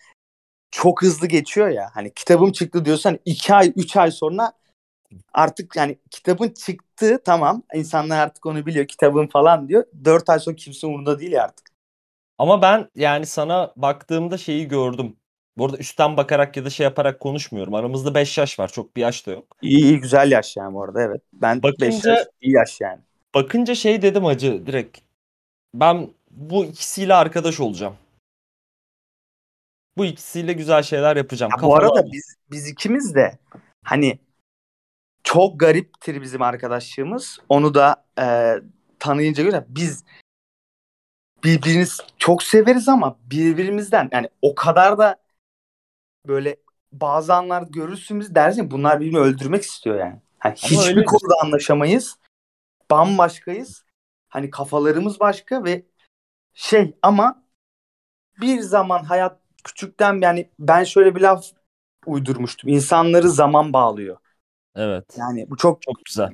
çok 0.71 1.01
hızlı 1.01 1.27
geçiyor 1.27 1.67
ya. 1.67 1.89
Hani 1.93 2.13
kitabım 2.13 2.51
çıktı 2.51 2.85
diyorsan 2.85 3.19
iki 3.25 3.53
ay 3.53 3.73
üç 3.75 3.97
ay 3.97 4.11
sonra 4.11 4.53
artık 5.33 5.75
yani 5.75 5.99
kitabın 6.11 6.49
çıktı 6.49 7.21
tamam 7.25 7.63
insanlar 7.73 8.19
artık 8.19 8.45
onu 8.45 8.65
biliyor 8.65 8.87
kitabın 8.87 9.27
falan 9.27 9.67
diyor. 9.67 9.85
Dört 10.05 10.29
ay 10.29 10.39
sonra 10.39 10.55
kimse 10.55 10.87
umurunda 10.87 11.19
değil 11.19 11.31
ya 11.31 11.43
artık. 11.43 11.69
Ama 12.37 12.61
ben 12.61 12.89
yani 12.95 13.25
sana 13.25 13.73
baktığımda 13.75 14.37
şeyi 14.37 14.67
gördüm. 14.67 15.15
Bu 15.57 15.65
arada 15.65 15.77
üstten 15.77 16.17
bakarak 16.17 16.57
ya 16.57 16.65
da 16.65 16.69
şey 16.69 16.83
yaparak 16.83 17.19
konuşmuyorum. 17.19 17.73
Aramızda 17.73 18.15
5 18.15 18.37
yaş 18.37 18.59
var. 18.59 18.67
Çok 18.71 18.95
bir 18.95 19.01
yaş 19.01 19.27
da 19.27 19.31
yok. 19.31 19.57
İyi 19.61 19.83
iyi 19.83 19.99
güzel 19.99 20.31
yaş 20.31 20.57
yani 20.57 20.73
bu 20.73 20.83
arada 20.83 21.01
evet. 21.01 21.21
Ben 21.33 21.63
Bakınca- 21.63 21.81
beş 21.81 22.05
yaş 22.05 22.27
iyi 22.41 22.53
yaş 22.53 22.81
yani. 22.81 22.99
Bakınca 23.35 23.75
şey 23.75 24.01
dedim 24.01 24.25
acı 24.25 24.65
direkt. 24.65 24.97
Ben 25.73 26.09
bu 26.31 26.65
ikisiyle 26.65 27.13
arkadaş 27.13 27.59
olacağım. 27.59 27.95
Bu 29.97 30.05
ikisiyle 30.05 30.53
güzel 30.53 30.83
şeyler 30.83 31.15
yapacağım. 31.15 31.51
Ya 31.51 31.57
bu 31.57 31.61
Kafama- 31.61 31.77
arada 31.77 32.11
biz 32.11 32.35
biz 32.51 32.67
ikimiz 32.69 33.15
de 33.15 33.37
hani 33.83 34.19
çok 35.23 35.59
gariptir 35.59 36.21
bizim 36.21 36.41
arkadaşlığımız. 36.41 37.39
Onu 37.49 37.73
da 37.73 38.05
e, 38.19 38.55
tanıyınca 38.99 39.43
göre 39.43 39.65
biz 39.69 40.03
birbirimiz 41.43 41.99
çok 42.17 42.43
severiz 42.43 42.89
ama 42.89 43.17
birbirimizden 43.23 44.09
yani 44.11 44.29
o 44.41 44.55
kadar 44.55 44.97
da 44.97 45.15
böyle 46.27 46.57
bazı 46.91 47.33
anlar 47.33 47.63
görürsün 47.69 48.19
biz 48.19 48.35
dersin 48.35 48.71
bunlar 48.71 48.99
birbirini 48.99 49.19
öldürmek 49.19 49.63
istiyor 49.63 49.99
yani. 49.99 50.21
Ama 50.41 50.53
hiçbir 50.55 51.05
konuda 51.05 51.35
anlaşamayız. 51.43 52.17
Bambaşkayız. 52.91 53.85
Hani 54.29 54.49
kafalarımız 54.49 55.19
başka 55.19 55.63
ve 55.63 55.85
şey 56.53 56.93
ama 57.01 57.43
bir 58.41 58.59
zaman 58.59 59.03
hayat 59.03 59.39
küçükten 59.63 60.21
yani 60.21 60.49
ben 60.59 60.83
şöyle 60.83 61.15
bir 61.15 61.21
laf 61.21 61.45
uydurmuştum. 62.05 62.69
İnsanları 62.69 63.29
zaman 63.29 63.73
bağlıyor. 63.73 64.17
Evet. 64.75 65.05
Yani 65.17 65.49
bu 65.49 65.57
çok 65.57 65.81
Çok 65.81 66.05
güzel. 66.05 66.29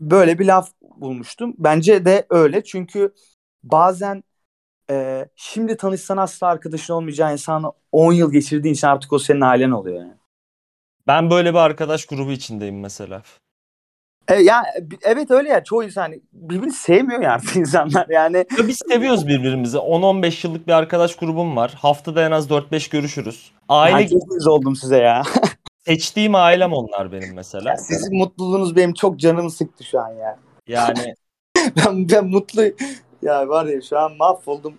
böyle 0.00 0.38
bir 0.38 0.46
laf 0.46 0.70
bulmuştum. 0.82 1.54
Bence 1.58 2.04
de 2.04 2.26
öyle 2.30 2.64
çünkü 2.64 3.14
bazen 3.62 4.24
e, 4.90 5.26
şimdi 5.36 5.76
tanışsan 5.76 6.16
asla 6.16 6.46
arkadaşın 6.46 6.94
olmayacağı 6.94 7.32
insanla 7.32 7.72
10 7.92 8.12
yıl 8.12 8.32
geçirdiğin 8.32 8.74
için 8.74 8.86
artık 8.86 9.12
o 9.12 9.18
senin 9.18 9.40
ailen 9.40 9.70
oluyor 9.70 10.00
yani. 10.00 10.14
Ben 11.06 11.30
böyle 11.30 11.52
bir 11.52 11.58
arkadaş 11.58 12.06
grubu 12.06 12.32
içindeyim 12.32 12.80
mesela. 12.80 13.22
E, 14.28 14.34
ya 14.34 14.64
evet 15.02 15.30
öyle 15.30 15.48
ya 15.48 15.64
çoğu 15.64 15.84
insan 15.84 16.02
hani 16.02 16.20
birbirini 16.32 16.72
sevmiyor 16.72 17.22
ya 17.22 17.32
artık 17.32 17.56
insanlar 17.56 18.06
yani. 18.08 18.36
Ya 18.36 18.68
biz 18.68 18.78
seviyoruz 18.88 19.28
birbirimizi. 19.28 19.76
10-15 19.76 20.46
yıllık 20.46 20.66
bir 20.66 20.72
arkadaş 20.72 21.16
grubum 21.16 21.56
var. 21.56 21.74
Haftada 21.78 22.26
en 22.26 22.30
az 22.30 22.50
4-5 22.50 22.90
görüşürüz. 22.90 23.52
Aile 23.68 24.08
uyuz 24.30 24.46
oldum 24.46 24.76
size 24.76 24.96
ya. 24.98 25.22
seçtiğim 25.86 26.34
ailem 26.34 26.72
onlar 26.72 27.12
benim 27.12 27.34
mesela. 27.34 27.70
ya. 27.70 27.76
Sizin 27.76 28.18
mutluluğunuz 28.18 28.76
benim 28.76 28.94
çok 28.94 29.20
canımı 29.20 29.50
sıktı 29.50 29.84
şu 29.84 30.00
an 30.00 30.10
ya. 30.10 30.38
Yani 30.66 31.14
Ben, 31.76 32.08
ben 32.08 32.26
mutlu 32.26 32.62
ya 33.22 33.48
var 33.48 33.66
ya 33.66 33.80
şu 33.80 33.98
an 33.98 34.16
mahvoldum. 34.16 34.74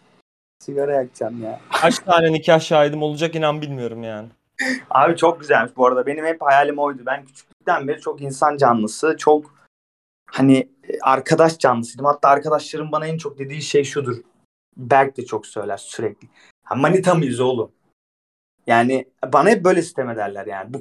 Sigara 0.59 0.93
yakacağım 0.93 1.43
ya. 1.43 1.59
kaç 1.81 1.99
tane 1.99 2.33
nikah 2.33 2.59
şahidim 2.59 3.03
olacak 3.03 3.35
inan 3.35 3.61
bilmiyorum 3.61 4.03
yani. 4.03 4.27
Abi 4.89 5.15
çok 5.15 5.39
güzelmiş 5.39 5.77
bu 5.77 5.87
arada. 5.87 6.05
Benim 6.05 6.25
hep 6.25 6.41
hayalim 6.41 6.79
oydu. 6.79 7.03
Ben 7.05 7.25
küçüklükten 7.25 7.87
beri 7.87 8.01
çok 8.01 8.21
insan 8.21 8.57
canlısı, 8.57 9.15
çok 9.17 9.53
hani 10.25 10.69
arkadaş 11.01 11.59
canlısıydım. 11.59 12.05
Hatta 12.05 12.29
arkadaşlarım 12.29 12.91
bana 12.91 13.07
en 13.07 13.17
çok 13.17 13.39
dediği 13.39 13.61
şey 13.61 13.83
şudur. 13.83 14.17
Berk 14.77 15.17
de 15.17 15.25
çok 15.25 15.47
söyler 15.47 15.77
sürekli. 15.77 16.27
Ha, 16.63 16.75
manita 16.75 17.15
mıyız 17.15 17.39
oğlum? 17.39 17.71
Yani 18.67 19.05
bana 19.33 19.49
hep 19.49 19.63
böyle 19.63 19.81
sistem 19.81 20.09
ederler 20.09 20.45
yani. 20.45 20.73
Bu 20.73 20.79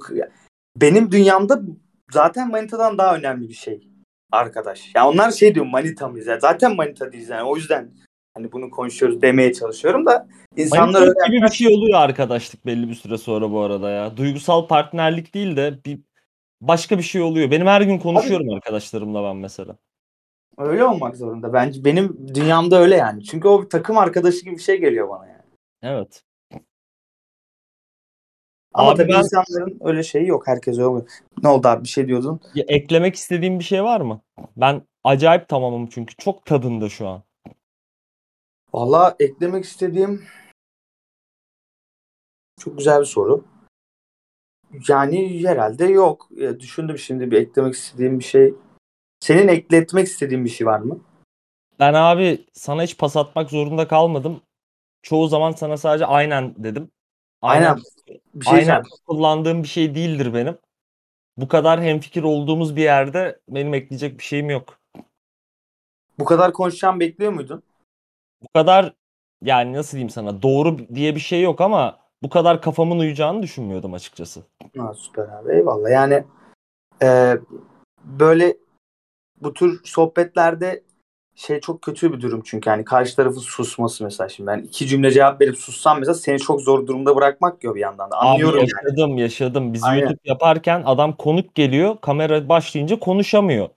benim 0.77 1.13
dünyamda 1.13 1.63
zaten 2.11 2.51
manitadan 2.51 2.99
daha 2.99 3.17
önemli 3.17 3.49
bir 3.49 3.55
şey 3.55 3.92
arkadaş. 4.33 4.91
Ya 4.95 5.09
onlar 5.09 5.31
şey 5.31 5.55
diyor 5.55 5.67
manita 5.67 6.09
mıyız? 6.09 6.27
Ya 6.27 6.39
zaten 6.41 6.77
manita 6.77 7.13
değiliz 7.13 7.29
yani. 7.29 7.43
O 7.43 7.57
yüzden 7.57 7.91
hani 8.35 8.53
bunu 8.53 8.71
konuşuyoruz 8.71 9.23
demeye 9.23 9.53
çalışıyorum 9.53 10.07
da 10.07 10.29
insanlar 10.57 10.85
Manitılık 10.85 11.17
öyle 11.19 11.37
gibi 11.37 11.47
bir 11.47 11.53
şey 11.53 11.75
oluyor 11.77 12.01
arkadaşlık 12.01 12.67
belli 12.67 12.89
bir 12.89 12.95
süre 12.95 13.19
sonra 13.19 13.51
bu 13.51 13.61
arada 13.61 13.91
ya. 13.91 14.17
Duygusal 14.17 14.67
partnerlik 14.67 15.35
değil 15.35 15.57
de 15.57 15.79
bir 15.87 16.01
başka 16.61 16.99
bir 16.99 17.03
şey 17.03 17.23
oluyor. 17.23 17.51
Benim 17.51 17.67
her 17.67 17.81
gün 17.81 17.99
konuşuyorum 17.99 18.51
arkadaşlarımla 18.51 19.25
ben 19.25 19.37
mesela. 19.37 19.77
Öyle 20.59 20.85
olmak 20.85 21.17
zorunda. 21.17 21.53
Bence 21.53 21.85
benim 21.85 22.29
dünyamda 22.35 22.81
öyle 22.81 22.97
yani. 22.97 23.25
Çünkü 23.25 23.49
o 23.49 23.63
bir 23.63 23.69
takım 23.69 23.99
arkadaşı 23.99 24.45
gibi 24.45 24.55
bir 24.57 24.63
şey 24.63 24.81
geliyor 24.81 25.09
bana 25.09 25.27
yani. 25.27 25.43
Evet. 25.83 26.23
Ama 28.75 28.91
Abi 28.91 28.97
tabii 28.97 29.13
ben- 29.13 29.19
insanların 29.19 29.79
öyle 29.81 30.03
şeyi 30.03 30.27
yok. 30.27 30.47
Herkes 30.47 30.75
öyle 30.75 30.87
olmuyor. 30.87 31.09
Ne 31.43 31.49
oldu 31.49 31.69
abi 31.69 31.85
bir 31.85 31.89
şey 31.89 32.09
diyordun. 32.09 32.41
Ya 32.55 32.65
eklemek 32.69 33.15
istediğim 33.15 33.59
bir 33.59 33.65
şey 33.65 33.85
var 33.85 34.01
mı? 34.01 34.21
Ben 34.57 34.83
acayip 35.05 35.49
tamamım 35.49 35.87
çünkü 35.87 36.17
çok 36.17 36.45
tadında 36.47 36.89
şu 36.89 37.09
an. 37.09 37.23
Valla 38.73 39.17
eklemek 39.21 39.65
istediğim 39.65 40.25
çok 42.61 42.79
güzel 42.79 43.01
bir 43.01 43.07
soru. 43.07 43.45
Yani 44.89 45.45
herhalde 45.49 45.85
yok. 45.85 46.29
Ya 46.37 46.61
düşündüm 46.61 46.99
şimdi 46.99 47.31
bir 47.31 47.37
eklemek 47.37 47.75
istediğim 47.75 48.19
bir 48.19 48.25
şey. 48.25 48.55
Senin 49.21 49.49
ekletmek 49.49 50.07
istediğin 50.07 50.45
bir 50.45 50.51
şey 50.51 50.67
var 50.67 50.81
mı? 50.81 51.01
Ben 51.79 51.95
abi 51.95 52.47
sana 52.53 52.83
hiç 52.83 52.99
pas 52.99 53.17
atmak 53.17 53.51
zorunda 53.51 53.89
kalmadım. 53.89 54.43
Çoğu 55.03 55.29
zaman 55.29 55.53
sana 55.53 55.77
sadece 55.77 56.07
aynen 56.07 56.55
dedim. 56.65 56.91
Aynen. 57.43 57.77
Bir 58.35 58.45
şey 58.45 58.55
aynen 58.55 58.83
kullandığım 59.07 59.63
bir 59.63 59.69
şey 59.69 59.95
değildir 59.95 60.35
benim. 60.35 60.59
Bu 61.37 61.49
kadar 61.49 61.83
hemfikir 61.83 62.23
olduğumuz 62.23 62.77
bir 62.77 62.83
yerde 62.83 63.41
benim 63.49 63.75
ekleyecek 63.75 64.19
bir 64.19 64.25
şeyim 64.25 64.51
yok. 64.51 64.79
Bu 66.19 66.25
kadar 66.25 66.53
konuşacağım 66.53 67.01
bekliyor 67.01 67.33
muydun? 67.33 67.63
Bu 68.43 68.49
kadar 68.55 68.95
yani 69.43 69.73
nasıl 69.73 69.93
diyeyim 69.93 70.11
sana 70.11 70.43
doğru 70.43 70.79
diye 70.95 71.15
bir 71.15 71.21
şey 71.21 71.43
yok 71.43 71.61
ama 71.61 71.99
bu 72.23 72.29
kadar 72.29 72.63
kafamın 72.63 72.99
uyacağını 72.99 73.43
düşünmüyordum 73.43 73.95
açıkçası. 73.95 74.43
Ha, 74.79 74.95
süper 74.95 75.29
abi 75.29 75.53
eyvallah. 75.53 75.91
Yani 75.91 76.25
e, 77.03 77.39
böyle 78.05 78.57
bu 79.41 79.55
tür 79.55 79.81
sohbetlerde 79.85 80.83
şey 81.37 81.61
çok 81.61 81.83
kötü 81.83 82.13
bir 82.13 82.21
durum 82.21 82.43
çünkü 82.45 82.71
yani 82.71 82.85
karşı 82.85 83.17
tarafın 83.17 83.41
susması 83.41 84.05
mesela 84.05 84.29
şimdi 84.29 84.47
ben 84.47 84.59
iki 84.59 84.87
cümle 84.87 85.11
cevap 85.11 85.41
verip 85.41 85.59
sussam 85.59 85.99
mesela 85.99 86.15
seni 86.15 86.39
çok 86.39 86.61
zor 86.61 86.87
durumda 86.87 87.17
bırakmak 87.17 87.65
yok 87.65 87.75
bir 87.75 87.81
yandan 87.81 88.11
da 88.11 88.17
anlıyorum 88.17 88.59
Abi 88.59 88.61
yani. 88.61 88.87
yaşadım 88.87 89.19
yaşadım. 89.19 89.73
Biz 89.73 89.85
Aynen. 89.85 90.01
YouTube 90.01 90.21
yaparken 90.25 90.83
adam 90.87 91.17
konuk 91.17 91.55
geliyor 91.55 91.97
kamera 92.01 92.49
başlayınca 92.49 92.99
konuşamıyor. 92.99 93.69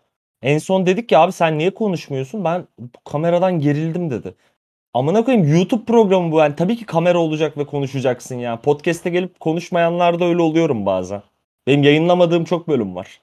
En 0.41 0.57
son 0.57 0.85
dedik 0.85 1.09
ki 1.09 1.17
abi 1.17 1.31
sen 1.31 1.57
niye 1.57 1.73
konuşmuyorsun? 1.73 2.43
Ben 2.43 2.67
kameradan 3.05 3.59
gerildim 3.59 4.09
dedi. 4.09 4.35
Amına 4.93 5.25
koyayım 5.25 5.55
YouTube 5.55 5.85
programı 5.85 6.31
bu 6.31 6.39
yani 6.39 6.55
tabii 6.55 6.75
ki 6.75 6.85
kamera 6.85 7.17
olacak 7.17 7.57
ve 7.57 7.65
konuşacaksın 7.65 8.35
ya. 8.35 8.61
Podcast'e 8.61 9.09
gelip 9.09 9.39
konuşmayanlar 9.39 10.19
da 10.19 10.25
öyle 10.25 10.41
oluyorum 10.41 10.85
bazen. 10.85 11.21
Benim 11.67 11.83
yayınlamadığım 11.83 12.45
çok 12.45 12.67
bölüm 12.67 12.95
var. 12.95 13.19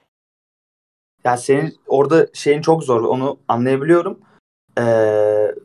Yani 1.23 1.37
senin 1.39 1.77
orada 1.87 2.27
şeyin 2.33 2.61
çok 2.61 2.83
zor 2.83 3.01
onu 3.01 3.39
anlayabiliyorum. 3.47 4.19
Ee, 4.79 5.55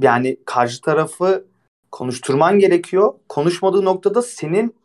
yani 0.00 0.36
karşı 0.44 0.80
tarafı 0.80 1.46
konuşturman 1.90 2.58
gerekiyor. 2.58 3.14
Konuşmadığı 3.28 3.84
noktada 3.84 4.22
senin 4.22 4.76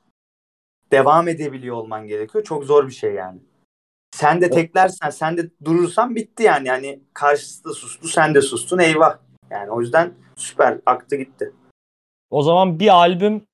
devam 0.92 1.28
edebiliyor 1.28 1.76
olman 1.76 2.08
gerekiyor. 2.08 2.44
Çok 2.44 2.64
zor 2.64 2.88
bir 2.88 2.94
şey 2.94 3.14
yani. 3.14 3.40
Sen 4.16 4.42
de 4.42 4.50
teklersen, 4.50 5.10
sen 5.10 5.38
de 5.38 5.50
durursan 5.66 6.16
bitti 6.16 6.44
yani. 6.44 6.68
Yani 6.68 7.00
karşısı 7.14 7.64
da 7.64 7.74
sustu, 7.74 8.08
sen 8.08 8.36
de 8.36 8.42
sustun. 8.42 8.80
Eyvah. 8.80 9.18
Yani 9.50 9.72
o 9.72 9.82
yüzden 9.82 10.14
süper. 10.36 10.80
Aktı 10.86 11.16
gitti. 11.16 11.54
O 12.30 12.44
zaman 12.44 12.80
bir 12.80 12.88
albüm 12.88 13.48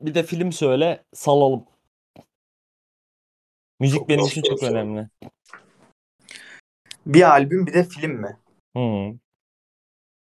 bir 0.00 0.14
de 0.14 0.22
film 0.22 0.52
söyle 0.52 1.04
salalım. 1.14 1.64
Müzik 3.80 3.98
Çok 3.98 4.08
benim 4.08 4.24
için 4.24 4.42
çok 4.42 4.62
önemli. 4.62 5.08
Bir 7.06 7.30
albüm 7.30 7.66
bir 7.66 7.74
de 7.74 7.84
film 7.84 8.12
mi? 8.12 8.36
Hı. 8.76 9.18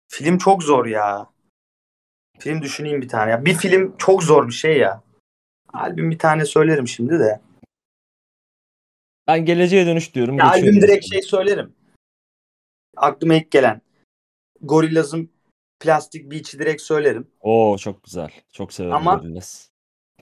Film 0.09 0.39
çok 0.39 0.63
zor 0.63 0.87
ya. 0.87 1.31
Film 2.39 2.63
düşüneyim 2.63 3.03
bir 3.03 3.09
tane. 3.09 3.31
Ya 3.31 3.45
bir 3.45 3.55
film 3.55 3.97
çok 3.97 4.23
zor 4.23 4.49
bir 4.49 4.53
şey 4.53 4.79
ya. 4.79 5.03
Albüm 5.73 6.11
bir 6.11 6.19
tane 6.19 6.45
söylerim 6.45 6.89
şimdi 6.89 7.19
de. 7.19 7.41
Ben 9.27 9.45
geleceğe 9.45 9.87
dönüş 9.87 10.15
diyorum. 10.15 10.39
Ya 10.39 10.51
albüm 10.51 10.81
direkt 10.81 11.07
şey 11.11 11.23
söylerim. 11.23 11.75
Aklıma 12.97 13.35
ilk 13.35 13.51
gelen. 13.51 13.81
Gorillaz'ın 14.61 15.31
Plastic 15.81 16.31
Beach'i 16.31 16.59
direkt 16.59 16.83
söylerim. 16.83 17.31
Oo 17.41 17.77
çok 17.79 18.05
güzel. 18.05 18.31
Çok 18.53 18.73
severim 18.73 18.95
Ama- 18.95 19.15
Gorillaz. 19.15 19.71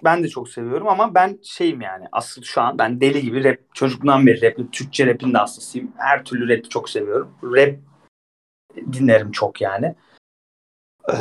Ben 0.05 0.25
de 0.25 0.29
çok 0.29 0.49
seviyorum 0.49 0.89
ama 0.89 1.15
ben 1.15 1.39
şeyim 1.43 1.81
yani 1.81 2.05
asıl 2.13 2.43
şu 2.43 2.61
an 2.61 2.79
ben 2.79 3.01
deli 3.01 3.23
gibi 3.23 3.45
rap 3.45 3.59
çocukluğumdan 3.75 4.27
beri 4.27 4.43
rap, 4.43 4.73
Türkçe 4.73 5.07
rap'in 5.07 5.35
de 5.35 5.39
hastasıyım. 5.39 5.93
Her 5.97 6.25
türlü 6.25 6.57
rap'i 6.57 6.69
çok 6.69 6.91
seviyorum. 6.91 7.35
Rap 7.43 7.75
dinlerim 8.93 9.33
çok 9.33 9.61
yani. 9.61 9.95
Ee, 11.13 11.17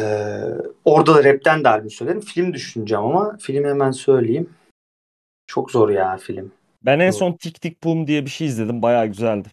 orada 0.85 1.15
da 1.15 1.23
rapten 1.23 1.63
de 1.63 1.69
albüm 1.69 1.89
söylerim. 1.89 2.21
Film 2.21 2.53
düşüneceğim 2.53 3.03
ama 3.03 3.37
film 3.37 3.65
hemen 3.65 3.91
söyleyeyim. 3.91 4.49
Çok 5.47 5.71
zor 5.71 5.89
ya 5.89 6.17
film. 6.17 6.51
Ben 6.85 6.99
en 6.99 7.11
son 7.11 7.33
Tik 7.33 7.61
Tik 7.61 7.83
Boom 7.83 8.07
diye 8.07 8.25
bir 8.25 8.29
şey 8.29 8.47
izledim. 8.47 8.81
Bayağı 8.81 9.07
güzeldi. 9.07 9.49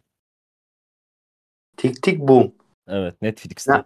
Tik 1.76 2.02
tik 2.02 2.20
boom. 2.20 2.52
Evet 2.88 3.22
Netflix'te. 3.22 3.72
Ne? 3.72 3.82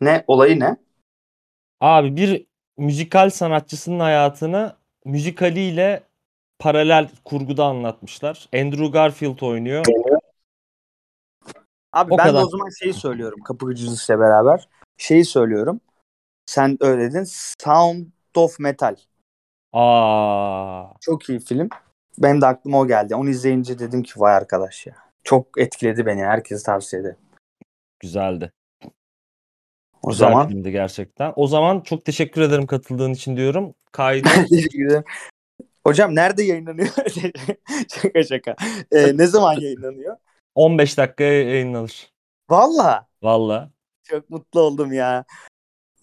Ne 0.00 0.24
olayı 0.26 0.60
ne? 0.60 0.76
Abi 1.80 2.16
bir 2.16 2.46
müzikal 2.84 3.30
sanatçısının 3.30 4.00
hayatını 4.00 4.76
müzikaliyle 5.04 6.02
paralel 6.58 7.08
kurguda 7.24 7.64
anlatmışlar. 7.64 8.48
Andrew 8.54 8.86
Garfield 8.86 9.40
oynuyor. 9.40 9.84
Abi 11.92 12.14
O 12.14 12.18
ben 12.18 12.26
de 12.26 12.30
kadar. 12.30 12.42
o 12.42 12.48
zaman 12.48 12.68
şeyi 12.80 12.92
söylüyorum. 12.94 13.40
Kapı 13.44 13.66
Gücüzüs'le 13.66 14.08
beraber. 14.08 14.68
Şeyi 14.98 15.24
söylüyorum. 15.24 15.80
Sen 16.46 16.76
öyle 16.80 17.02
dedin. 17.02 17.24
Sound 17.58 18.06
of 18.36 18.58
Metal. 18.58 18.96
Aa, 19.72 20.84
Çok 21.00 21.28
iyi 21.28 21.40
film. 21.40 21.68
Benim 22.18 22.40
de 22.40 22.46
aklıma 22.46 22.78
o 22.80 22.86
geldi. 22.86 23.14
Onu 23.14 23.28
izleyince 23.30 23.78
dedim 23.78 24.02
ki 24.02 24.12
vay 24.20 24.34
arkadaş 24.34 24.86
ya. 24.86 24.94
Çok 25.24 25.60
etkiledi 25.60 26.06
beni. 26.06 26.24
Herkese 26.24 26.64
tavsiye 26.66 27.02
ederim. 27.02 27.16
güzeldi. 28.00 28.52
O 30.02 30.10
Güzel 30.10 30.28
zaman 30.28 30.48
filmdi 30.48 30.72
gerçekten. 30.72 31.32
O 31.36 31.46
zaman 31.46 31.80
çok 31.80 32.04
teşekkür 32.04 32.40
ederim 32.40 32.66
katıldığın 32.66 33.12
için 33.12 33.36
diyorum. 33.36 33.74
Kaydı 33.92 34.28
Teşekkür 34.48 34.86
ederim. 34.86 35.04
Hocam 35.84 36.14
nerede 36.14 36.42
yayınlanıyor? 36.42 36.88
şaka 38.02 38.22
şaka. 38.22 38.56
Ee, 38.92 39.16
ne 39.16 39.26
zaman 39.26 39.60
yayınlanıyor? 39.60 40.16
15 40.54 40.98
dakikaya 40.98 41.42
yayınlanır. 41.42 42.12
Valla. 42.50 43.06
Valla. 43.22 43.70
Çok 44.02 44.30
mutlu 44.30 44.60
oldum 44.60 44.92
ya. 44.92 45.24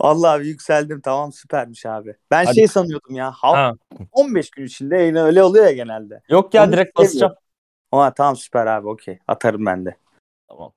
Vallahi 0.02 0.38
abi 0.38 0.48
yükseldim. 0.48 1.02
Tamam 1.02 1.34
süpermiş 1.34 1.86
abi. 1.86 2.16
Ben 2.32 2.45
Hadi. 2.45 2.56
şey 2.56 2.68
sanıyordum 2.68 3.16
ya. 3.16 3.32
Ha. 3.32 3.74
15 4.12 4.50
gün 4.50 4.66
içinde 4.66 4.98
yayın 4.98 5.16
öyle 5.16 5.43
oluyor 5.43 5.66
ya 5.66 5.72
genelde. 5.72 6.22
Yok 6.30 6.54
ya 6.54 6.64
Onu 6.64 6.72
direkt 6.72 6.98
basacağım. 6.98 7.36
Ama 7.91 8.14
tamam 8.14 8.36
süper 8.36 8.66
abi 8.66 8.88
okey. 8.88 9.20
Atarım 9.28 9.66
ben 9.66 9.86
de. 9.86 9.98
Tamam. 10.48 10.74